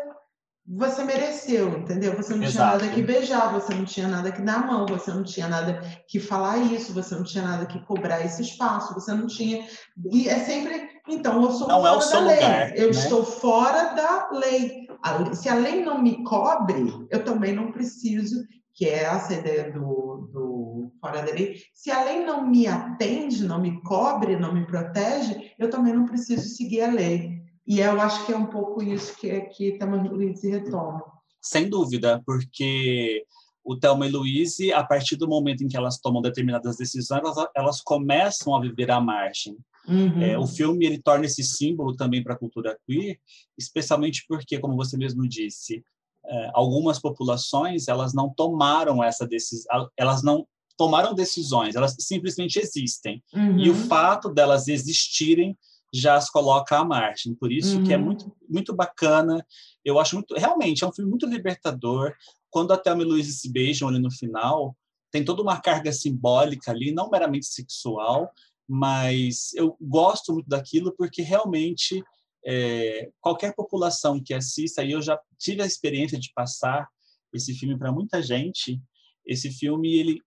você 0.67 1.03
mereceu, 1.05 1.77
entendeu? 1.77 2.17
Você 2.17 2.35
não 2.35 2.43
Exato. 2.43 2.79
tinha 2.79 2.89
nada 2.89 2.95
que 2.95 3.01
beijar, 3.01 3.53
você 3.53 3.73
não 3.73 3.85
tinha 3.85 4.07
nada 4.09 4.31
que 4.31 4.41
dar 4.41 4.55
a 4.55 4.65
mão, 4.65 4.85
você 4.87 5.13
não 5.13 5.23
tinha 5.23 5.47
nada 5.47 5.79
que 6.09 6.19
falar 6.19 6.57
isso, 6.57 6.91
você 6.91 7.15
não 7.15 7.23
tinha 7.23 7.45
nada 7.45 7.65
que 7.65 7.79
cobrar 7.85 8.25
esse 8.25 8.41
espaço, 8.41 8.93
você 8.93 9.13
não 9.13 9.27
tinha. 9.27 9.65
E 10.11 10.27
é 10.27 10.39
sempre. 10.39 10.94
Então, 11.07 11.43
eu 11.43 11.51
sou 11.51 11.67
não 11.67 11.81
fora 11.81 11.93
é 11.93 11.97
o 11.97 12.01
seu 12.01 12.21
da 12.21 12.27
lei. 12.27 12.35
lugar, 12.35 12.77
eu 12.77 12.85
né? 12.85 12.91
estou 12.91 13.23
fora 13.23 13.93
da 13.93 14.29
lei. 14.31 14.87
Se 15.33 15.47
a 15.49 15.55
lei 15.55 15.83
não 15.83 16.01
me 16.01 16.23
cobre, 16.23 17.07
eu 17.11 17.23
também 17.23 17.53
não 17.53 17.71
preciso, 17.71 18.43
que 18.73 18.85
é 18.85 19.03
essa 19.03 19.33
ideia 19.33 19.71
do, 19.71 20.29
do 20.33 20.91
fora 20.99 21.21
da 21.21 21.31
lei. 21.31 21.61
Se 21.73 21.91
a 21.91 22.03
lei 22.03 22.25
não 22.25 22.47
me 22.47 22.65
atende, 22.65 23.45
não 23.45 23.61
me 23.61 23.81
cobre, 23.83 24.35
não 24.35 24.53
me 24.53 24.65
protege, 24.65 25.51
eu 25.59 25.69
também 25.69 25.93
não 25.93 26.05
preciso 26.05 26.47
seguir 26.49 26.81
a 26.81 26.91
lei. 26.91 27.35
E 27.67 27.79
eu 27.79 27.99
acho 27.99 28.25
que 28.25 28.33
é 28.33 28.37
um 28.37 28.47
pouco 28.47 28.81
isso 28.83 29.15
que, 29.17 29.41
que 29.41 29.77
Tamar 29.77 30.05
Luiz 30.11 30.43
retoma. 30.43 31.03
Sem 31.41 31.69
dúvida, 31.69 32.21
porque 32.25 33.23
o 33.63 33.75
Thelma 33.75 34.07
e 34.07 34.11
Louise, 34.11 34.71
a 34.71 34.83
partir 34.83 35.15
do 35.15 35.27
momento 35.27 35.63
em 35.63 35.67
que 35.67 35.77
elas 35.77 35.99
tomam 35.99 36.21
determinadas 36.21 36.77
decisões, 36.77 37.21
elas, 37.21 37.47
elas 37.55 37.81
começam 37.81 38.55
a 38.55 38.61
viver 38.61 38.91
à 38.91 38.99
margem. 38.99 39.57
Uhum. 39.87 40.21
É, 40.21 40.37
o 40.37 40.47
filme 40.47 40.85
ele 40.85 41.01
torna 41.01 41.25
esse 41.25 41.43
símbolo 41.43 41.95
também 41.95 42.23
para 42.23 42.33
a 42.33 42.37
cultura 42.37 42.77
queer, 42.85 43.19
especialmente 43.57 44.25
porque, 44.27 44.59
como 44.59 44.75
você 44.75 44.97
mesmo 44.97 45.27
disse, 45.27 45.83
é, 46.25 46.51
algumas 46.53 46.99
populações 46.99 47.87
elas 47.87 48.13
não 48.13 48.29
tomaram 48.33 49.03
essa 49.03 49.27
decisão, 49.27 49.89
elas 49.95 50.23
não 50.23 50.47
tomaram 50.77 51.13
decisões, 51.13 51.75
elas 51.75 51.95
simplesmente 51.99 52.59
existem. 52.59 53.23
Uhum. 53.33 53.59
E 53.59 53.69
o 53.69 53.75
fato 53.75 54.29
delas 54.29 54.67
existirem 54.67 55.57
já 55.93 56.15
as 56.15 56.29
coloca 56.29 56.77
à 56.77 56.83
margem. 56.83 57.33
Por 57.35 57.51
isso 57.51 57.81
que 57.83 57.93
é 57.93 57.97
Uhum. 57.97 58.03
muito, 58.03 58.35
muito 58.49 58.75
bacana. 58.75 59.45
Eu 59.83 59.97
acho 59.99 60.15
muito, 60.15 60.35
realmente 60.35 60.83
é 60.83 60.87
um 60.87 60.91
filme 60.91 61.09
muito 61.09 61.25
libertador. 61.25 62.13
Quando 62.49 62.73
a 62.73 62.77
Thelma 62.77 63.03
e 63.03 63.05
Louise 63.05 63.31
se 63.31 63.49
beijam 63.49 63.87
ali 63.87 63.99
no 63.99 64.11
final, 64.11 64.75
tem 65.11 65.23
toda 65.23 65.41
uma 65.41 65.61
carga 65.61 65.93
simbólica 65.93 66.71
ali, 66.71 66.91
não 66.91 67.09
meramente 67.09 67.45
sexual, 67.45 68.29
mas 68.67 69.53
eu 69.53 69.77
gosto 69.79 70.33
muito 70.33 70.47
daquilo 70.47 70.93
porque 70.97 71.21
realmente 71.21 72.03
é, 72.45 73.09
qualquer 73.19 73.55
população 73.55 74.21
que 74.23 74.33
assista, 74.33 74.83
e 74.83 74.91
eu 74.91 75.01
já 75.01 75.19
tive 75.37 75.61
a 75.61 75.65
experiência 75.65 76.19
de 76.19 76.31
passar 76.33 76.87
esse 77.33 77.53
filme 77.53 77.77
para 77.77 77.91
muita 77.91 78.21
gente, 78.21 78.79
esse 79.25 79.49
filme 79.51 79.95
ele 79.95 80.21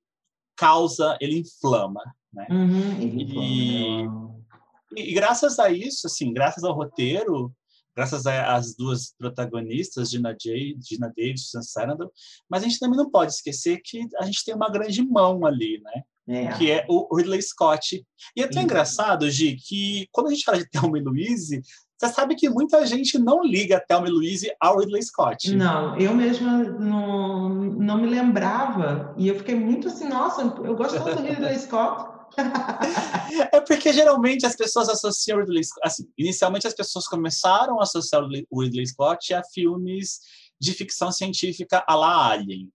causa, 0.56 1.16
ele 1.20 1.38
inflama, 1.38 2.02
né? 2.32 2.46
Uhum. 2.50 3.00
Ele 3.00 3.22
E- 3.22 3.22
inflama, 3.22 4.32
né? 4.32 4.44
E, 4.96 5.10
e 5.10 5.14
graças 5.14 5.58
a 5.58 5.70
isso, 5.70 6.06
assim, 6.06 6.32
graças 6.32 6.64
ao 6.64 6.74
roteiro, 6.74 7.54
graças 7.94 8.26
às 8.26 8.74
duas 8.74 9.12
protagonistas, 9.16 10.10
Gina, 10.10 10.32
J, 10.38 10.76
Gina 10.80 11.12
Davis 11.16 11.42
e 11.42 11.44
Susan 11.44 11.62
Sarandon, 11.62 12.10
mas 12.48 12.62
a 12.62 12.68
gente 12.68 12.78
também 12.78 12.96
não 12.96 13.10
pode 13.10 13.32
esquecer 13.32 13.80
que 13.84 14.06
a 14.20 14.24
gente 14.24 14.44
tem 14.44 14.54
uma 14.54 14.70
grande 14.70 15.02
mão 15.02 15.44
ali, 15.46 15.80
né? 15.82 16.02
É. 16.28 16.48
Que 16.58 16.70
é 16.70 16.84
o 16.88 17.14
Ridley 17.16 17.40
Scott. 17.40 18.04
E 18.36 18.42
é 18.42 18.46
tão 18.46 18.60
Sim. 18.60 18.64
engraçado, 18.66 19.30
Gi, 19.30 19.56
que 19.56 20.06
quando 20.12 20.26
a 20.26 20.30
gente 20.30 20.44
fala 20.44 20.58
de 20.58 20.68
Thelma 20.68 20.98
e 20.98 21.02
Louise, 21.02 21.62
você 21.96 22.12
sabe 22.12 22.34
que 22.36 22.48
muita 22.50 22.84
gente 22.86 23.18
não 23.18 23.42
liga 23.42 23.82
Thelma 23.88 24.08
e 24.08 24.10
Louise 24.10 24.52
ao 24.60 24.78
Ridley 24.78 25.02
Scott. 25.02 25.54
Não, 25.56 25.96
eu 25.98 26.14
mesma 26.14 26.58
não, 26.64 27.48
não 27.48 27.98
me 27.98 28.06
lembrava. 28.08 29.14
E 29.16 29.26
eu 29.26 29.36
fiquei 29.36 29.54
muito 29.54 29.88
assim, 29.88 30.08
nossa, 30.08 30.42
eu 30.42 30.76
gosto 30.76 31.02
tanto 31.02 31.22
do 31.22 31.28
Ridley 31.28 31.56
Scott. 31.58 32.18
É 33.52 33.60
porque 33.60 33.92
geralmente 33.92 34.44
as 34.46 34.54
pessoas 34.54 34.88
associam 34.88 35.38
o 35.38 35.40
Ridley 35.40 35.64
Scott. 35.64 35.80
Assim, 35.86 36.08
inicialmente 36.16 36.66
as 36.66 36.74
pessoas 36.74 37.06
começaram 37.08 37.80
a 37.80 37.82
associar 37.84 38.22
o 38.50 38.60
Ridley- 38.62 38.86
Scott 38.86 39.32
a 39.34 39.42
filmes 39.42 40.20
de 40.60 40.72
ficção 40.72 41.10
científica 41.10 41.82
à 41.86 41.94
la 41.94 42.30
Alien. 42.32 42.68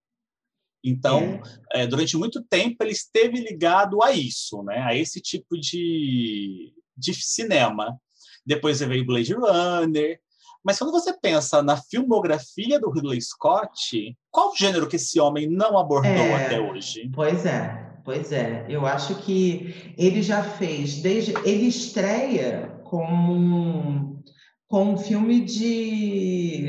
Então, 0.83 1.41
é, 1.71 1.87
durante 1.87 2.17
muito 2.17 2.43
tempo, 2.43 2.83
ele 2.83 2.91
esteve 2.91 3.39
ligado 3.39 4.03
a 4.03 4.11
isso, 4.11 4.61
né? 4.63 4.79
a 4.79 4.93
esse 4.95 5.21
tipo 5.21 5.57
de, 5.57 6.73
de 6.97 7.13
cinema. 7.13 7.97
Depois 8.45 8.79
veio 8.81 9.05
Blade 9.05 9.33
Runner. 9.33 10.19
Mas 10.63 10.77
quando 10.79 10.91
você 10.91 11.13
pensa 11.13 11.61
na 11.61 11.77
filmografia 11.77 12.79
do 12.79 12.89
Ridley 12.89 13.21
Scott, 13.21 14.15
qual 14.31 14.55
gênero 14.55 14.87
que 14.87 14.95
esse 14.95 15.19
homem 15.19 15.47
não 15.47 15.77
abordou 15.77 16.11
É. 16.11 16.45
até 16.45 16.59
hoje? 16.59 17.09
Pois 17.13 17.45
é, 17.45 17.97
pois 18.03 18.31
é. 18.31 18.65
Eu 18.69 18.85
acho 18.85 19.15
que 19.15 19.93
ele 19.97 20.21
já 20.21 20.43
fez, 20.43 21.01
desde 21.01 21.33
ele 21.45 21.67
estreia 21.67 22.81
como 22.83 23.33
um, 23.33 24.23
com 24.67 24.93
um 24.93 24.97
filme 24.97 25.41
de 25.41 26.65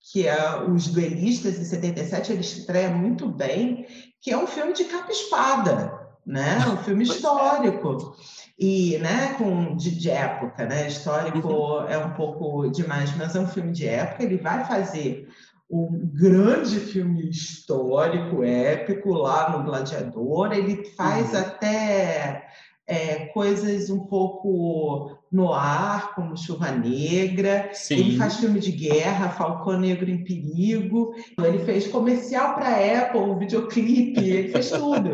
que 0.00 0.26
é 0.26 0.62
Os 0.62 0.88
Duelistas 0.88 1.58
em 1.58 1.64
77, 1.64 2.32
ele 2.32 2.40
estreia 2.40 2.90
muito 2.90 3.28
bem, 3.28 3.86
que 4.20 4.30
é 4.30 4.36
um 4.36 4.46
filme 4.46 4.72
de 4.72 4.84
capa 4.84 5.10
e 5.10 5.12
espada, 5.12 5.92
né? 6.26 6.58
Um 6.68 6.76
filme 6.78 7.04
é. 7.04 7.06
histórico. 7.06 8.16
E, 8.58 8.98
né, 8.98 9.34
com, 9.38 9.74
de, 9.74 9.90
de 9.90 10.10
época, 10.10 10.66
né? 10.66 10.86
Histórico 10.86 11.80
é 11.88 11.96
um 11.96 12.10
pouco 12.10 12.68
demais, 12.70 13.14
mas 13.16 13.34
é 13.34 13.40
um 13.40 13.48
filme 13.48 13.72
de 13.72 13.86
época. 13.88 14.22
Ele 14.22 14.36
vai 14.36 14.64
fazer 14.66 15.28
um 15.70 16.10
grande 16.12 16.78
filme 16.80 17.30
histórico, 17.30 18.42
épico, 18.42 19.14
lá 19.14 19.56
no 19.56 19.64
Gladiador. 19.64 20.52
Ele 20.52 20.84
faz 20.96 21.32
Uhum. 21.32 21.38
até 21.38 22.48
é, 22.90 23.26
coisas 23.26 23.88
um 23.88 24.00
pouco 24.00 25.16
no 25.30 25.52
ar, 25.54 26.12
como 26.16 26.36
Chuva 26.36 26.72
Negra. 26.72 27.70
Sim. 27.72 27.94
Ele 27.94 28.16
faz 28.18 28.36
filme 28.38 28.58
de 28.58 28.72
guerra, 28.72 29.28
Falcão 29.28 29.78
Negro 29.78 30.10
em 30.10 30.24
Perigo. 30.24 31.14
Ele 31.38 31.60
fez 31.60 31.86
comercial 31.86 32.54
para 32.56 33.00
Apple, 33.00 33.20
um 33.20 33.38
videoclipe, 33.38 34.18
ele 34.28 34.48
fez 34.48 34.70
tudo. 34.74 35.10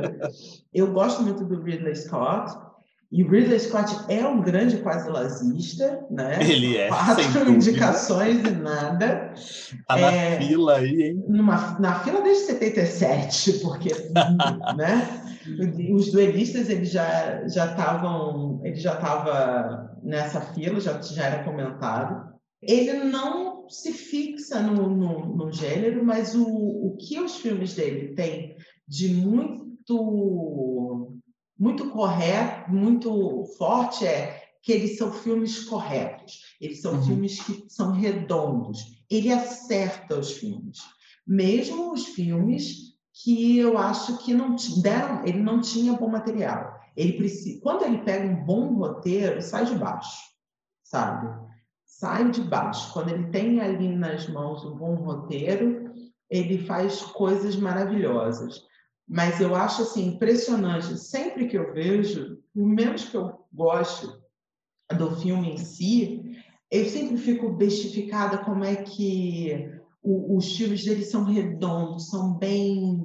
Eu 0.73 0.91
gosto 0.93 1.23
muito 1.23 1.45
do 1.45 1.63
Ridley 1.63 1.95
Scott. 1.95 2.57
E 3.13 3.23
o 3.23 3.31
Ridley 3.31 3.61
Scott 3.61 3.95
é 4.09 4.27
um 4.27 4.41
grande 4.41 4.79
quase 4.79 5.09
lazista, 5.09 6.05
né? 6.11 6.39
Ele 6.41 6.77
é, 6.77 6.89
Quatro 6.89 7.53
indicações 7.53 8.39
e 8.45 8.51
nada. 8.51 9.33
Tá 9.87 9.97
na 9.97 10.11
É. 10.11 10.41
fila 10.41 10.79
aí, 10.79 11.03
hein? 11.03 11.25
Numa, 11.29 11.79
na 11.79 12.01
fila 12.01 12.21
desde 12.23 12.47
77, 12.47 13.53
porque 13.61 13.91
né? 14.77 15.23
Os 15.95 16.13
duelistas 16.13 16.69
eles 16.69 16.91
já 16.91 17.47
já 17.49 17.67
estavam 17.67 18.61
ele 18.65 18.77
já 18.77 18.95
estava 18.95 19.99
nessa 20.03 20.41
fila 20.41 20.81
já 20.81 21.01
já 21.01 21.25
era 21.27 21.45
comentado. 21.45 22.35
Ele 22.63 22.93
não 23.05 23.69
se 23.69 23.93
fixa 23.93 24.61
no, 24.61 24.89
no, 24.89 25.37
no 25.37 25.53
gênero 25.53 26.05
mas 26.05 26.35
o, 26.35 26.45
o 26.47 26.97
que 26.97 27.21
os 27.21 27.37
filmes 27.37 27.75
dele 27.75 28.15
têm 28.15 28.57
de 28.89 29.09
muito 29.15 29.77
muito 31.59 31.91
correto 31.91 32.71
muito 32.71 33.45
forte 33.59 34.07
é 34.07 34.43
que 34.63 34.73
eles 34.73 34.97
são 34.99 35.13
filmes 35.13 35.65
corretos. 35.65 36.41
Eles 36.61 36.81
são 36.81 36.95
Uhum. 36.95 37.03
filmes 37.03 37.41
que 37.41 37.65
são 37.69 37.93
redondos. 37.93 38.81
Ele 39.09 39.33
acerta 39.33 40.19
os 40.19 40.33
filmes. 40.33 40.79
Mesmo 41.25 41.93
os 41.93 42.07
filmes 42.07 42.86
que 43.23 43.59
eu 43.59 43.79
acho 43.79 44.19
que 44.19 44.35
não 44.35 44.57
deram, 44.83 45.25
ele 45.25 45.39
não 45.39 45.61
tinha 45.61 45.95
bom 45.95 46.09
material. 46.09 46.79
Ele 46.95 47.15
precisa, 47.15 47.61
quando 47.63 47.85
ele 47.85 47.99
pega 47.99 48.27
um 48.27 48.45
bom 48.45 48.75
roteiro, 48.75 49.41
sai 49.41 49.65
de 49.65 49.75
baixo, 49.75 50.23
sabe? 50.83 51.29
Sai 51.85 52.31
de 52.31 52.43
baixo. 52.43 52.93
Quando 52.93 53.11
ele 53.11 53.31
tem 53.31 53.61
ali 53.61 53.89
nas 53.89 54.29
mãos 54.29 54.65
um 54.65 54.77
bom 54.77 54.95
roteiro, 54.97 55.95
ele 56.29 56.59
faz 56.67 57.01
coisas 57.01 57.57
maravilhosas. 57.57 58.63
Mas 59.09 59.41
eu 59.41 59.55
acho 59.55 59.83
assim 59.83 60.09
impressionante. 60.09 60.99
Sempre 60.99 61.47
que 61.47 61.57
eu 61.57 61.73
vejo, 61.73 62.39
por 62.53 62.67
menos 62.67 63.07
que 63.07 63.17
eu 63.17 63.47
goste 63.53 64.09
do 64.95 65.17
filme 65.17 65.53
em 65.53 65.59
si, 65.59 66.37
eu 66.71 66.85
sempre 66.87 67.17
fico 67.17 67.51
bestificada 67.51 68.39
como 68.39 68.65
é 68.65 68.77
que 68.77 69.76
o- 70.07 70.37
os 70.37 70.57
filmes 70.57 70.85
dele 70.85 71.05
são 71.05 71.25
redondos, 71.25 72.09
são 72.11 72.35
bem 72.35 73.05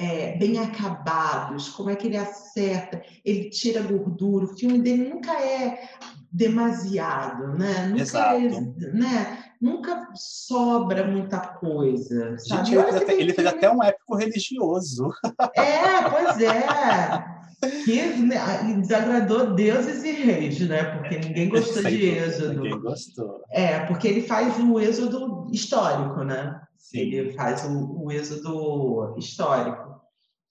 é, 0.00 0.36
bem 0.38 0.56
acabados, 0.60 1.70
como 1.70 1.90
é 1.90 1.96
que 1.96 2.06
ele 2.06 2.16
acerta, 2.16 3.02
ele 3.24 3.50
tira 3.50 3.82
gordura, 3.82 4.44
o 4.44 4.56
filme 4.56 4.78
dele 4.78 5.12
nunca 5.12 5.32
é 5.32 5.88
demasiado, 6.30 7.58
né? 7.58 7.86
Nunca, 7.88 8.02
Exato. 8.02 8.36
é, 8.36 8.92
né? 8.92 9.44
nunca 9.60 10.08
sobra 10.14 11.04
muita 11.04 11.40
coisa? 11.40 12.36
Gente, 12.38 12.74
ele 12.76 12.84
fez, 12.84 12.96
até, 12.96 13.20
ele 13.20 13.34
fez 13.34 13.46
até 13.48 13.70
um 13.70 13.82
épico 13.82 14.14
religioso. 14.14 15.12
É, 15.56 16.08
pois 16.08 16.40
é. 16.42 17.37
Que 17.84 18.02
né, 18.18 18.38
desagradou 18.80 19.54
deuses 19.54 20.04
e 20.04 20.12
reis, 20.12 20.60
né? 20.60 20.84
Porque 20.84 21.18
ninguém 21.18 21.48
gostou 21.48 21.82
de 21.82 22.06
Êxodo. 22.06 22.54
Ninguém 22.54 22.80
gostou. 22.80 23.42
É, 23.50 23.80
porque 23.80 24.06
ele 24.06 24.22
faz 24.22 24.56
o 24.58 24.78
êxodo 24.78 25.48
histórico, 25.52 26.22
né? 26.22 26.60
Sim. 26.76 26.98
Ele 27.00 27.32
faz 27.32 27.64
o, 27.64 28.04
o 28.04 28.12
êxodo 28.12 29.14
histórico. 29.18 30.00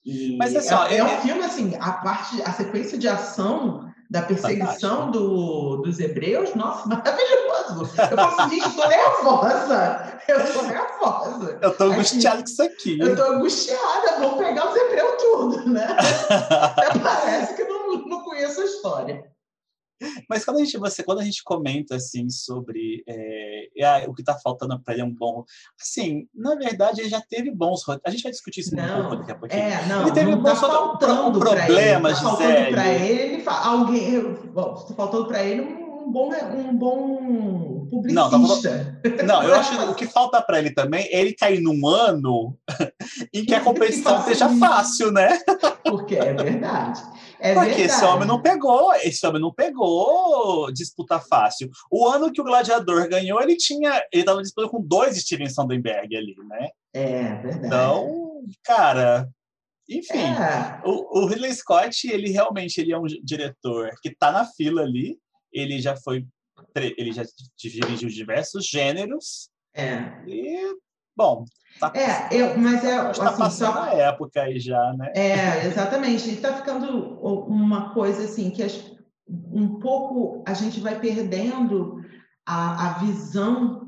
E 0.05 0.37
Mas, 0.37 0.55
assim, 0.55 0.73
é, 0.73 0.77
ó, 0.77 0.85
é 0.87 0.97
é- 0.97 1.03
um 1.03 1.21
filme 1.21 1.43
assim, 1.43 1.75
a 1.79 1.91
parte, 1.93 2.41
a 2.41 2.51
sequência 2.51 2.97
de 2.97 3.07
ação 3.07 3.87
da 4.09 4.21
perseguição 4.21 5.11
do, 5.11 5.77
dos 5.77 5.99
hebreus, 5.99 6.55
nossa, 6.55 6.87
maravilhoso. 6.87 7.89
Eu 8.11 8.19
assim, 8.19 8.61
gente, 8.61 8.75
tô 8.75 8.87
nervosa. 8.87 10.21
Eu 10.27 10.53
tô 10.53 10.61
nervosa. 10.61 11.59
Eu 11.61 11.77
tô 11.77 11.83
angustiada 11.85 12.37
com 12.37 12.43
isso 12.45 12.63
aqui. 12.63 12.99
Eu 12.99 13.15
tô 13.15 13.23
angustiada, 13.23 14.19
vou 14.19 14.37
pegar 14.37 14.69
o 14.69 14.73
Zebreu 14.73 15.17
tudo, 15.17 15.69
né? 15.69 15.87
Até 16.29 16.99
parece 16.99 17.55
que 17.55 17.63
não, 17.65 18.05
não 18.05 18.23
conheço 18.23 18.61
a 18.61 18.65
história. 18.65 19.25
Mas 20.29 20.43
quando 20.43 20.57
a 20.57 20.59
gente, 20.63 20.77
você, 20.77 21.03
quando 21.03 21.19
a 21.19 21.23
gente 21.23 21.43
comenta 21.43 21.95
assim 21.95 22.29
sobre 22.29 23.03
é, 23.07 24.05
o 24.07 24.13
que 24.13 24.21
está 24.21 24.35
faltando 24.35 24.79
para 24.79 24.93
ele 24.93 25.03
é 25.03 25.05
um 25.05 25.13
bom, 25.13 25.43
assim, 25.79 26.27
na 26.33 26.55
verdade 26.55 27.01
ele 27.01 27.09
já 27.09 27.21
teve 27.21 27.51
bons, 27.51 27.83
a 28.03 28.09
gente 28.09 28.23
vai 28.23 28.31
discutir 28.31 28.61
isso 28.61 28.75
não, 28.75 28.99
um 28.99 29.01
pouco 29.01 29.15
daqui 29.17 29.31
a 29.31 29.35
pouquinho. 29.35 29.61
É, 29.61 29.85
não, 29.87 30.01
ele 30.01 30.11
teve 30.11 30.31
não 30.31 30.41
bons 30.41 30.59
tá 30.59 30.67
faltando 30.67 31.39
problemas, 31.39 32.21
tá 32.21 32.29
Gisele. 32.29 32.71
Para 32.71 32.93
ele, 32.93 33.43
alguém, 33.47 34.35
tá 34.53 34.93
faltando 34.95 35.27
para 35.27 35.43
ele 35.43 35.61
um 36.07 36.11
bom, 36.11 36.31
um 36.31 36.77
bom 36.77 37.87
publicista. 37.89 38.13
Não, 38.13 39.17
tá, 39.17 39.23
não 39.23 39.43
eu 39.43 39.55
acho 39.55 39.77
que 39.77 39.83
o 39.83 39.95
que 39.95 40.07
falta 40.07 40.41
para 40.41 40.59
ele 40.59 40.71
também 40.71 41.05
é 41.11 41.19
ele 41.19 41.33
cair 41.33 41.59
num 41.59 41.85
ano 41.85 42.57
em 43.33 43.45
que 43.45 43.53
a 43.53 43.59
competição 43.61 44.23
seja 44.23 44.49
fácil, 44.57 45.11
né? 45.11 45.37
Porque 45.83 46.15
é 46.15 46.33
verdade. 46.33 47.01
É 47.39 47.53
Porque 47.53 47.69
verdade. 47.69 47.81
esse 47.83 48.03
homem 48.03 48.27
não 48.27 48.41
pegou, 48.41 48.93
esse 48.95 49.25
homem 49.25 49.41
não 49.41 49.53
pegou 49.53 50.71
disputa 50.71 51.19
fácil. 51.19 51.69
O 51.91 52.07
ano 52.07 52.31
que 52.31 52.41
o 52.41 52.43
Gladiador 52.43 53.07
ganhou, 53.07 53.41
ele 53.41 53.55
tinha, 53.55 54.03
ele 54.11 54.23
estava 54.23 54.41
disputando 54.41 54.71
com 54.71 54.81
dois 54.81 55.17
Steven 55.17 55.49
Sonderberg 55.49 56.15
ali, 56.15 56.35
né? 56.47 56.69
É 56.93 57.35
verdade. 57.35 57.67
Então, 57.67 58.43
cara, 58.63 59.29
enfim, 59.89 60.17
é. 60.17 60.81
o, 60.83 61.21
o 61.21 61.25
Ridley 61.27 61.53
Scott, 61.53 62.09
ele 62.09 62.29
realmente 62.29 62.79
ele 62.79 62.91
é 62.91 62.97
um 62.97 63.05
diretor 63.23 63.91
que 64.01 64.09
está 64.09 64.31
na 64.31 64.45
fila 64.45 64.81
ali. 64.81 65.17
Ele 65.51 65.79
já 65.79 65.95
foi, 65.95 66.25
ele 66.75 67.13
já 67.13 67.23
dirigiu 67.57 68.09
diversos 68.09 68.67
gêneros. 68.67 69.49
É. 69.73 70.23
E 70.27 70.75
bom, 71.17 71.45
Tá, 71.79 71.91
é, 71.93 72.35
eu, 72.35 72.57
mas 72.57 72.83
é 72.83 72.95
tá 72.97 73.29
assim, 73.29 73.37
passando 73.37 73.73
só, 73.73 73.83
a 73.83 73.93
época 73.93 74.41
aí 74.41 74.59
já, 74.59 74.93
né? 74.93 75.11
É, 75.15 75.67
exatamente. 75.67 76.29
Está 76.29 76.53
ficando 76.53 77.19
uma 77.21 77.93
coisa 77.93 78.23
assim 78.23 78.49
que 78.49 78.63
as, 78.63 78.83
um 79.29 79.79
pouco 79.79 80.43
a 80.47 80.53
gente 80.53 80.79
vai 80.79 80.99
perdendo 80.99 82.03
a, 82.45 82.87
a 82.87 82.93
visão 82.99 83.87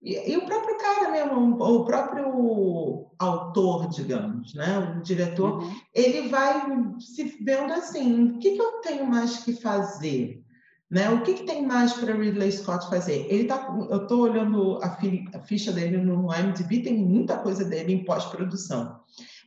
e, 0.00 0.32
e, 0.32 0.36
o 0.36 0.46
próprio 0.46 0.78
cara 0.78 1.10
mesmo, 1.10 1.60
o 1.60 1.84
próprio 1.84 3.06
autor, 3.18 3.88
digamos, 3.88 4.54
né? 4.54 4.78
O 4.78 5.02
diretor, 5.02 5.62
uhum. 5.62 5.74
ele 5.92 6.28
vai 6.28 6.62
se 7.00 7.24
vendo 7.42 7.72
assim, 7.72 8.30
o 8.30 8.38
que, 8.38 8.52
que 8.52 8.62
eu 8.62 8.80
tenho 8.82 9.04
mais 9.04 9.38
que 9.38 9.54
fazer? 9.54 10.44
Né? 10.90 11.10
O 11.10 11.22
que, 11.22 11.34
que 11.34 11.44
tem 11.44 11.66
mais 11.66 11.92
para 11.94 12.14
Ridley 12.14 12.52
Scott 12.52 12.88
fazer? 12.88 13.26
Ele 13.28 13.44
tá, 13.44 13.76
eu 13.90 14.02
estou 14.02 14.20
olhando 14.20 14.78
a, 14.82 14.90
fi, 14.90 15.24
a, 15.34 15.40
ficha 15.40 15.72
dele 15.72 15.98
no 15.98 16.32
IMDb, 16.32 16.82
tem 16.82 16.96
muita 16.96 17.38
coisa 17.38 17.64
dele 17.64 17.92
em 17.92 18.04
pós-produção. 18.04 19.00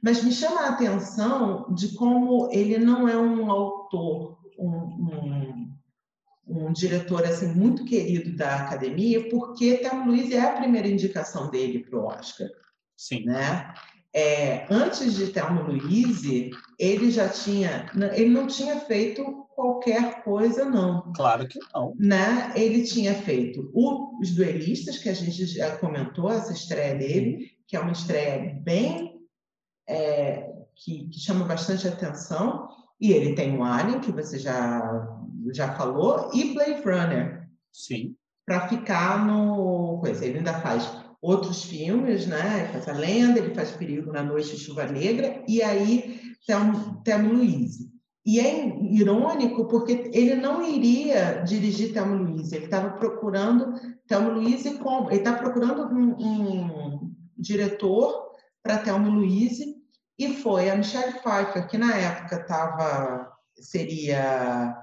Mas 0.03 0.23
me 0.23 0.31
chama 0.31 0.61
a 0.61 0.69
atenção 0.69 1.73
de 1.73 1.95
como 1.95 2.49
ele 2.51 2.77
não 2.77 3.07
é 3.07 3.17
um 3.17 3.49
autor, 3.49 4.37
um, 4.57 4.69
um, 4.69 5.75
um 6.47 6.73
diretor 6.73 7.23
assim 7.23 7.53
muito 7.53 7.85
querido 7.85 8.35
da 8.35 8.57
academia, 8.57 9.29
porque 9.29 9.77
Thelma 9.77 10.05
Luiz 10.05 10.31
é 10.31 10.41
a 10.41 10.57
primeira 10.57 10.87
indicação 10.89 11.49
dele 11.49 11.79
para 11.79 11.99
o 11.99 12.05
Oscar. 12.05 12.49
Sim. 12.97 13.23
Né? 13.23 13.73
É, 14.13 14.65
antes 14.73 15.15
de 15.15 15.27
Thelma 15.27 15.61
Louise, 15.61 16.49
ele 16.79 17.11
já 17.11 17.29
tinha, 17.29 17.91
ele 18.13 18.29
não 18.29 18.47
tinha 18.47 18.79
feito 18.79 19.23
qualquer 19.55 20.23
coisa, 20.23 20.65
não. 20.65 21.13
Claro 21.13 21.47
que 21.47 21.59
não. 21.73 21.93
Né? 21.99 22.51
Ele 22.55 22.83
tinha 22.83 23.13
feito 23.13 23.69
Os 23.73 24.31
Duelistas, 24.31 24.97
que 24.97 25.09
a 25.09 25.13
gente 25.13 25.45
já 25.45 25.77
comentou, 25.77 26.31
essa 26.31 26.53
estreia 26.53 26.95
dele, 26.95 27.51
que 27.67 27.75
é 27.75 27.79
uma 27.79 27.91
estreia 27.91 28.59
bem. 28.63 29.19
É, 29.87 30.49
que, 30.75 31.09
que, 31.09 31.19
chama 31.19 31.45
bastante 31.45 31.87
atenção. 31.87 32.69
E 32.99 33.11
ele 33.11 33.35
tem 33.35 33.57
o 33.57 33.63
Alien, 33.63 33.99
que 33.99 34.11
você 34.11 34.39
já, 34.39 35.07
já 35.53 35.73
falou, 35.75 36.31
e 36.33 36.53
Blade 36.53 36.81
Runner. 36.81 37.49
Sim. 37.71 38.15
Para 38.45 38.67
ficar 38.67 39.25
no. 39.25 39.99
Coisa. 39.99 40.25
Ele 40.25 40.39
ainda 40.39 40.53
faz 40.61 40.89
outros 41.21 41.63
filmes, 41.63 42.25
né? 42.25 42.59
Ele 42.59 42.67
faz 42.73 42.87
A 42.87 42.93
Lenda, 42.93 43.39
ele 43.39 43.53
faz 43.53 43.71
Perigo 43.71 44.11
na 44.11 44.23
Noite 44.23 44.57
Chuva 44.57 44.85
Negra, 44.85 45.43
e 45.47 45.61
aí 45.61 46.21
Thelma 46.45 47.29
Louise. 47.29 47.89
E 48.25 48.39
é 48.39 48.67
irônico 48.93 49.67
porque 49.67 50.11
ele 50.13 50.35
não 50.35 50.61
iria 50.63 51.41
dirigir 51.45 51.93
Thelma 51.93 52.15
Louise, 52.15 52.55
ele 52.55 52.65
estava 52.65 52.91
procurando 52.91 53.73
Thelma 54.07 54.29
Louise 54.29 54.77
como 54.77 55.09
ele 55.09 55.19
está 55.19 55.33
procurando 55.33 55.83
um, 55.93 56.15
um 56.19 57.15
diretor 57.37 58.29
para 58.61 58.77
Thelma 58.77 59.09
Louise 59.09 59.75
e 60.17 60.33
foi 60.33 60.69
a 60.69 60.75
Michelle 60.75 61.13
Pfeiffer 61.13 61.67
que 61.67 61.77
na 61.77 61.95
época 61.95 62.35
estava 62.35 63.31
seria 63.55 64.75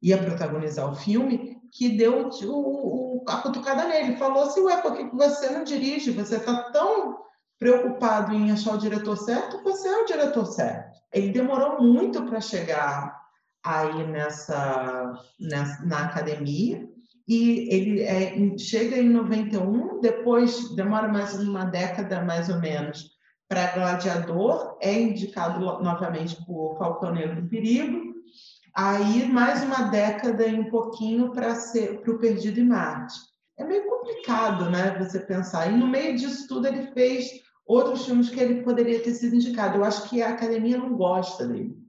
ia 0.00 0.18
protagonizar 0.18 0.90
o 0.90 0.94
filme 0.94 1.53
que 1.74 1.88
deu 1.88 2.30
o, 2.44 2.48
o, 2.48 3.24
a 3.28 3.38
cutucada 3.38 3.88
nele, 3.88 4.16
falou 4.16 4.44
assim, 4.44 4.60
ué, 4.62 4.76
por 4.80 4.96
que 4.96 5.04
você 5.14 5.50
não 5.50 5.64
dirige? 5.64 6.12
Você 6.12 6.36
está 6.36 6.70
tão 6.70 7.18
preocupado 7.58 8.32
em 8.32 8.52
achar 8.52 8.74
o 8.74 8.78
diretor 8.78 9.16
certo, 9.16 9.60
você 9.64 9.88
é 9.88 10.02
o 10.02 10.06
diretor 10.06 10.46
certo. 10.46 11.00
Ele 11.12 11.32
demorou 11.32 11.82
muito 11.82 12.22
para 12.22 12.40
chegar 12.40 13.20
aí 13.64 14.06
nessa, 14.06 15.20
nessa, 15.40 15.84
na 15.84 16.04
academia, 16.04 16.88
e 17.26 17.68
ele 17.74 18.02
é, 18.02 18.56
chega 18.56 18.96
em 18.96 19.08
91, 19.08 20.00
depois 20.00 20.74
demora 20.76 21.08
mais 21.08 21.34
uma 21.34 21.64
década, 21.64 22.22
mais 22.22 22.48
ou 22.48 22.60
menos, 22.60 23.10
para 23.48 23.72
Gladiador, 23.72 24.78
é 24.80 24.92
indicado 24.92 25.58
novamente 25.82 26.36
por 26.44 26.76
Falcão 26.78 27.12
Negro 27.12 27.42
do 27.42 27.48
Perigo, 27.48 28.03
aí 28.74 29.26
mais 29.26 29.62
uma 29.62 29.82
década 29.82 30.46
e 30.46 30.58
um 30.58 30.68
pouquinho 30.68 31.30
para 31.30 31.54
ser 31.54 32.00
para 32.00 32.12
o 32.12 32.18
Perdido 32.18 32.60
em 32.60 32.66
Marte. 32.66 33.14
É 33.56 33.64
meio 33.64 33.88
complicado, 33.88 34.68
né? 34.68 34.98
Você 34.98 35.20
pensar. 35.20 35.72
E 35.72 35.76
no 35.76 35.86
meio 35.86 36.16
disso 36.16 36.48
tudo 36.48 36.66
ele 36.66 36.88
fez 36.92 37.30
outros 37.64 38.04
filmes 38.04 38.28
que 38.28 38.40
ele 38.40 38.62
poderia 38.62 39.00
ter 39.00 39.14
sido 39.14 39.36
indicado. 39.36 39.78
Eu 39.78 39.84
acho 39.84 40.08
que 40.08 40.20
a 40.20 40.30
academia 40.30 40.76
não 40.76 40.96
gosta 40.96 41.46
dele 41.46 41.84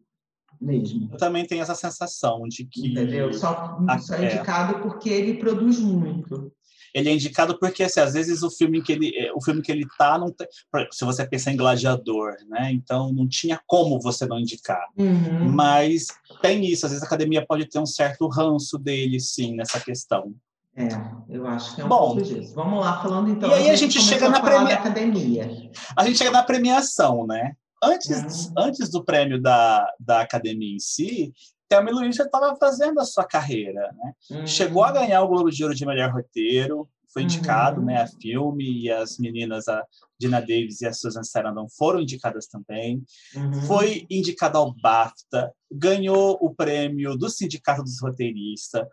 mesmo. 0.62 1.10
Eu 1.12 1.18
também 1.18 1.46
tenho 1.46 1.62
essa 1.62 1.76
sensação 1.76 2.44
de 2.48 2.66
que. 2.66 2.92
Entendeu? 2.92 3.34
Só, 3.34 3.78
só 4.00 4.16
é 4.16 4.26
indicado 4.26 4.82
porque 4.82 5.10
ele 5.10 5.36
produz 5.36 5.80
muito 5.80 6.52
ele 6.96 7.10
é 7.10 7.14
indicado 7.14 7.60
porque 7.60 7.84
assim, 7.84 8.00
às 8.00 8.14
vezes 8.14 8.42
o 8.42 8.50
filme 8.50 8.82
que 8.82 8.94
ele 8.94 9.14
o 9.36 9.44
filme 9.44 9.62
que 9.62 9.72
ele 9.72 9.86
tá 9.98 10.18
não 10.18 10.32
tem, 10.32 10.48
se 10.92 11.04
você 11.04 11.28
pensar 11.28 11.52
em 11.52 11.58
Gladiador 11.58 12.34
né 12.48 12.72
então 12.72 13.12
não 13.12 13.28
tinha 13.28 13.60
como 13.68 14.00
você 14.00 14.26
não 14.26 14.40
indicar 14.40 14.88
uhum. 14.98 15.52
mas 15.52 16.08
tem 16.42 16.66
isso 16.66 16.86
às 16.86 16.94
vezes 16.94 17.04
a 17.04 17.08
academia 17.08 17.46
pode 17.46 17.66
ter 17.66 17.80
um 17.80 17.86
certo 17.86 18.28
ranço 18.30 18.80
dele 18.80 19.20
sim 19.20 19.56
nessa 19.56 19.80
questão 19.80 20.34
é, 20.78 20.90
eu 21.30 21.48
acho 21.48 21.74
que 21.74 21.82
é 21.82 21.86
um 21.86 21.88
Bom, 21.88 21.98
pouco 21.98 22.22
disso. 22.22 22.54
Vamos 22.54 22.82
lá, 22.82 23.02
falando 23.02 23.30
então. 23.30 23.50
E 23.50 23.54
aí 23.54 23.70
a 23.70 23.76
gente, 23.78 23.98
a 23.98 24.02
gente 24.02 24.10
chega 24.10 24.28
na 24.28 24.42
premia... 24.42 24.76
academia. 24.76 25.72
A 25.96 26.04
gente 26.04 26.18
chega 26.18 26.32
na 26.32 26.44
premiação, 26.44 27.26
né? 27.26 27.54
Antes, 27.82 28.48
uhum. 28.48 28.54
antes 28.58 28.90
do 28.90 29.02
prêmio 29.02 29.42
da, 29.42 29.88
da 29.98 30.20
academia 30.20 30.76
em 30.76 30.80
si, 30.80 31.34
Thelma 31.76 31.92
Luiz 31.92 32.16
já 32.16 32.24
estava 32.24 32.56
fazendo 32.56 33.00
a 33.00 33.06
sua 33.06 33.26
carreira, 33.26 33.94
né? 33.98 34.14
Uhum. 34.32 34.48
Chegou 34.48 34.84
a 34.84 34.92
ganhar 34.92 35.22
o 35.22 35.28
Globo 35.28 35.50
de 35.50 35.64
Ouro 35.64 35.76
de 35.76 35.86
melhor 35.86 36.12
roteiro, 36.12 36.88
foi 37.12 37.24
indicado, 37.24 37.80
uhum. 37.80 37.86
né, 37.86 38.02
a 38.02 38.08
filme 38.08 38.82
e 38.84 38.92
as 38.92 39.18
meninas 39.18 39.70
a 39.70 39.86
Dina 40.20 40.42
Davis 40.42 40.82
e 40.82 40.86
a 40.86 40.92
Susan 40.92 41.24
Sarandon 41.24 41.68
foram 41.70 42.02
indicadas 42.02 42.46
também. 42.46 43.02
Uhum. 43.34 43.62
Foi 43.62 44.06
indicado 44.10 44.58
ao 44.58 44.74
BAFTA, 44.74 45.52
ganhou 45.72 46.38
o 46.42 46.54
prêmio 46.54 47.18
do 47.18 47.30
Sindicato 47.30 47.84
dos 47.84 48.02
Roteiristas, 48.02 48.86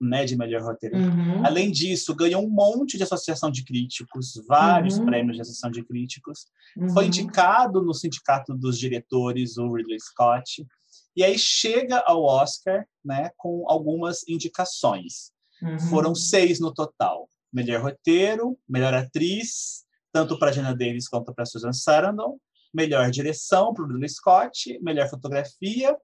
né, 0.00 0.24
de 0.24 0.36
melhor 0.36 0.62
roteiro. 0.62 0.96
Uhum. 0.96 1.46
Além 1.46 1.70
disso, 1.70 2.14
ganhou 2.14 2.44
um 2.44 2.50
monte 2.50 2.96
de 2.96 3.04
associação 3.04 3.50
de 3.50 3.64
críticos, 3.64 4.40
vários 4.48 4.98
uhum. 4.98 5.06
prêmios 5.06 5.36
de 5.36 5.42
associação 5.42 5.70
de 5.70 5.84
críticos. 5.84 6.46
Foi 6.92 7.04
uhum. 7.04 7.08
indicado 7.08 7.82
no 7.82 7.94
Sindicato 7.94 8.52
dos 8.54 8.78
Diretores, 8.78 9.56
o 9.58 9.72
Ridley 9.72 10.00
Scott. 10.00 10.66
E 11.16 11.22
aí 11.22 11.38
chega 11.38 11.98
ao 12.00 12.22
Oscar, 12.22 12.86
né, 13.04 13.30
com 13.36 13.64
algumas 13.68 14.26
indicações. 14.28 15.32
Uhum. 15.62 15.78
Foram 15.78 16.14
seis 16.14 16.58
no 16.60 16.72
total: 16.72 17.28
melhor 17.52 17.82
roteiro, 17.82 18.58
melhor 18.68 18.94
atriz, 18.94 19.84
tanto 20.12 20.38
para 20.38 20.52
Gina 20.52 20.74
Davis 20.74 21.08
quanto 21.08 21.32
para 21.34 21.46
Susan 21.46 21.72
Sarandon, 21.72 22.38
melhor 22.72 23.10
direção 23.10 23.72
para 23.72 23.84
o 23.84 23.86
Ridley 23.86 24.08
Scott, 24.08 24.78
melhor 24.82 25.08
fotografia 25.08 25.96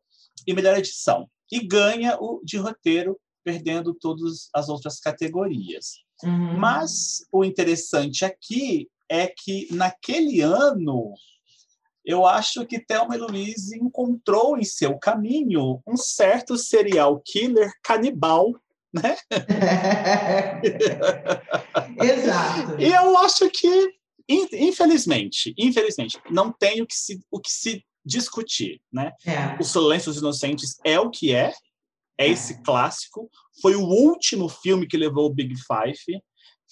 e 0.47 0.55
melhor 0.55 0.79
edição. 0.79 1.29
E 1.51 1.61
ganha 1.67 2.17
o 2.21 2.41
de 2.45 2.57
roteiro, 2.57 3.19
perdendo 3.45 3.95
todas 3.95 4.49
as 4.55 4.69
outras 4.69 5.01
categorias. 5.01 5.99
Uhum. 6.23 6.57
Mas 6.59 7.27
o 7.33 7.45
interessante 7.45 8.25
aqui 8.25 8.89
é 9.09 9.27
que 9.27 9.67
naquele 9.73 10.41
ano 10.41 11.15
eu 12.11 12.27
acho 12.27 12.67
que 12.67 12.79
Thelma 12.79 13.15
e 13.15 13.19
Louise 13.19 13.79
encontrou 13.79 14.59
em 14.59 14.65
seu 14.65 14.99
caminho 14.99 15.81
um 15.87 15.97
certo 15.97 16.57
serial 16.57 17.21
killer 17.25 17.71
canibal 17.83 18.55
né? 18.93 19.17
Exato. 22.03 22.81
E 22.81 22.93
eu 22.93 23.17
acho 23.19 23.49
que, 23.51 23.95
infelizmente, 24.29 25.55
infelizmente, 25.57 26.19
não 26.31 26.53
tem 26.53 26.83
o 26.83 26.87
que 26.87 26.97
se, 26.97 27.21
o 27.31 27.41
que 27.41 27.51
se 27.51 27.85
discutir, 28.05 28.81
né? 28.93 29.13
É. 29.25 29.57
O 29.61 29.65
Silêncio 29.65 30.11
dos 30.11 30.21
Inocentes 30.21 30.77
é 30.85 30.99
o 30.99 31.11
que 31.11 31.35
é, 31.35 31.53
é 32.19 32.29
esse 32.29 32.63
clássico. 32.63 33.31
Foi 33.61 33.77
o 33.77 33.85
último 33.85 34.49
filme 34.49 34.87
que 34.87 34.97
levou 34.97 35.27
o 35.27 35.35
Big 35.35 35.55
Five. 35.57 36.23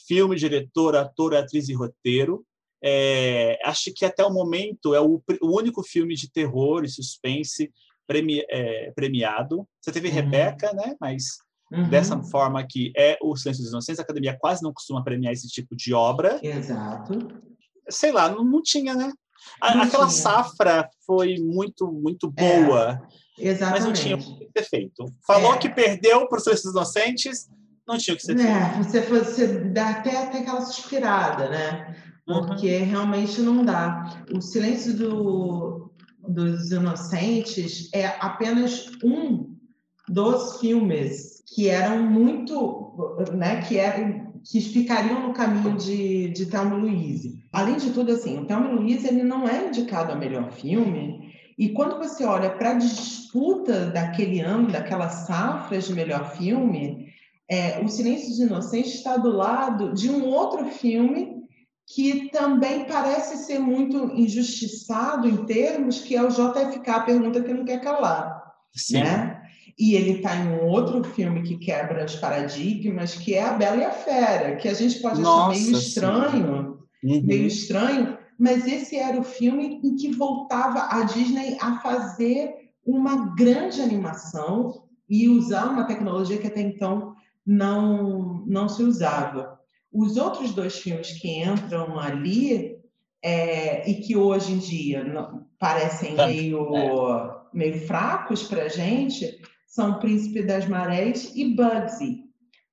Filme, 0.06 0.36
diretor, 0.36 0.96
ator, 0.96 1.34
atriz 1.34 1.68
e 1.68 1.74
roteiro. 1.74 2.44
É, 2.82 3.58
acho 3.64 3.92
que 3.94 4.04
até 4.04 4.24
o 4.24 4.32
momento 4.32 4.94
é 4.94 5.00
o, 5.00 5.22
o, 5.42 5.56
único 5.56 5.82
filme 5.82 6.14
de 6.14 6.30
terror 6.30 6.84
e 6.84 6.88
suspense 6.88 7.72
premi, 8.06 8.44
é, 8.48 8.92
premiado. 8.92 9.66
Você 9.80 9.92
teve 9.92 10.08
uhum. 10.08 10.14
Rebeca, 10.14 10.72
né? 10.72 10.94
Mas 11.00 11.38
uhum. 11.72 11.88
dessa 11.88 12.20
forma 12.22 12.64
que 12.66 12.92
é 12.96 13.18
o 13.20 13.36
Silêncio 13.36 13.62
dos 13.62 13.72
Inocentes, 13.72 13.98
a 13.98 14.02
Academia 14.02 14.36
quase 14.38 14.62
não 14.62 14.72
costuma 14.72 15.02
premiar 15.02 15.32
esse 15.32 15.48
tipo 15.48 15.74
de 15.74 15.92
obra. 15.92 16.38
Exato. 16.42 17.18
Sei 17.90 18.12
lá, 18.12 18.28
não, 18.28 18.44
não 18.44 18.62
tinha, 18.62 18.94
né? 18.94 19.12
A, 19.60 19.82
aquela 19.82 20.06
tinha. 20.06 20.22
safra 20.22 20.88
foi 21.06 21.36
muito, 21.38 21.90
muito 21.90 22.32
É. 22.36 22.62
boa. 22.62 23.08
Exatamente. 23.38 23.80
Mas 23.80 23.84
não 23.84 23.92
tinha 23.92 24.16
o 24.16 24.18
que 24.18 24.50
ser 24.56 24.68
feito. 24.68 25.04
Falou 25.26 25.54
É. 25.54 25.58
que 25.58 25.68
perdeu 25.68 26.28
para 26.28 26.38
os 26.38 26.44
Silêncio 26.44 26.64
dos 26.64 26.74
Inocentes, 26.74 27.48
não 27.86 27.96
tinha 27.96 28.14
o 28.14 28.16
que 28.16 28.24
ser 28.24 28.36
feito. 28.36 28.50
É, 28.50 28.82
você, 28.82 29.00
você 29.00 29.46
dá 29.64 29.90
até, 29.90 30.16
até 30.16 30.38
aquela 30.40 30.60
suspirada, 30.60 31.48
né? 31.48 31.96
Porque 32.28 32.76
realmente 32.78 33.40
não 33.40 33.64
dá. 33.64 34.22
O 34.34 34.40
silêncio 34.40 34.94
do, 34.94 35.90
dos 36.28 36.70
inocentes 36.70 37.88
é 37.94 38.06
apenas 38.20 38.90
um 39.02 39.56
dos 40.06 40.60
filmes 40.60 41.42
que 41.46 41.68
eram 41.68 42.02
muito, 42.02 43.16
né? 43.34 43.62
Que 43.62 43.78
eram 43.78 44.28
que 44.44 44.60
ficariam 44.60 45.26
no 45.26 45.34
caminho 45.34 45.76
de, 45.76 46.28
de 46.28 46.46
Thelma 46.46 46.76
Louise. 46.76 47.42
Além 47.52 47.76
de 47.76 47.90
tudo, 47.90 48.12
assim, 48.12 48.38
o 48.38 48.46
Thelma 48.46 48.70
Louise 48.70 49.06
ele 49.06 49.22
não 49.22 49.48
é 49.48 49.66
indicado 49.66 50.12
a 50.12 50.16
melhor 50.16 50.52
filme. 50.52 51.32
E 51.58 51.70
quando 51.70 51.98
você 51.98 52.24
olha 52.24 52.50
para 52.50 52.70
a 52.70 52.74
disputa 52.74 53.86
daquele 53.86 54.40
ano, 54.40 54.70
daquela 54.70 55.08
safra 55.08 55.78
de 55.78 55.92
melhor 55.92 56.30
filme, 56.36 57.08
é, 57.50 57.80
O 57.82 57.88
Silêncio 57.88 58.28
dos 58.28 58.38
Inocentes 58.38 58.94
está 58.94 59.16
do 59.16 59.30
lado 59.30 59.94
de 59.94 60.10
um 60.10 60.26
outro 60.26 60.66
filme 60.66 61.37
que 61.88 62.28
também 62.30 62.84
parece 62.84 63.38
ser 63.38 63.58
muito 63.58 63.96
injustiçado 64.14 65.26
em 65.26 65.46
termos, 65.46 66.00
que 66.00 66.14
é 66.14 66.22
o 66.22 66.28
JFK, 66.28 66.90
a 66.90 67.00
pergunta 67.00 67.42
que 67.42 67.52
não 67.52 67.64
quer 67.64 67.80
calar. 67.80 68.42
Sim. 68.74 69.00
Né? 69.02 69.40
E 69.78 69.94
ele 69.94 70.18
está 70.18 70.36
em 70.36 70.48
um 70.48 70.66
outro 70.66 71.02
filme 71.02 71.42
que 71.42 71.56
quebra 71.56 72.04
os 72.04 72.16
paradigmas, 72.16 73.14
que 73.14 73.34
é 73.34 73.42
A 73.42 73.52
Bela 73.54 73.76
e 73.76 73.84
a 73.84 73.92
Fera, 73.92 74.56
que 74.56 74.68
a 74.68 74.74
gente 74.74 75.00
pode 75.00 75.20
Nossa, 75.20 75.52
achar 75.52 75.60
meio 75.60 75.78
estranho, 75.78 76.78
Uhum. 77.02 77.22
meio 77.22 77.46
estranho, 77.46 78.18
mas 78.38 78.66
esse 78.66 78.96
era 78.96 79.18
o 79.18 79.24
filme 79.24 79.80
em 79.84 79.94
que 79.94 80.10
voltava 80.10 80.88
a 80.90 81.04
Disney 81.04 81.56
a 81.60 81.78
fazer 81.80 82.52
uma 82.84 83.34
grande 83.36 83.80
animação 83.80 84.82
e 85.08 85.28
usar 85.28 85.66
uma 85.66 85.84
tecnologia 85.84 86.38
que 86.38 86.46
até 86.46 86.60
então 86.60 87.14
não, 87.46 88.44
não 88.46 88.68
se 88.68 88.82
usava. 88.82 89.57
Os 89.92 90.16
outros 90.16 90.52
dois 90.52 90.78
filmes 90.78 91.12
que 91.12 91.42
entram 91.42 91.98
ali 91.98 92.78
é, 93.22 93.88
e 93.88 93.94
que 94.00 94.16
hoje 94.16 94.52
em 94.52 94.58
dia 94.58 95.04
parecem 95.58 96.14
Tá, 96.14 96.26
meio, 96.26 96.76
é. 96.76 97.36
meio 97.52 97.86
fracos 97.86 98.42
para 98.44 98.64
a 98.64 98.68
gente 98.68 99.40
são 99.66 99.98
Príncipe 99.98 100.42
das 100.42 100.66
Marés 100.66 101.32
e 101.34 101.54
Bugsy. 101.54 102.24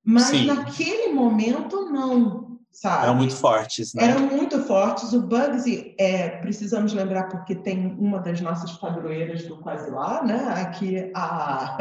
Mas 0.03 0.25
Sim. 0.25 0.45
naquele 0.45 1.13
momento 1.13 1.89
não, 1.91 2.59
sabe? 2.71 3.03
Eram 3.03 3.15
muito 3.15 3.35
fortes, 3.35 3.93
né? 3.93 4.03
Eram 4.05 4.27
muito 4.27 4.61
fortes. 4.63 5.13
O 5.13 5.21
Bugsy, 5.21 5.95
é, 5.99 6.29
precisamos 6.41 6.93
lembrar, 6.93 7.27
porque 7.29 7.55
tem 7.55 7.95
uma 7.99 8.19
das 8.19 8.39
nossas 8.39 8.71
padroeiras 8.73 9.43
do 9.45 9.57
Quase 9.57 9.89
Lá, 9.89 10.23
né? 10.23 10.43
Aqui, 10.61 11.11
a, 11.15 11.77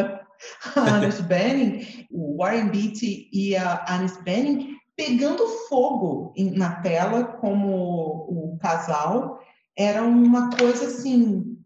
a 0.75 0.95
Alice 0.97 1.23
Benning, 1.25 2.07
o 2.11 2.39
Warren 2.39 2.71
Beatty 2.71 3.29
e 3.33 3.55
a 3.57 3.85
Alice 3.89 4.23
Benning, 4.23 4.75
pegando 4.97 5.47
fogo 5.69 6.33
na 6.37 6.77
tela 6.77 7.25
como 7.25 7.69
o 8.29 8.59
casal. 8.61 9.41
Era 9.77 10.03
uma 10.03 10.51
coisa, 10.51 10.87
assim, 10.87 11.57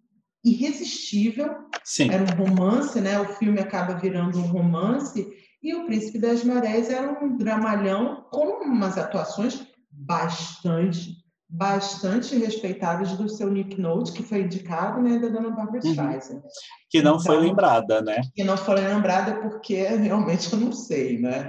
irresistível. 0.45 1.55
Sim. 1.85 2.11
Era 2.11 2.23
um 2.25 2.47
romance, 2.47 3.01
né? 3.01 3.21
O 3.21 3.27
filme 3.35 3.61
acaba 3.61 3.95
virando 3.95 4.39
um 4.39 4.47
romance. 4.47 5.27
E 5.63 5.75
o 5.75 5.87
Príncipe 5.87 6.19
das 6.19 6.45
Marés 6.45 6.89
era 6.91 7.23
um 7.23 7.37
dramalhão 7.37 8.25
com 8.31 8.63
umas 8.65 8.97
atuações 8.97 9.67
bastante, 9.91 11.17
bastante 11.49 12.37
respeitadas 12.39 13.13
do 13.13 13.29
seu 13.29 13.51
Nick 13.51 13.81
Note, 13.81 14.13
que 14.13 14.23
foi 14.23 14.43
indicado, 14.43 15.03
né, 15.03 15.19
da 15.19 15.29
Dona 15.29 15.51
Barbara 15.51 15.81
Uhum. 15.85 15.91
Streisand. 15.91 16.43
Que 16.89 17.03
não 17.03 17.19
foi 17.19 17.35
Então, 17.37 17.49
lembrada, 17.49 18.01
né? 18.01 18.21
Que 18.35 18.45
não 18.45 18.57
foi 18.57 18.77
lembrada 18.77 19.41
porque 19.41 19.83
realmente 19.99 20.53
eu 20.53 20.61
não 20.61 20.73
sei, 20.73 21.19
né? 21.19 21.45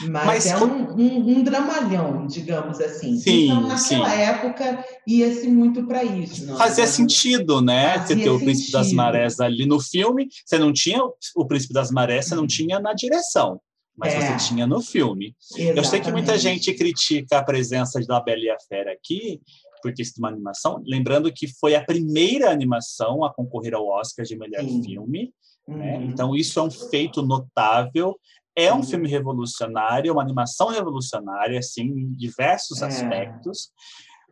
Mas, 0.00 0.26
Mas 0.26 0.46
é 0.46 0.56
um, 0.56 0.92
um, 0.92 1.38
um 1.38 1.42
dramalhão, 1.42 2.26
digamos 2.26 2.80
assim. 2.80 3.16
Sim, 3.18 3.44
então, 3.46 3.62
naquela 3.62 3.78
sim. 4.10 4.20
época, 4.22 4.84
ia-se 5.06 5.48
muito 5.48 5.84
para 5.86 6.04
isso. 6.04 6.46
não 6.46 6.56
Fazia 6.56 6.84
é? 6.84 6.86
sentido, 6.86 7.60
né? 7.60 7.94
Você 7.94 7.98
Fazia 8.14 8.24
ter 8.24 8.30
o 8.30 8.38
Príncipe 8.38 8.72
das. 8.72 8.92
Marés 8.92 9.40
ali 9.40 9.66
no 9.66 9.80
filme. 9.80 10.28
Você 10.44 10.58
não 10.58 10.72
tinha 10.72 11.00
o 11.36 11.46
Príncipe 11.46 11.74
das 11.74 11.90
Marés, 11.90 12.26
você 12.26 12.34
não 12.34 12.46
tinha 12.46 12.78
na 12.78 12.92
direção. 12.92 13.60
Mas 13.96 14.14
É. 14.14 14.20
você 14.38 14.48
tinha 14.48 14.66
no 14.66 14.80
filme. 14.80 15.34
Eu 15.58 15.82
sei 15.82 15.98
que 16.00 16.12
muita 16.12 16.34
Exatamente. 16.34 16.64
gente 16.66 16.74
critica 16.78 17.38
a 17.38 17.42
presença 17.42 17.98
da 18.06 18.20
Bela 18.20 18.40
e 18.42 18.50
a 18.50 18.56
Fera 18.68 18.92
aqui, 18.92 19.40
por 19.82 19.92
ter 19.92 20.04
sido 20.04 20.18
uma 20.18 20.28
animação. 20.28 20.80
Lembrando 20.86 21.32
que 21.32 21.48
foi 21.58 21.74
a 21.74 21.84
primeira 21.84 22.50
animação 22.50 23.24
a 23.24 23.34
concorrer 23.34 23.74
ao 23.74 23.86
Oscar 23.88 24.24
de 24.24 24.36
melhor 24.38 24.62
Sim. 24.62 24.82
filme. 24.84 25.32
né? 25.66 25.96
Uhum. 25.98 26.04
Então, 26.04 26.36
isso 26.36 26.58
é 26.60 26.62
um 26.62 26.70
feito 26.70 27.20
notável. 27.22 28.16
É 28.60 28.72
um 28.74 28.82
filme 28.82 29.08
revolucionário, 29.08 30.12
uma 30.12 30.22
animação 30.22 30.68
revolucionária, 30.68 31.58
assim, 31.58 31.82
em 31.82 32.12
diversos 32.12 32.82
É. 32.82 32.86
aspectos. 32.86 33.70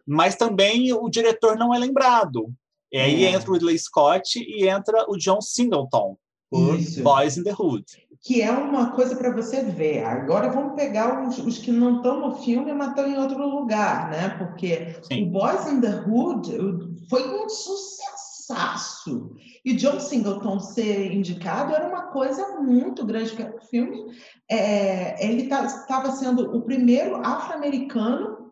Mas 0.07 0.35
também 0.37 0.93
o 0.93 1.09
diretor 1.09 1.57
não 1.57 1.73
é 1.75 1.79
lembrado. 1.79 2.53
E 2.93 2.99
aí 2.99 3.25
É. 3.25 3.31
entra 3.31 3.51
o 3.51 3.55
Ridley 3.55 3.79
Scott 3.79 4.39
e 4.39 4.69
entra 4.69 5.05
o 5.09 5.17
John 5.17 5.41
Singleton, 5.41 6.17
por 6.51 6.79
Isso. 6.79 7.03
Boys 7.03 7.37
in 7.37 7.43
the 7.45 7.55
Hood. 7.59 7.85
que 8.23 8.43
é 8.43 8.51
uma 8.51 8.91
coisa 8.91 9.15
para 9.15 9.31
você 9.31 9.63
ver. 9.63 10.03
Agora 10.05 10.51
vamos 10.51 10.75
pegar 10.75 11.29
os, 11.29 11.39
os 11.39 11.59
que 11.59 11.71
não 11.71 11.99
estão 11.99 12.19
no 12.21 12.37
filme, 12.43 12.73
mas 12.73 12.89
estão 12.89 13.07
em 13.07 13.17
outro 13.19 13.39
lugar, 13.49 14.11
né? 14.11 14.31
Porque 14.31 14.97
Sim. 15.03 15.25
o 15.29 15.31
Boys 15.31 15.67
in 15.69 15.81
the 15.81 16.03
Hood 16.09 17.07
foi 17.09 17.23
um 17.29 17.49
sucessaço. 17.49 19.37
E 19.67 19.75
John 19.75 19.99
Singleton 19.99 20.61
ser 20.61 21.13
indicado 21.13 21.75
era 21.75 21.89
uma 21.89 22.03
coisa 22.13 22.61
muito 22.61 23.05
grande, 23.05 23.33
porque 23.33 23.57
o 23.57 23.61
filme 23.69 23.99
é, 24.49 25.27
ele 25.27 25.43
estava 25.43 26.13
sendo 26.13 26.57
o 26.57 26.63
primeiro 26.63 27.17
afro-americano 27.17 28.47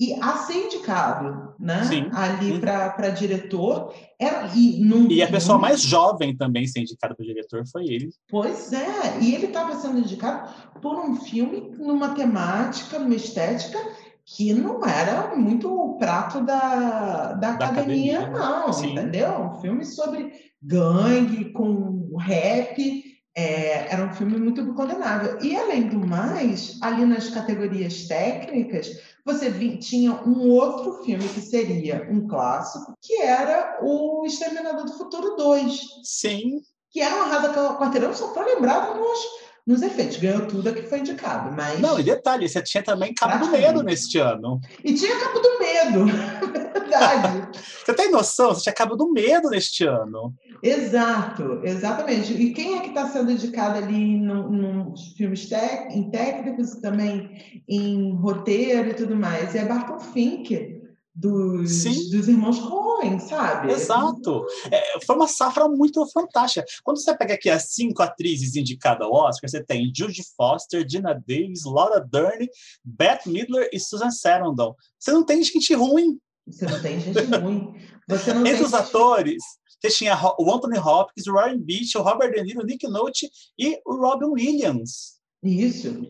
e 0.00 0.14
a 0.20 0.36
ser 0.38 0.54
indicado, 0.66 1.54
né? 1.58 1.84
Sim. 1.84 2.08
Ali 2.12 2.52
Uhum. 2.52 2.60
para 2.60 3.08
diretor. 3.10 3.92
Era, 4.18 4.46
e, 4.54 4.80
num, 4.84 5.08
E 5.10 5.20
a 5.22 5.28
pessoa 5.28 5.56
num- 5.56 5.62
mais 5.62 5.80
jovem 5.80 6.36
também 6.36 6.66
ser 6.66 6.80
indicada 6.80 7.14
para 7.14 7.24
diretor 7.26 7.64
foi 7.66 7.86
ele. 7.86 8.10
Pois 8.28 8.72
é, 8.72 9.18
e 9.20 9.34
ele 9.34 9.46
estava 9.46 9.74
sendo 9.76 9.98
indicado 9.98 10.48
por 10.80 10.96
um 10.96 11.16
filme 11.16 11.72
numa 11.76 12.14
temática, 12.14 12.98
numa 13.00 13.14
estética 13.16 13.78
que 14.24 14.52
não 14.52 14.84
era 14.86 15.34
muito 15.36 15.68
o 15.72 15.98
prato 15.98 16.40
da, 16.44 17.32
da, 17.32 17.34
Da 17.34 17.48
academia, 17.66 18.20
academia, 18.20 18.30
não, 18.30 18.72
sim. 18.72 18.92
entendeu? 18.92 19.30
Um 19.40 19.60
filme 19.60 19.84
sobre 19.84 20.32
gangue, 20.62 21.52
com 21.52 22.16
rap, 22.18 23.04
é, 23.34 23.92
era 23.92 24.04
um 24.04 24.12
filme 24.14 24.38
muito 24.38 24.74
condenável. 24.74 25.38
E, 25.42 25.56
além 25.56 25.88
do 25.88 26.06
mais, 26.06 26.78
ali 26.82 27.04
nas 27.04 27.28
categorias 27.30 28.06
técnicas, 28.06 28.90
você 29.24 29.50
vi- 29.50 29.78
tinha 29.78 30.12
um 30.12 30.48
outro 30.50 31.02
filme 31.04 31.26
que 31.28 31.40
seria 31.40 32.06
um 32.10 32.26
clássico, 32.28 32.92
que 33.00 33.22
era 33.22 33.78
o 33.82 34.24
Exterminador 34.26 34.84
do 34.84 34.92
Futuro 34.98 35.34
2 35.36 35.80
Sim, 36.04 36.60
que 36.90 37.00
era 37.00 37.16
uma 37.16 37.26
rasa 37.26 37.52
quarteirão, 37.78 38.12
só 38.14 38.32
foi 38.34 38.44
lembrado 38.54 38.98
nos, 38.98 39.18
nos 39.66 39.82
efeitos. 39.82 40.16
Ganhou 40.16 40.46
tudo 40.46 40.68
a 40.68 40.72
que 40.72 40.82
foi 40.82 41.00
indicado. 41.00 41.54
Mas... 41.56 41.80
Não, 41.80 41.98
e 41.98 42.02
detalhe, 42.02 42.48
você 42.48 42.62
tinha 42.62 42.82
também 42.82 43.14
Cabo 43.14 43.44
do. 43.46 43.52
Medo 43.52 43.82
neste 43.82 44.18
ano. 44.18 44.60
E 44.84 44.94
tinha 44.94 45.18
Cabo 45.18 45.38
do 45.40 45.58
Medo. 45.58 46.04
Verdade. 46.92 47.48
Você 47.84 47.94
tem 47.94 48.10
noção? 48.10 48.54
Você 48.54 48.62
tinha 48.64 48.74
Cabo 48.74 48.96
do 48.96 49.10
Medo 49.12 49.48
neste 49.48 49.84
ano. 49.84 50.34
Exato, 50.62 51.60
exatamente. 51.64 52.32
E 52.34 52.52
quem 52.52 52.76
é 52.76 52.80
que 52.80 52.88
está 52.88 53.08
sendo 53.08 53.30
indicado 53.32 53.78
ali 53.78 54.18
no- 54.20 54.50
nos 54.50 55.12
filmes 55.16 55.48
tec, 55.48 55.90
em 55.90 56.10
técnicos 56.10 56.76
também 56.76 57.62
em 57.68 58.14
roteiro 58.16 58.90
e 58.90 58.94
tudo 58.94 59.16
mais? 59.16 59.54
É 59.54 59.64
Barton 59.64 59.98
Fink, 59.98 60.71
dos, 61.14 61.84
dos 62.10 62.28
irmãos 62.28 62.58
Coen, 62.58 63.18
sabe? 63.18 63.72
Exato. 63.72 64.46
É, 64.70 65.00
foi 65.04 65.16
uma 65.16 65.28
safra 65.28 65.68
muito 65.68 66.04
fantástica. 66.10 66.64
Quando 66.82 66.98
você 66.98 67.16
pega 67.16 67.34
aqui 67.34 67.50
as 67.50 67.70
cinco 67.70 68.02
atrizes 68.02 68.56
indicadas 68.56 69.06
ao 69.06 69.12
Oscar, 69.12 69.48
você 69.48 69.62
tem 69.62 69.92
Judy 69.94 70.22
Foster, 70.36 70.84
Dina 70.84 71.14
Davis, 71.14 71.64
Laura 71.64 72.00
Dern, 72.00 72.48
Beth 72.84 73.20
Midler 73.26 73.68
e 73.72 73.78
Susan 73.78 74.10
Sarandon. 74.10 74.74
Você 74.98 75.12
não 75.12 75.24
tem 75.24 75.42
gente 75.42 75.74
ruim. 75.74 76.18
Você 76.46 76.66
não 76.66 76.80
tem 76.80 76.98
gente 76.98 77.20
ruim. 77.36 77.74
Você 78.08 78.32
não 78.32 78.40
Entre 78.46 78.56
tem 78.58 78.66
os 78.66 78.74
atores, 78.74 79.42
você 79.80 79.90
tinha 79.90 80.18
o 80.38 80.52
Anthony 80.52 80.78
Hopkins, 80.78 81.26
o 81.26 81.34
Ryan 81.34 81.58
Beach, 81.58 81.98
o 81.98 82.02
Robert 82.02 82.32
De 82.32 82.42
Niro, 82.42 82.62
o 82.62 82.66
Nick 82.66 82.86
Nolte 82.88 83.28
e 83.58 83.80
o 83.84 83.96
Robin 83.96 84.26
Williams. 84.26 85.20
Isso. 85.42 86.06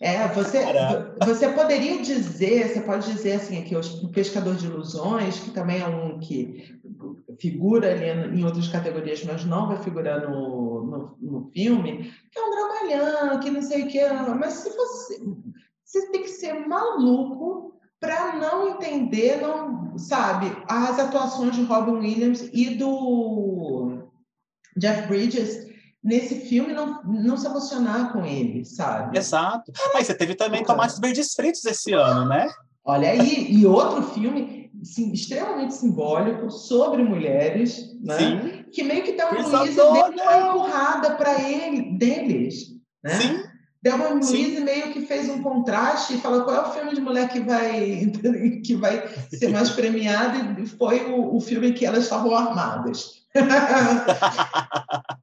É, 0.00 0.28
você, 0.28 0.60
você 1.26 1.48
poderia 1.48 2.00
dizer, 2.00 2.68
você 2.68 2.80
pode 2.80 3.10
dizer 3.12 3.32
assim, 3.32 3.58
aqui, 3.58 3.74
o 3.74 4.08
Pescador 4.08 4.54
de 4.54 4.66
Ilusões, 4.66 5.40
que 5.40 5.50
também 5.50 5.80
é 5.80 5.88
um 5.88 6.20
que 6.20 6.78
figura 7.40 7.90
ali 7.90 8.38
em 8.38 8.44
outras 8.44 8.68
categorias, 8.68 9.24
mas 9.24 9.44
não 9.44 9.66
vai 9.66 9.82
figurar 9.82 10.20
no, 10.28 10.84
no, 10.84 11.16
no 11.20 11.50
filme, 11.50 12.12
que 12.30 12.38
é 12.38 12.42
um 12.42 12.50
dramalhão, 12.50 13.40
que 13.40 13.50
não 13.50 13.62
sei 13.62 13.82
o 13.82 13.88
que, 13.88 14.00
mas 14.38 14.54
se 14.54 14.70
você, 14.70 15.20
você 15.84 16.10
tem 16.12 16.22
que 16.22 16.28
ser 16.28 16.66
maluco 16.66 17.74
para 17.98 18.36
não 18.36 18.68
entender, 18.68 19.40
não, 19.40 19.98
sabe, 19.98 20.46
as 20.68 20.98
atuações 20.98 21.56
de 21.56 21.62
Robin 21.64 21.98
Williams 21.98 22.48
e 22.52 22.76
do 22.76 24.08
Jeff 24.76 25.08
Bridges 25.08 25.67
nesse 26.02 26.40
filme 26.40 26.72
não, 26.72 27.02
não 27.04 27.36
se 27.36 27.46
emocionar 27.46 28.12
com 28.12 28.24
ele, 28.24 28.64
sabe? 28.64 29.18
Exato. 29.18 29.72
Aí 29.94 30.04
você 30.04 30.14
teve 30.14 30.34
também 30.34 30.64
Tomates 30.64 30.98
Verdes 30.98 31.34
Fritos 31.34 31.64
esse 31.64 31.92
ano, 31.92 32.26
né? 32.26 32.48
Olha 32.84 33.10
aí, 33.10 33.52
e 33.52 33.66
outro 33.66 34.02
filme 34.02 34.70
sim, 34.82 35.12
extremamente 35.12 35.74
simbólico 35.74 36.50
sobre 36.50 37.02
mulheres, 37.02 37.94
né? 38.00 38.18
Sim. 38.18 38.64
Que 38.72 38.82
meio 38.82 39.02
que 39.02 39.12
dá 39.12 39.30
uma 39.30 39.60
Luísa 39.60 39.74
deu 39.74 39.90
uma 39.90 40.08
empurrada 40.08 41.14
para 41.16 41.40
ele, 41.42 41.98
deles, 41.98 42.68
né? 43.02 43.20
Sim. 43.20 43.42
Delma 43.80 44.08
Luiz 44.08 44.60
meio 44.60 44.92
que 44.92 45.02
fez 45.02 45.28
um 45.28 45.40
contraste 45.40 46.14
e 46.14 46.18
falou 46.18 46.42
qual 46.42 46.56
é 46.56 46.60
o 46.68 46.72
filme 46.72 46.94
de 46.94 47.00
mulher 47.00 47.28
que 47.28 47.40
vai, 47.40 48.10
que 48.64 48.74
vai 48.74 49.08
ser 49.30 49.48
mais 49.48 49.70
premiado 49.70 50.60
e 50.60 50.66
foi 50.66 51.06
o, 51.06 51.36
o 51.36 51.40
filme 51.40 51.72
que 51.72 51.86
elas 51.86 52.04
estavam 52.04 52.34
armadas. 52.34 53.18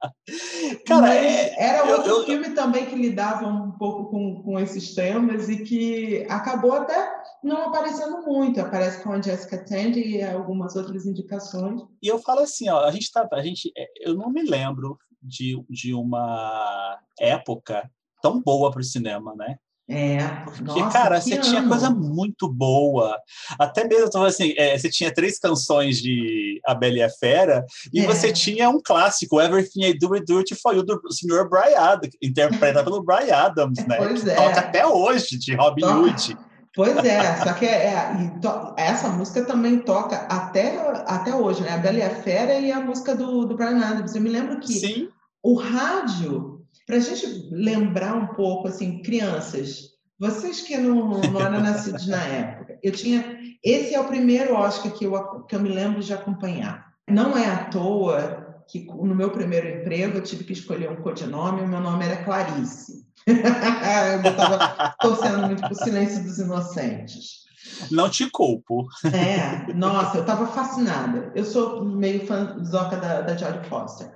Cara, 0.88 1.14
é, 1.14 1.56
era 1.62 1.86
outro 1.86 2.10
eu, 2.10 2.24
filme 2.26 2.48
eu... 2.48 2.56
também 2.56 2.86
que 2.86 2.96
lidava 2.96 3.48
um 3.48 3.72
pouco 3.72 4.10
com, 4.10 4.42
com 4.42 4.60
esses 4.60 4.96
temas 4.96 5.50
e 5.50 5.64
que 5.64 6.26
acabou 6.30 6.74
até 6.74 7.14
não 7.44 7.70
aparecendo 7.70 8.24
muito. 8.24 8.60
Aparece 8.60 9.04
com 9.04 9.12
a 9.12 9.22
Jessica 9.22 9.64
Tandy 9.64 10.18
e 10.18 10.24
algumas 10.24 10.76
outras 10.76 11.06
indicações. 11.06 11.82
E 12.02 12.08
eu 12.08 12.18
falo 12.20 12.42
assim, 12.42 12.70
ó, 12.70 12.86
a 12.86 12.92
gente 12.92 13.12
tá, 13.12 13.28
a 13.32 13.42
gente, 13.42 13.72
é, 13.78 13.88
eu 14.02 14.16
não 14.16 14.30
me 14.30 14.42
lembro 14.42 14.98
de, 15.22 15.64
de 15.70 15.94
uma 15.94 17.00
época 17.20 17.90
tão 18.22 18.42
boa 18.42 18.72
para 18.72 18.82
o 18.82 18.84
cinema, 18.84 19.36
né? 19.36 19.58
É, 19.88 20.18
porque, 20.44 20.64
Nossa, 20.64 20.98
cara, 20.98 21.22
você 21.22 21.36
ano. 21.36 21.44
tinha 21.44 21.68
coisa 21.68 21.92
muito 21.92 22.52
boa. 22.52 23.16
Até 23.60 23.88
mesmo, 23.88 24.08
então, 24.08 24.24
assim, 24.24 24.54
é, 24.58 24.76
você 24.76 24.90
tinha 24.90 25.14
três 25.14 25.38
canções 25.38 26.02
de 26.02 26.60
A 26.66 26.74
Bela 26.74 26.98
e 26.98 27.04
a 27.04 27.10
Fera, 27.10 27.64
e 27.94 28.00
é. 28.00 28.06
você 28.06 28.34
tinha 28.34 28.68
um 28.68 28.82
clássico, 28.84 29.40
Everything 29.40 29.86
I 29.86 29.98
Do, 29.98 30.16
I 30.16 30.26
Do 30.26 30.40
It 30.40 30.56
For 30.56 30.76
You, 30.76 30.84
do 30.84 31.00
Sr. 31.12 31.48
Brian 31.48 31.78
Adams, 31.78 32.16
interpretado 32.22 32.84
pelo 32.84 33.04
Brian 33.04 33.36
Adams, 33.36 33.86
né? 33.86 33.98
Pois 33.98 34.26
é. 34.26 34.36
Toca 34.36 34.60
até 34.60 34.88
hoje, 34.88 35.38
de 35.38 35.54
Robin 35.56 35.82
Toca. 35.82 36.00
Hood. 36.00 36.38
Pois 36.76 36.98
é, 37.06 37.38
só 37.38 37.54
que 37.54 37.66
é, 37.66 37.94
é 37.94 38.34
essa 38.76 39.08
música 39.08 39.46
também 39.46 39.80
toca 39.80 40.18
até, 40.28 40.78
até 41.08 41.34
hoje, 41.34 41.62
né? 41.62 41.72
A 41.72 41.78
Bela 41.78 42.00
e 42.00 42.02
a 42.02 42.10
Fera 42.10 42.56
e 42.56 42.70
a 42.72 42.82
música 42.82 43.16
do, 43.16 43.46
do 43.46 43.56
Brian 43.56 43.80
Adams. 43.80 44.14
Eu 44.14 44.22
me 44.22 44.30
lembro 44.30 44.60
que 44.60 44.74
Sim. 44.74 45.10
o 45.42 45.54
rádio 45.56 46.55
para 46.86 46.98
a 46.98 47.00
gente 47.00 47.50
lembrar 47.52 48.16
um 48.16 48.28
pouco, 48.28 48.68
assim, 48.68 49.02
crianças, 49.02 49.96
vocês 50.20 50.62
que 50.62 50.78
não, 50.78 51.20
não 51.22 51.42
eram 51.42 51.62
nascidos 51.62 52.08
na 52.08 52.24
época, 52.24 52.80
eu 52.82 52.92
tinha. 52.92 53.38
Esse 53.64 53.96
é 53.96 54.00
o 54.00 54.08
primeiro 54.08 54.54
Oscar 54.56 54.92
que 54.92 55.06
eu, 55.06 55.44
que 55.44 55.56
eu 55.56 55.60
me 55.60 55.70
lembro 55.70 56.02
de 56.02 56.14
acompanhar. 56.14 56.94
Não 57.10 57.38
é 57.38 57.48
à 57.48 57.66
toa 57.66 58.64
que 58.68 58.86
no 58.86 59.14
meu 59.16 59.32
primeiro 59.32 59.68
emprego 59.68 60.18
eu 60.18 60.24
tive 60.24 60.44
que 60.44 60.54
escolher 60.54 60.90
um 60.90 61.02
codinome, 61.02 61.62
o 61.62 61.68
meu 61.68 61.80
nome 61.80 62.06
era 62.06 62.24
Clarice. 62.24 63.06
eu 63.28 64.32
estava 64.32 64.96
torcendo 65.02 65.48
muito 65.48 65.62
para 65.62 65.74
o 65.74 65.76
silêncio 65.76 66.24
dos 66.24 66.38
inocentes. 66.38 67.46
Não 67.92 68.10
te 68.10 68.30
culpo. 68.30 68.88
É, 69.06 69.74
nossa, 69.74 70.18
eu 70.18 70.22
estava 70.22 70.48
fascinada. 70.48 71.32
Eu 71.36 71.44
sou 71.44 71.84
meio 71.84 72.26
fã 72.26 72.56
da, 72.56 73.22
da 73.22 73.36
Jodie 73.36 73.68
Foster. 73.68 74.12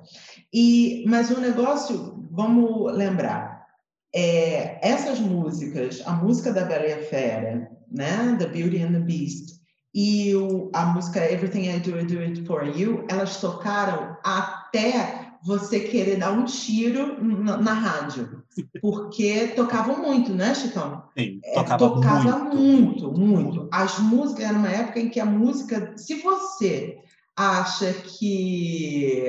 E, 0.53 1.03
mas 1.07 1.29
o 1.29 1.39
negócio, 1.39 2.27
vamos 2.31 2.93
lembrar, 2.95 3.67
é, 4.13 4.79
essas 4.87 5.19
músicas, 5.19 6.01
a 6.05 6.13
música 6.13 6.51
da 6.51 6.65
Bela 6.65 6.87
e 6.87 6.93
a 6.93 7.03
Fera, 7.03 7.69
né, 7.91 8.35
The 8.39 8.47
Beauty 8.47 8.81
and 8.81 8.93
the 8.93 8.99
Beast, 8.99 9.59
e 9.93 10.35
o, 10.35 10.69
a 10.73 10.85
música 10.85 11.31
Everything 11.31 11.69
I 11.69 11.79
Do, 11.79 11.99
I 11.99 12.05
Do 12.05 12.19
It 12.19 12.45
For 12.45 12.63
You, 12.65 13.05
elas 13.09 13.37
tocaram 13.37 14.17
até 14.23 15.29
você 15.43 15.79
querer 15.79 16.17
dar 16.17 16.31
um 16.31 16.45
tiro 16.45 17.23
na, 17.23 17.57
na 17.57 17.73
rádio. 17.73 18.43
Porque 18.81 19.47
tocavam 19.55 20.01
muito, 20.01 20.33
né, 20.33 20.53
Chicão? 20.53 21.03
Sim, 21.17 21.39
tocava, 21.53 21.73
é, 21.73 21.77
tocava 21.77 22.39
muito. 22.39 23.11
muito, 23.11 23.11
muito. 23.11 23.69
As 23.71 23.99
músicas, 23.99 24.45
era 24.45 24.57
uma 24.57 24.69
época 24.69 24.99
em 24.99 25.09
que 25.09 25.19
a 25.19 25.25
música, 25.25 25.93
se 25.97 26.15
você 26.21 26.97
acha 27.35 27.93
que 27.93 29.23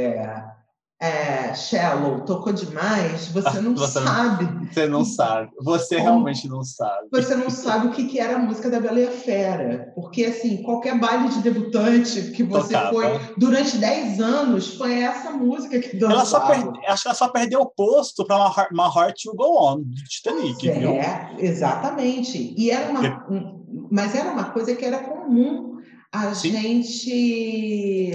é, 1.03 1.55
Shallow 1.55 2.21
tocou 2.27 2.53
demais, 2.53 3.29
você 3.29 3.59
não 3.59 3.75
você 3.75 4.01
sabe. 4.01 4.45
Não, 4.45 4.65
você 4.67 4.87
não 4.87 5.03
sabe. 5.03 5.51
Você 5.63 5.97
Como, 5.97 6.09
realmente 6.09 6.47
não 6.47 6.63
sabe. 6.63 7.09
Você 7.11 7.35
não 7.35 7.49
sabe 7.49 7.87
o 7.87 7.91
que, 7.91 8.05
que 8.07 8.21
era 8.21 8.37
a 8.37 8.39
música 8.39 8.69
da 8.69 8.79
Bela 8.79 9.01
e 9.01 9.07
a 9.07 9.11
Fera. 9.11 9.93
Porque, 9.95 10.27
assim, 10.27 10.63
qualquer 10.63 10.99
baile 11.01 11.31
de 11.31 11.41
debutante 11.41 12.33
que 12.33 12.43
você 12.43 12.75
Tocava. 12.75 12.91
foi 12.91 13.35
durante 13.39 13.79
10 13.79 14.21
anos, 14.21 14.77
foi 14.77 15.01
essa 15.01 15.31
música 15.31 15.81
que 15.81 15.97
dançava. 15.97 16.13
Ela 16.13 16.25
só 16.27 16.41
perde, 16.41 16.87
acho 16.87 17.03
que 17.03 17.09
ela 17.09 17.17
só 17.17 17.29
perdeu 17.29 17.61
o 17.63 17.71
posto 17.71 18.27
para 18.27 18.37
uma, 18.37 18.69
uma 18.71 18.87
Heart 18.95 19.23
to 19.23 19.35
Go 19.35 19.73
On, 19.73 19.83
de 19.83 20.05
Titanic, 20.05 20.69
é, 20.69 20.79
viu? 20.79 20.97
exatamente. 21.39 22.55
E 22.59 22.71
era 22.71 22.91
uma, 22.91 23.27
um, 23.31 23.89
mas 23.91 24.15
era 24.15 24.31
uma 24.31 24.51
coisa 24.51 24.77
que 24.77 24.85
era 24.85 24.99
comum 24.99 25.79
a 26.13 26.35
Sim. 26.35 26.53
gente 26.53 28.13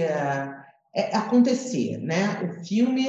é, 0.96 1.14
acontecer, 1.14 1.98
né? 1.98 2.42
O 2.42 2.64
filme, 2.64 3.06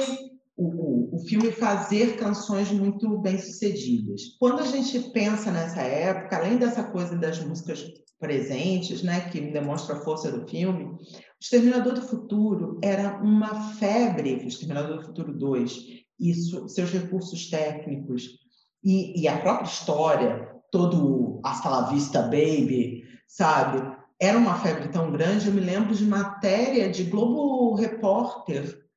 o, 0.54 0.66
o, 0.66 1.16
o, 1.16 1.18
filme 1.20 1.50
fazer 1.50 2.16
canções 2.16 2.70
muito 2.70 3.18
bem 3.18 3.38
sucedidas. 3.38 4.36
Quando 4.38 4.60
a 4.60 4.66
gente 4.66 4.98
pensa 5.10 5.50
nessa 5.50 5.80
época, 5.80 6.36
além 6.36 6.58
dessa 6.58 6.84
coisa 6.84 7.16
das 7.16 7.42
músicas 7.42 7.82
presentes, 8.20 9.02
né, 9.02 9.30
que 9.30 9.40
demonstra 9.40 9.94
a 9.94 10.00
força 10.00 10.30
do 10.30 10.46
filme, 10.46 10.84
o 10.84 10.98
Exterminador 11.40 11.94
do 11.94 12.02
Futuro 12.02 12.78
era 12.82 13.22
uma 13.22 13.72
febre, 13.74 14.34
o 14.44 14.48
Exterminador 14.48 14.98
do 14.98 15.04
Futuro 15.04 15.32
2, 15.32 16.04
e 16.20 16.34
seus 16.34 16.90
recursos 16.90 17.48
técnicos 17.48 18.40
e, 18.84 19.22
e 19.22 19.28
a 19.28 19.38
própria 19.38 19.68
história, 19.68 20.48
todo 20.70 21.40
Hasta 21.44 21.70
la 21.70 21.82
Vista 21.90 22.22
Baby, 22.22 23.04
sabe? 23.26 23.97
Era 24.20 24.36
uma 24.36 24.58
febre 24.58 24.88
tão 24.88 25.12
grande, 25.12 25.46
eu 25.46 25.54
me 25.54 25.60
lembro 25.60 25.94
de 25.94 26.04
matéria 26.04 26.90
de 26.90 27.04
Globo 27.04 27.74
Repórter 27.74 28.88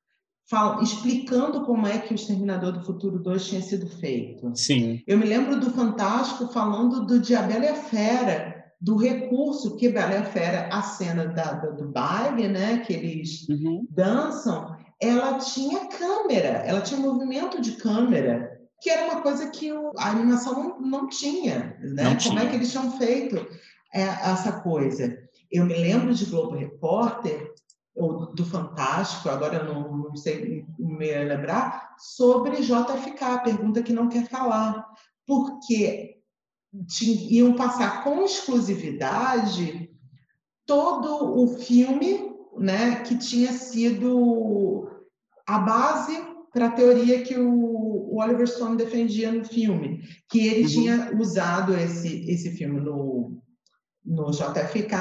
explicando 0.81 1.63
como 1.65 1.87
é 1.87 1.99
que 1.99 2.13
o 2.13 2.15
Exterminador 2.15 2.73
do 2.73 2.83
Futuro 2.83 3.19
2 3.19 3.47
tinha 3.47 3.61
sido 3.61 3.87
feito. 3.87 4.51
Sim. 4.55 5.01
Eu 5.07 5.17
me 5.17 5.25
lembro 5.25 5.59
do 5.59 5.71
Fantástico 5.71 6.51
falando 6.51 7.05
do 7.05 7.19
Diabela 7.19 7.65
e 7.65 7.69
a 7.69 7.75
Fera, 7.75 8.61
do 8.81 8.97
recurso 8.97 9.77
que 9.77 9.89
Bela 9.89 10.13
e 10.13 10.17
a 10.17 10.25
Fera, 10.25 10.69
a 10.71 10.81
cena 10.81 11.27
da, 11.27 11.53
da 11.53 11.69
do 11.69 11.87
baile, 11.89 12.47
né, 12.47 12.79
que 12.79 12.91
eles 12.91 13.47
uhum. 13.47 13.87
dançam, 13.91 14.75
ela 14.99 15.37
tinha 15.37 15.87
câmera, 15.87 16.63
ela 16.65 16.81
tinha 16.81 16.99
movimento 16.99 17.61
de 17.61 17.73
câmera, 17.73 18.59
que 18.81 18.89
era 18.89 19.11
uma 19.11 19.21
coisa 19.21 19.49
que 19.51 19.71
a 19.97 20.09
animação 20.09 20.53
não, 20.53 20.81
não 20.81 21.07
tinha, 21.07 21.77
né? 21.79 22.03
Não 22.03 22.17
como 22.17 22.17
tinha. 22.17 22.41
é 22.41 22.49
que 22.49 22.55
eles 22.55 22.71
tinham 22.71 22.91
feito? 22.97 23.47
É 23.93 24.01
essa 24.01 24.61
coisa. 24.61 25.17
Eu 25.51 25.65
me 25.65 25.75
lembro 25.75 26.13
de 26.13 26.25
Globo 26.25 26.55
Repórter, 26.55 27.51
ou 27.95 28.33
do 28.33 28.45
Fantástico, 28.45 29.29
agora 29.29 29.57
eu 29.57 29.65
não, 29.65 29.97
não 29.97 30.15
sei 30.15 30.65
me 30.79 31.23
lembrar, 31.23 31.95
sobre 31.97 32.61
JFK, 32.61 33.43
pergunta 33.43 33.83
que 33.83 33.93
não 33.93 34.07
quer 34.07 34.27
falar. 34.29 34.85
Porque 35.27 36.17
iam 37.29 37.53
passar 37.55 38.03
com 38.03 38.23
exclusividade 38.23 39.89
todo 40.65 41.41
o 41.41 41.47
filme 41.59 42.31
né, 42.57 43.01
que 43.03 43.17
tinha 43.17 43.51
sido 43.51 44.89
a 45.45 45.59
base 45.59 46.17
para 46.53 46.67
a 46.67 46.71
teoria 46.71 47.23
que 47.23 47.37
o, 47.37 47.49
o, 47.49 48.21
Oliver 48.21 48.47
Stone 48.47 48.77
defendia 48.77 49.31
no 49.31 49.43
filme, 49.43 50.01
que 50.29 50.47
ele 50.47 50.63
uhum. 50.63 50.67
tinha 50.67 51.17
usado 51.17 51.73
esse, 51.73 52.29
esse 52.29 52.51
filme 52.51 52.79
no, 52.79 53.41
no 54.05 54.31
JFK, 54.31 54.95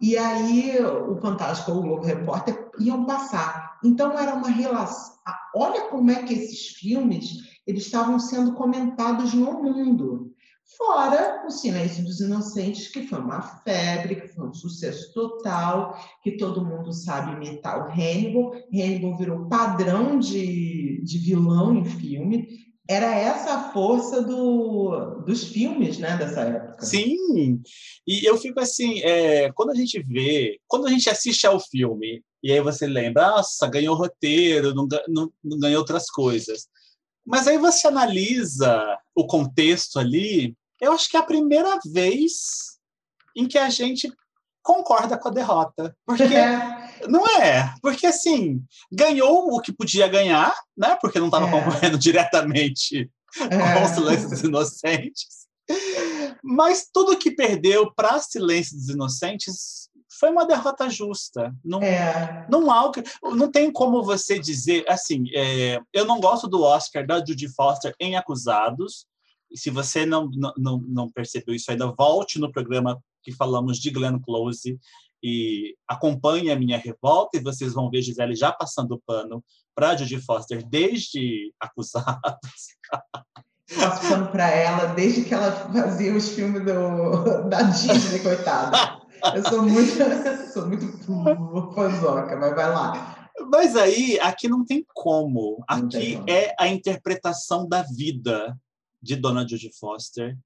e 0.00 0.16
aí 0.16 0.78
o 0.84 1.16
Fantástico 1.16 1.72
ou 1.72 1.78
o 1.78 1.82
Globo 1.82 2.04
Repórter 2.04 2.70
iam 2.78 3.04
passar. 3.04 3.78
Então 3.82 4.18
era 4.18 4.34
uma 4.34 4.48
relação. 4.48 5.14
Olha 5.54 5.88
como 5.88 6.10
é 6.10 6.22
que 6.22 6.34
esses 6.34 6.68
filmes 6.68 7.60
eles 7.66 7.86
estavam 7.86 8.18
sendo 8.18 8.52
comentados 8.52 9.32
no 9.32 9.62
mundo. 9.62 10.34
Fora 10.76 11.44
o 11.46 11.50
Silêncio 11.50 12.04
dos 12.04 12.20
Inocentes, 12.20 12.88
que 12.88 13.06
foi 13.06 13.20
uma 13.20 13.40
febre, 13.40 14.16
que 14.16 14.28
foi 14.28 14.48
um 14.48 14.54
sucesso 14.54 15.12
total, 15.12 15.96
que 16.22 16.36
todo 16.36 16.64
mundo 16.64 16.92
sabe 16.92 17.32
imitar 17.32 17.78
o 17.78 17.90
Hannibal. 17.90 18.52
Hannibal 18.72 19.16
virou 19.16 19.48
padrão 19.48 20.18
de, 20.18 21.02
de 21.04 21.18
vilão 21.18 21.76
em 21.76 21.84
filme. 21.84 22.48
Era 22.88 23.14
essa 23.14 23.54
a 23.54 23.72
força 23.72 24.20
do, 24.22 25.22
dos 25.24 25.44
filmes 25.44 25.98
né, 25.98 26.16
dessa 26.18 26.42
época. 26.42 26.84
Sim, 26.84 27.62
e 28.06 28.28
eu 28.28 28.36
fico 28.36 28.60
assim, 28.60 29.00
é, 29.00 29.50
quando 29.52 29.70
a 29.70 29.74
gente 29.74 30.02
vê, 30.02 30.60
quando 30.66 30.86
a 30.86 30.90
gente 30.90 31.08
assiste 31.08 31.46
ao 31.46 31.58
filme, 31.58 32.22
e 32.42 32.52
aí 32.52 32.60
você 32.60 32.86
lembra, 32.86 33.30
nossa, 33.30 33.66
ganhou 33.68 33.96
roteiro, 33.96 34.74
não, 34.74 34.86
não, 35.08 35.32
não 35.42 35.58
ganhou 35.58 35.78
outras 35.78 36.10
coisas. 36.10 36.68
Mas 37.24 37.48
aí 37.48 37.56
você 37.56 37.86
analisa 37.88 38.98
o 39.14 39.26
contexto 39.26 39.98
ali, 39.98 40.54
eu 40.78 40.92
acho 40.92 41.08
que 41.08 41.16
é 41.16 41.20
a 41.20 41.24
primeira 41.24 41.78
vez 41.86 42.78
em 43.34 43.48
que 43.48 43.56
a 43.56 43.70
gente 43.70 44.12
concorda 44.62 45.16
com 45.16 45.28
a 45.28 45.32
derrota. 45.32 45.96
Porque 46.04 46.22
é. 46.34 46.83
Não 47.08 47.26
é, 47.40 47.74
porque 47.82 48.06
assim, 48.06 48.62
ganhou 48.90 49.54
o 49.54 49.60
que 49.60 49.72
podia 49.72 50.08
ganhar, 50.08 50.54
né? 50.76 50.96
Porque 51.00 51.18
não 51.18 51.26
estava 51.26 51.48
é. 51.48 51.50
concorrendo 51.50 51.96
diretamente 51.98 53.10
é. 53.40 53.48
com 53.48 53.84
o 53.84 53.94
Silêncio 53.94 54.28
dos 54.28 54.42
Inocentes. 54.42 55.44
Mas 56.42 56.88
tudo 56.92 57.16
que 57.16 57.30
perdeu 57.30 57.92
para 57.94 58.18
Silêncio 58.18 58.76
dos 58.76 58.88
Inocentes 58.88 59.88
foi 60.18 60.30
uma 60.30 60.46
derrota 60.46 60.88
justa. 60.88 61.54
Não, 61.64 61.82
é. 61.82 62.46
não, 62.50 62.70
há, 62.70 62.90
não 63.22 63.50
tem 63.50 63.72
como 63.72 64.02
você 64.02 64.38
dizer 64.38 64.84
assim. 64.88 65.24
É, 65.34 65.80
eu 65.92 66.04
não 66.04 66.20
gosto 66.20 66.46
do 66.46 66.62
Oscar 66.62 67.06
da 67.06 67.18
Judy 67.18 67.48
Foster 67.48 67.94
em 67.98 68.16
Acusados. 68.16 69.06
E 69.50 69.58
se 69.58 69.70
você 69.70 70.04
não, 70.04 70.30
não, 70.56 70.78
não 70.86 71.10
percebeu 71.10 71.54
isso 71.54 71.70
ainda, 71.70 71.92
volte 71.92 72.38
no 72.38 72.50
programa 72.50 73.00
que 73.22 73.32
falamos 73.32 73.78
de 73.78 73.90
Glenn 73.90 74.18
Close 74.20 74.78
e 75.24 75.74
acompanhe 75.88 76.50
a 76.50 76.56
minha 76.56 76.76
revolta 76.76 77.38
e 77.38 77.42
vocês 77.42 77.72
vão 77.72 77.88
ver 77.88 78.02
Gisele 78.02 78.36
já 78.36 78.52
passando 78.52 79.02
pano 79.06 79.42
para 79.74 79.96
Judy 79.96 80.20
Foster 80.20 80.62
desde 80.62 81.50
Acusados. 81.58 82.20
Passando 83.74 84.30
para 84.30 84.50
ela 84.50 84.92
desde 84.92 85.24
que 85.24 85.32
ela 85.32 85.50
fazia 85.50 86.14
os 86.14 86.28
filmes 86.28 86.62
do, 86.62 87.48
da 87.48 87.62
Disney, 87.62 88.18
coitada. 88.18 89.00
Eu 89.34 89.42
sou 89.48 89.62
muito, 89.62 89.94
sou 90.52 90.66
muito 90.66 90.92
fãzoca, 91.74 92.36
mas 92.36 92.54
vai 92.54 92.68
lá. 92.68 93.30
Mas 93.50 93.74
aí, 93.76 94.20
aqui 94.20 94.46
não 94.46 94.62
tem 94.62 94.84
como. 94.92 95.64
Aqui 95.66 96.22
tem 96.22 96.24
é 96.28 96.54
a 96.60 96.68
interpretação 96.68 97.66
da 97.66 97.82
vida 97.82 98.54
de 99.02 99.16
Dona 99.16 99.48
Judy 99.48 99.70
Foster, 99.80 100.36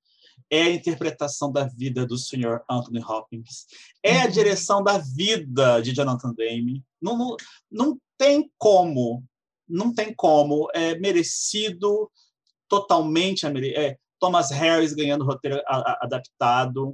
é 0.50 0.62
a 0.62 0.70
interpretação 0.70 1.52
da 1.52 1.64
vida 1.64 2.06
do 2.06 2.16
Sr. 2.16 2.62
Anthony 2.70 3.00
Hopkins, 3.00 3.66
é 4.02 4.20
a 4.20 4.24
uhum. 4.24 4.30
direção 4.30 4.82
da 4.82 4.98
vida 4.98 5.80
de 5.80 5.92
Jonathan 5.92 6.32
Demme. 6.34 6.84
Não, 7.00 7.16
não, 7.16 7.36
não 7.70 7.98
tem 8.16 8.50
como, 8.58 9.24
não 9.68 9.94
tem 9.94 10.12
como. 10.14 10.68
É 10.74 10.98
merecido 10.98 12.10
totalmente. 12.68 13.46
É, 13.46 13.96
Thomas 14.18 14.50
Harris 14.50 14.92
ganhando 14.92 15.24
roteiro 15.24 15.62
adaptado. 15.66 16.90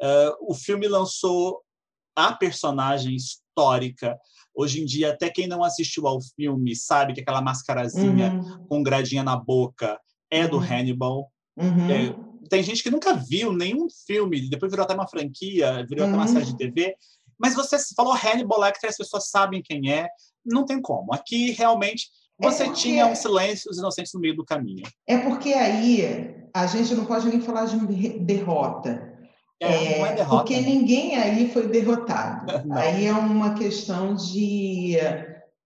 Uh, 0.00 0.52
o 0.52 0.54
filme 0.54 0.86
lançou 0.86 1.62
a 2.14 2.32
personagem 2.32 3.14
histórica. 3.14 4.18
Hoje 4.54 4.80
em 4.82 4.84
dia, 4.84 5.12
até 5.12 5.30
quem 5.30 5.46
não 5.46 5.62
assistiu 5.62 6.06
ao 6.06 6.20
filme 6.20 6.74
sabe 6.74 7.12
que 7.12 7.20
aquela 7.20 7.40
mascarazinha 7.40 8.32
uhum. 8.32 8.66
com 8.66 8.82
gradinha 8.82 9.22
na 9.22 9.36
boca 9.36 10.00
é 10.30 10.46
do 10.46 10.56
uhum. 10.56 10.62
Hannibal. 10.62 11.32
Uhum. 11.56 11.90
É, 11.90 12.27
tem 12.48 12.62
gente 12.62 12.82
que 12.82 12.90
nunca 12.90 13.14
viu 13.14 13.52
nenhum 13.52 13.88
filme, 14.06 14.48
depois 14.48 14.70
virou 14.70 14.84
até 14.84 14.94
uma 14.94 15.08
franquia, 15.08 15.84
virou 15.88 16.06
uhum. 16.06 16.12
até 16.12 16.22
uma 16.22 16.26
uhum. 16.26 16.32
série 16.32 16.46
de 16.46 16.56
TV. 16.56 16.96
Mas 17.38 17.54
você 17.54 17.76
falou 17.94 18.12
Hannibal 18.12 18.60
Lecter, 18.60 18.90
as 18.90 18.96
pessoas 18.96 19.28
sabem 19.30 19.62
quem 19.62 19.92
é. 19.92 20.08
Não 20.44 20.64
tem 20.64 20.80
como. 20.80 21.12
Aqui, 21.12 21.52
realmente, 21.52 22.08
você 22.38 22.64
é 22.64 22.66
porque... 22.66 22.80
tinha 22.80 23.06
um 23.06 23.14
silêncio 23.14 23.70
os 23.70 23.78
inocentes 23.78 24.12
no 24.12 24.20
meio 24.20 24.36
do 24.36 24.44
caminho. 24.44 24.82
É 25.06 25.18
porque 25.18 25.52
aí 25.52 26.48
a 26.54 26.66
gente 26.66 26.94
não 26.94 27.04
pode 27.04 27.28
nem 27.28 27.40
falar 27.40 27.66
de 27.66 28.18
derrota. 28.20 29.16
É, 29.60 30.00
é 30.00 30.14
derrota, 30.14 30.36
porque 30.36 30.60
ninguém 30.60 31.16
aí 31.16 31.50
foi 31.50 31.68
derrotado. 31.68 32.46
aí 32.72 33.06
é 33.06 33.12
uma 33.12 33.54
questão 33.54 34.14
de 34.14 34.96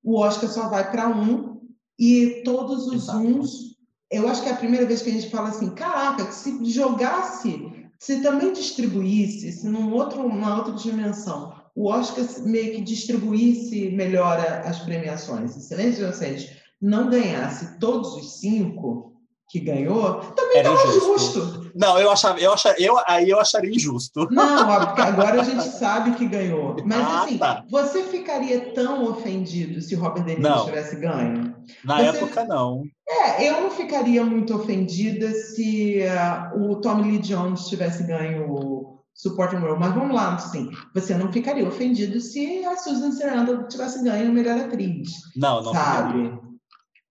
o 0.03 0.18
Oscar 0.18 0.51
só 0.51 0.68
vai 0.68 0.91
para 0.91 1.09
um 1.09 1.61
e 1.99 2.43
todos 2.45 2.87
os 2.87 3.05
Exato. 3.05 3.18
uns 3.18 3.72
eu 4.13 4.29
acho 4.29 4.43
que 4.43 4.49
é 4.49 4.53
a 4.53 4.57
primeira 4.57 4.87
vez 4.87 5.01
que 5.03 5.09
a 5.09 5.13
gente 5.13 5.31
fala 5.31 5.49
assim, 5.49 5.71
caraca, 5.71 6.31
se 6.31 6.63
jogasse, 6.71 7.89
se 7.99 8.21
também 8.21 8.53
distribuísse, 8.53 9.51
se 9.51 9.69
num 9.69 9.93
outro, 9.93 10.23
numa 10.23 10.57
outra 10.57 10.75
dimensão, 10.75 11.55
o 11.75 11.89
Oscar 11.89 12.25
meio 12.45 12.75
que 12.75 12.83
distribuísse 12.83 13.91
melhor 13.91 14.39
as 14.39 14.81
premiações, 14.81 15.53
se 15.53 15.63
Silêncio 15.63 16.05
Inocente 16.05 16.61
não 16.81 17.09
ganhasse 17.09 17.79
todos 17.79 18.15
os 18.15 18.41
cinco, 18.41 19.12
que 19.53 19.61
ganhou, 19.61 20.15
também 20.35 20.61
estava 20.61 20.77
justo. 20.79 21.41
justo. 21.41 21.73
Não, 21.75 21.99
eu 21.99 22.11
achava, 22.11 22.41
eu 22.41 22.55
achava, 22.55 22.75
eu, 22.79 22.99
aí 23.07 23.29
eu 23.29 23.39
acharia 23.39 23.71
injusto. 23.71 24.27
Não, 24.31 24.71
agora 24.71 25.43
a 25.43 25.45
gente 25.45 25.65
sabe 25.65 26.13
que 26.13 26.27
ganhou. 26.27 26.77
Mas 26.87 26.99
ah, 26.99 27.25
assim, 27.25 27.37
tá. 27.37 27.63
você 27.69 28.03
ficaria 28.05 28.73
tão 28.73 29.05
ofendido 29.11 29.83
se 29.83 29.95
Robert 29.95 30.25
De 30.25 30.37
Niro 30.37 30.65
tivesse 30.65 30.97
ganho? 30.97 31.55
Na 31.85 31.99
você... 31.99 32.17
época, 32.17 32.45
não. 32.47 32.85
É, 33.07 33.47
eu 33.47 33.61
não 33.61 33.71
ficaria 33.71 34.25
muito 34.25 34.57
ofendida 34.57 35.31
se 35.35 35.99
uh, 36.01 36.59
o 36.59 36.81
Tommy 36.81 37.11
Lee 37.11 37.19
Jones 37.19 37.67
tivesse 37.67 38.05
ganho 38.05 38.51
o 38.51 39.03
Supporting 39.15 39.57
Role, 39.57 39.79
mas 39.79 39.95
vamos 39.95 40.17
lá, 40.17 40.35
assim, 40.35 40.71
você 40.95 41.15
não 41.15 41.31
ficaria 41.31 41.69
ofendido 41.69 42.19
se 42.23 42.65
a 42.65 42.75
Susan 42.79 43.13
Sarandon 43.13 43.69
tivesse 43.69 44.03
ganho 44.03 44.31
a 44.31 44.33
melhor 44.33 44.59
atriz. 44.59 45.11
Não, 45.37 45.63
não 45.63 45.75
sabe? 45.75 46.23
Ficaria. 46.23 46.52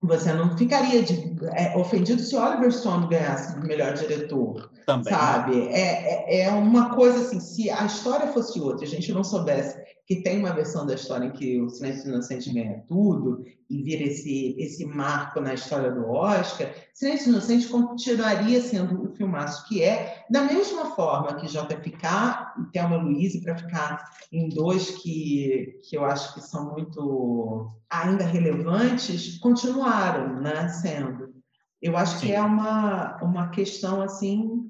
Você 0.03 0.33
não 0.33 0.57
ficaria 0.57 1.03
de, 1.03 1.35
é, 1.53 1.77
ofendido 1.77 2.21
se 2.21 2.35
Oliver 2.35 2.71
Stone 2.71 3.07
ganhasse 3.07 3.55
o 3.55 3.61
melhor 3.61 3.93
diretor. 3.93 4.71
Também. 4.85 5.13
Sabe? 5.13 5.67
É, 5.67 6.41
é, 6.41 6.41
é, 6.41 6.49
uma 6.49 6.95
coisa 6.95 7.19
assim, 7.19 7.39
se 7.39 7.69
a 7.69 7.85
história 7.85 8.27
fosse 8.27 8.59
outra, 8.59 8.83
a 8.83 8.89
gente 8.89 9.13
não 9.13 9.23
soubesse 9.23 9.77
que 10.11 10.21
tem 10.21 10.39
uma 10.39 10.51
versão 10.51 10.85
da 10.85 10.95
história 10.95 11.27
em 11.27 11.31
que 11.31 11.61
o 11.61 11.69
Silêncio 11.69 12.09
Inocente 12.09 12.51
ganha 12.51 12.83
tudo 12.85 13.45
e 13.69 13.81
vira 13.81 14.03
esse, 14.03 14.57
esse 14.59 14.85
marco 14.85 15.39
na 15.39 15.53
história 15.53 15.89
do 15.89 16.05
Oscar, 16.05 16.69
Silêncio 16.93 17.29
Inocente 17.29 17.69
continuaria 17.69 18.61
sendo 18.61 19.05
o 19.05 19.15
filmaço 19.15 19.65
que 19.69 19.81
é, 19.81 20.25
da 20.29 20.41
mesma 20.41 20.87
forma 20.97 21.35
que 21.35 21.47
JFK 21.47 22.59
e 22.59 22.71
Thelma 22.73 22.97
Louise, 22.97 23.39
para 23.39 23.55
ficar 23.55 24.03
em 24.33 24.49
dois 24.49 24.89
que, 25.01 25.79
que 25.87 25.95
eu 25.95 26.03
acho 26.03 26.33
que 26.33 26.41
são 26.41 26.73
muito 26.73 27.69
ainda 27.89 28.25
relevantes, 28.25 29.37
continuaram 29.37 30.41
né, 30.41 30.67
sendo. 30.67 31.33
Eu 31.81 31.95
acho 31.95 32.19
Sim. 32.19 32.27
que 32.27 32.33
é 32.33 32.41
uma, 32.41 33.17
uma 33.23 33.47
questão 33.47 34.01
assim 34.01 34.69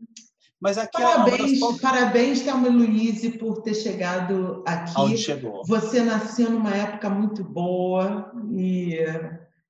mas 0.61 0.77
aqui 0.77 1.01
parabéns, 1.01 1.61
é 1.61 1.81
parabéns, 1.81 2.41
Thelma 2.41 2.69
Luiz, 2.69 3.35
por 3.37 3.63
ter 3.63 3.73
chegado 3.73 4.63
aqui. 4.65 4.93
Onde 4.95 5.17
chegou. 5.17 5.63
Você 5.65 6.03
nasceu 6.03 6.51
numa 6.51 6.75
época 6.75 7.09
muito 7.09 7.43
boa 7.43 8.31
e 8.55 8.97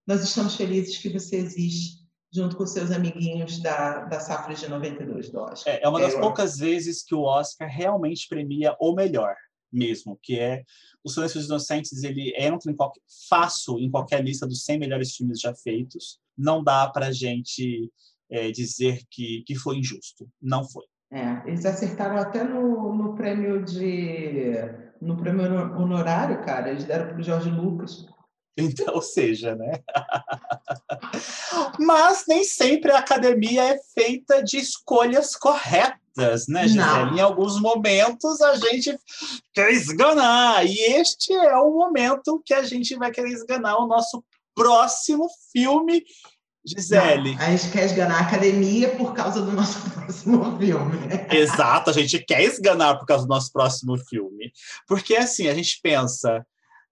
nós 0.06 0.22
estamos 0.22 0.56
felizes 0.56 0.98
que 0.98 1.08
você 1.08 1.38
existe 1.38 2.02
junto 2.34 2.58
com 2.58 2.66
seus 2.66 2.92
amiguinhos 2.92 3.60
da, 3.60 4.06
da 4.06 4.20
safra 4.20 4.54
de 4.54 4.68
92 4.68 5.30
do 5.30 5.40
Oscar. 5.40 5.74
É, 5.74 5.84
é 5.84 5.88
uma 5.88 6.00
das 6.00 6.14
é, 6.14 6.20
poucas 6.20 6.58
vezes 6.58 7.04
que 7.04 7.16
o 7.16 7.24
Oscar 7.24 7.70
realmente 7.70 8.28
premia 8.28 8.76
o 8.80 8.94
melhor 8.94 9.36
mesmo, 9.72 10.20
que 10.22 10.38
é 10.38 10.64
o 11.04 11.10
Silêncio 11.10 11.40
dos 11.40 11.48
Inocentes, 11.48 12.04
ele 12.04 12.34
entra 12.38 12.70
em 12.70 12.76
qualquer, 12.76 13.02
fácil 13.30 13.80
em 13.80 13.90
qualquer 13.90 14.24
lista 14.24 14.46
dos 14.46 14.66
100 14.66 14.80
melhores 14.80 15.16
filmes 15.16 15.40
já 15.40 15.54
feitos. 15.56 16.20
Não 16.38 16.62
dá 16.62 16.90
para 16.90 17.12
gente 17.12 17.90
é, 18.32 18.50
dizer 18.50 19.02
que, 19.12 19.44
que 19.46 19.56
foi 19.56 19.78
injusto. 19.78 20.28
Não 20.42 20.68
foi. 20.68 20.86
É, 21.12 21.42
eles 21.46 21.66
acertaram 21.66 22.18
até 22.18 22.44
no, 22.44 22.96
no 22.96 23.16
prêmio 23.16 23.64
de 23.64 24.54
no 25.02 25.18
prêmio 25.18 25.44
honorário, 25.78 26.42
cara. 26.46 26.70
Eles 26.70 26.86
deram 26.86 27.08
para 27.08 27.20
o 27.20 27.24
Jorge 27.24 27.50
Lucas. 27.50 28.06
Então, 28.56 28.94
ou 28.96 29.02
seja, 29.02 29.56
né? 29.56 29.82
Mas 31.80 32.24
nem 32.28 32.44
sempre 32.44 32.92
a 32.92 33.00
academia 33.00 33.74
é 33.74 33.80
feita 33.94 34.42
de 34.44 34.58
escolhas 34.58 35.36
corretas, 35.36 36.48
né, 36.48 36.68
Gisele? 36.68 37.18
Em 37.18 37.20
alguns 37.20 37.60
momentos 37.60 38.40
a 38.42 38.56
gente 38.56 38.98
quer 39.54 39.72
esganar. 39.72 40.66
E 40.66 40.80
este 40.80 41.34
é 41.34 41.58
o 41.58 41.72
momento 41.72 42.42
que 42.46 42.54
a 42.54 42.64
gente 42.64 42.96
vai 42.96 43.12
querer 43.12 43.32
esganar 43.32 43.78
o 43.78 43.88
nosso 43.88 44.24
próximo 44.56 45.28
filme 45.52 46.04
Gisele. 46.66 47.36
Não, 47.36 47.42
a 47.42 47.50
gente 47.52 47.72
quer 47.72 47.86
esganar 47.86 48.20
a 48.20 48.28
academia 48.28 48.90
por 48.90 49.14
causa 49.14 49.42
do 49.42 49.52
nosso 49.52 49.90
próximo 49.92 50.58
filme. 50.58 51.00
Exato, 51.32 51.90
a 51.90 51.94
gente 51.94 52.20
quer 52.20 52.44
esganar 52.44 53.00
por 53.00 53.06
causa 53.06 53.26
do 53.26 53.30
nosso 53.30 53.52
próximo 53.52 53.98
filme. 53.98 54.52
Porque 54.88 55.16
assim, 55.16 55.48
a 55.48 55.54
gente 55.54 55.80
pensa, 55.82 56.46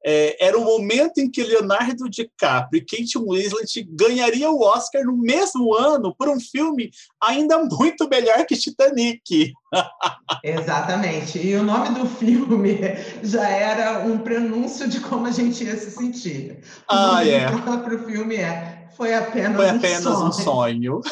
é, 0.06 0.46
era 0.46 0.58
o 0.58 0.64
momento 0.64 1.20
em 1.20 1.30
que 1.30 1.44
Leonardo 1.44 2.10
DiCaprio 2.10 2.82
e 2.82 2.86
Kate 2.86 3.18
Winslet 3.18 3.86
ganharia 3.92 4.50
o 4.50 4.62
Oscar 4.62 5.04
no 5.04 5.18
mesmo 5.18 5.76
ano 5.76 6.16
por 6.16 6.30
um 6.30 6.40
filme 6.40 6.90
ainda 7.22 7.60
muito 7.60 8.08
melhor 8.08 8.46
que 8.46 8.56
Titanic. 8.56 9.52
Exatamente. 10.44 11.38
E 11.46 11.56
o 11.56 11.64
nome 11.64 11.90
do 11.90 12.08
filme 12.08 12.80
já 13.22 13.48
era 13.50 14.00
um 14.06 14.20
prenúncio 14.20 14.88
de 14.88 15.00
como 15.02 15.28
a 15.28 15.32
gente 15.32 15.64
ia 15.64 15.78
se 15.78 15.92
sentir. 15.92 16.60
O 16.90 16.94
ah, 16.94 17.16
nome 17.18 17.30
é. 17.30 17.52
do 17.52 17.62
próprio 17.62 18.06
filme 18.06 18.38
é 18.38 18.79
Foi 19.00 19.14
apenas, 19.14 19.56
Foi 19.56 19.70
apenas 19.70 20.06
um 20.06 20.30
sonho. 20.30 20.98
Um 20.98 21.02
sonho. 21.02 21.04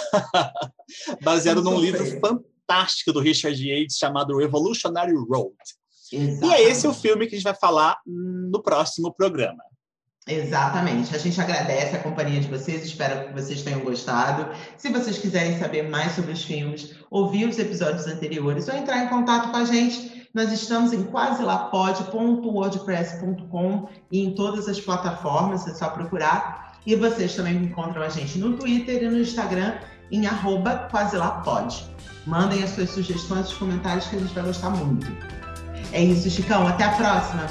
Baseado 1.23 1.61
Um 1.61 1.63
num 1.63 1.79
livro 1.79 2.05
fantástico 2.19 3.13
do 3.13 3.21
Richard 3.21 3.57
Yates 3.57 3.95
chamado 3.95 4.35
Revolutionary 4.35 5.13
Road. 5.15 5.55
E 6.11 6.17
Exatamente. 6.17 6.53
é 6.53 6.69
esse 6.69 6.85
o 6.85 6.93
filme 6.93 7.27
que 7.27 7.35
a 7.35 7.37
gente 7.37 7.45
vai 7.45 7.55
falar 7.55 7.97
no 8.05 8.61
próximo 8.61 9.13
programa. 9.13 9.63
Exatamente. 10.27 11.15
A 11.15 11.17
gente 11.17 11.39
agradece 11.39 11.95
a 11.95 12.03
companhia 12.03 12.41
de 12.41 12.49
vocês, 12.49 12.83
espero 12.83 13.29
que 13.29 13.33
vocês 13.33 13.61
tenham 13.61 13.79
gostado. 13.79 14.53
Se 14.75 14.89
vocês 14.89 15.17
quiserem 15.17 15.57
saber 15.57 15.87
mais 15.87 16.11
sobre 16.11 16.33
os 16.33 16.43
filmes, 16.43 16.93
ouvir 17.09 17.47
os 17.47 17.57
episódios 17.57 18.05
anteriores 18.05 18.67
ou 18.67 18.75
entrar 18.75 19.05
em 19.05 19.07
contato 19.07 19.49
com 19.49 19.55
a 19.55 19.63
gente, 19.63 20.27
nós 20.33 20.51
estamos 20.51 20.91
em 20.91 21.05
quaselapod.wordpress.com 21.05 23.87
e 24.11 24.25
em 24.25 24.35
todas 24.35 24.67
as 24.67 24.77
plataformas, 24.77 25.65
é 25.65 25.73
só 25.73 25.89
procurar. 25.89 26.66
E 26.87 26.95
vocês 26.95 27.35
também 27.35 27.57
encontram 27.57 28.01
a 28.01 28.07
gente 28.07 28.39
no 28.39 28.53
Twitter 28.53 29.03
e 29.03 29.09
no 29.09 29.19
Instagram 29.19 29.73
em 30.09 30.25
arroba. 30.25 30.87
Mandem 32.25 32.63
as 32.63 32.69
suas 32.69 32.89
sugestões 32.91 33.51
e 33.51 33.55
comentários 33.55 34.07
que 34.07 34.15
a 34.15 34.19
gente 34.19 34.33
vai 34.33 34.45
gostar 34.45 34.69
muito. 34.69 35.05
É 35.91 36.01
isso, 36.01 36.29
Chicão. 36.29 36.65
Até 36.65 36.85
a 36.85 36.91
próxima! 36.91 37.45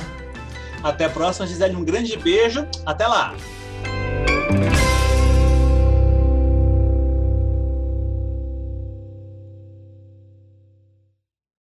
Até 0.83 1.05
a 1.05 1.11
próxima, 1.11 1.47
Gisele. 1.47 1.77
Um 1.77 1.85
grande 1.85 2.17
beijo. 2.17 2.67
Até 2.87 3.07
lá! 3.07 3.35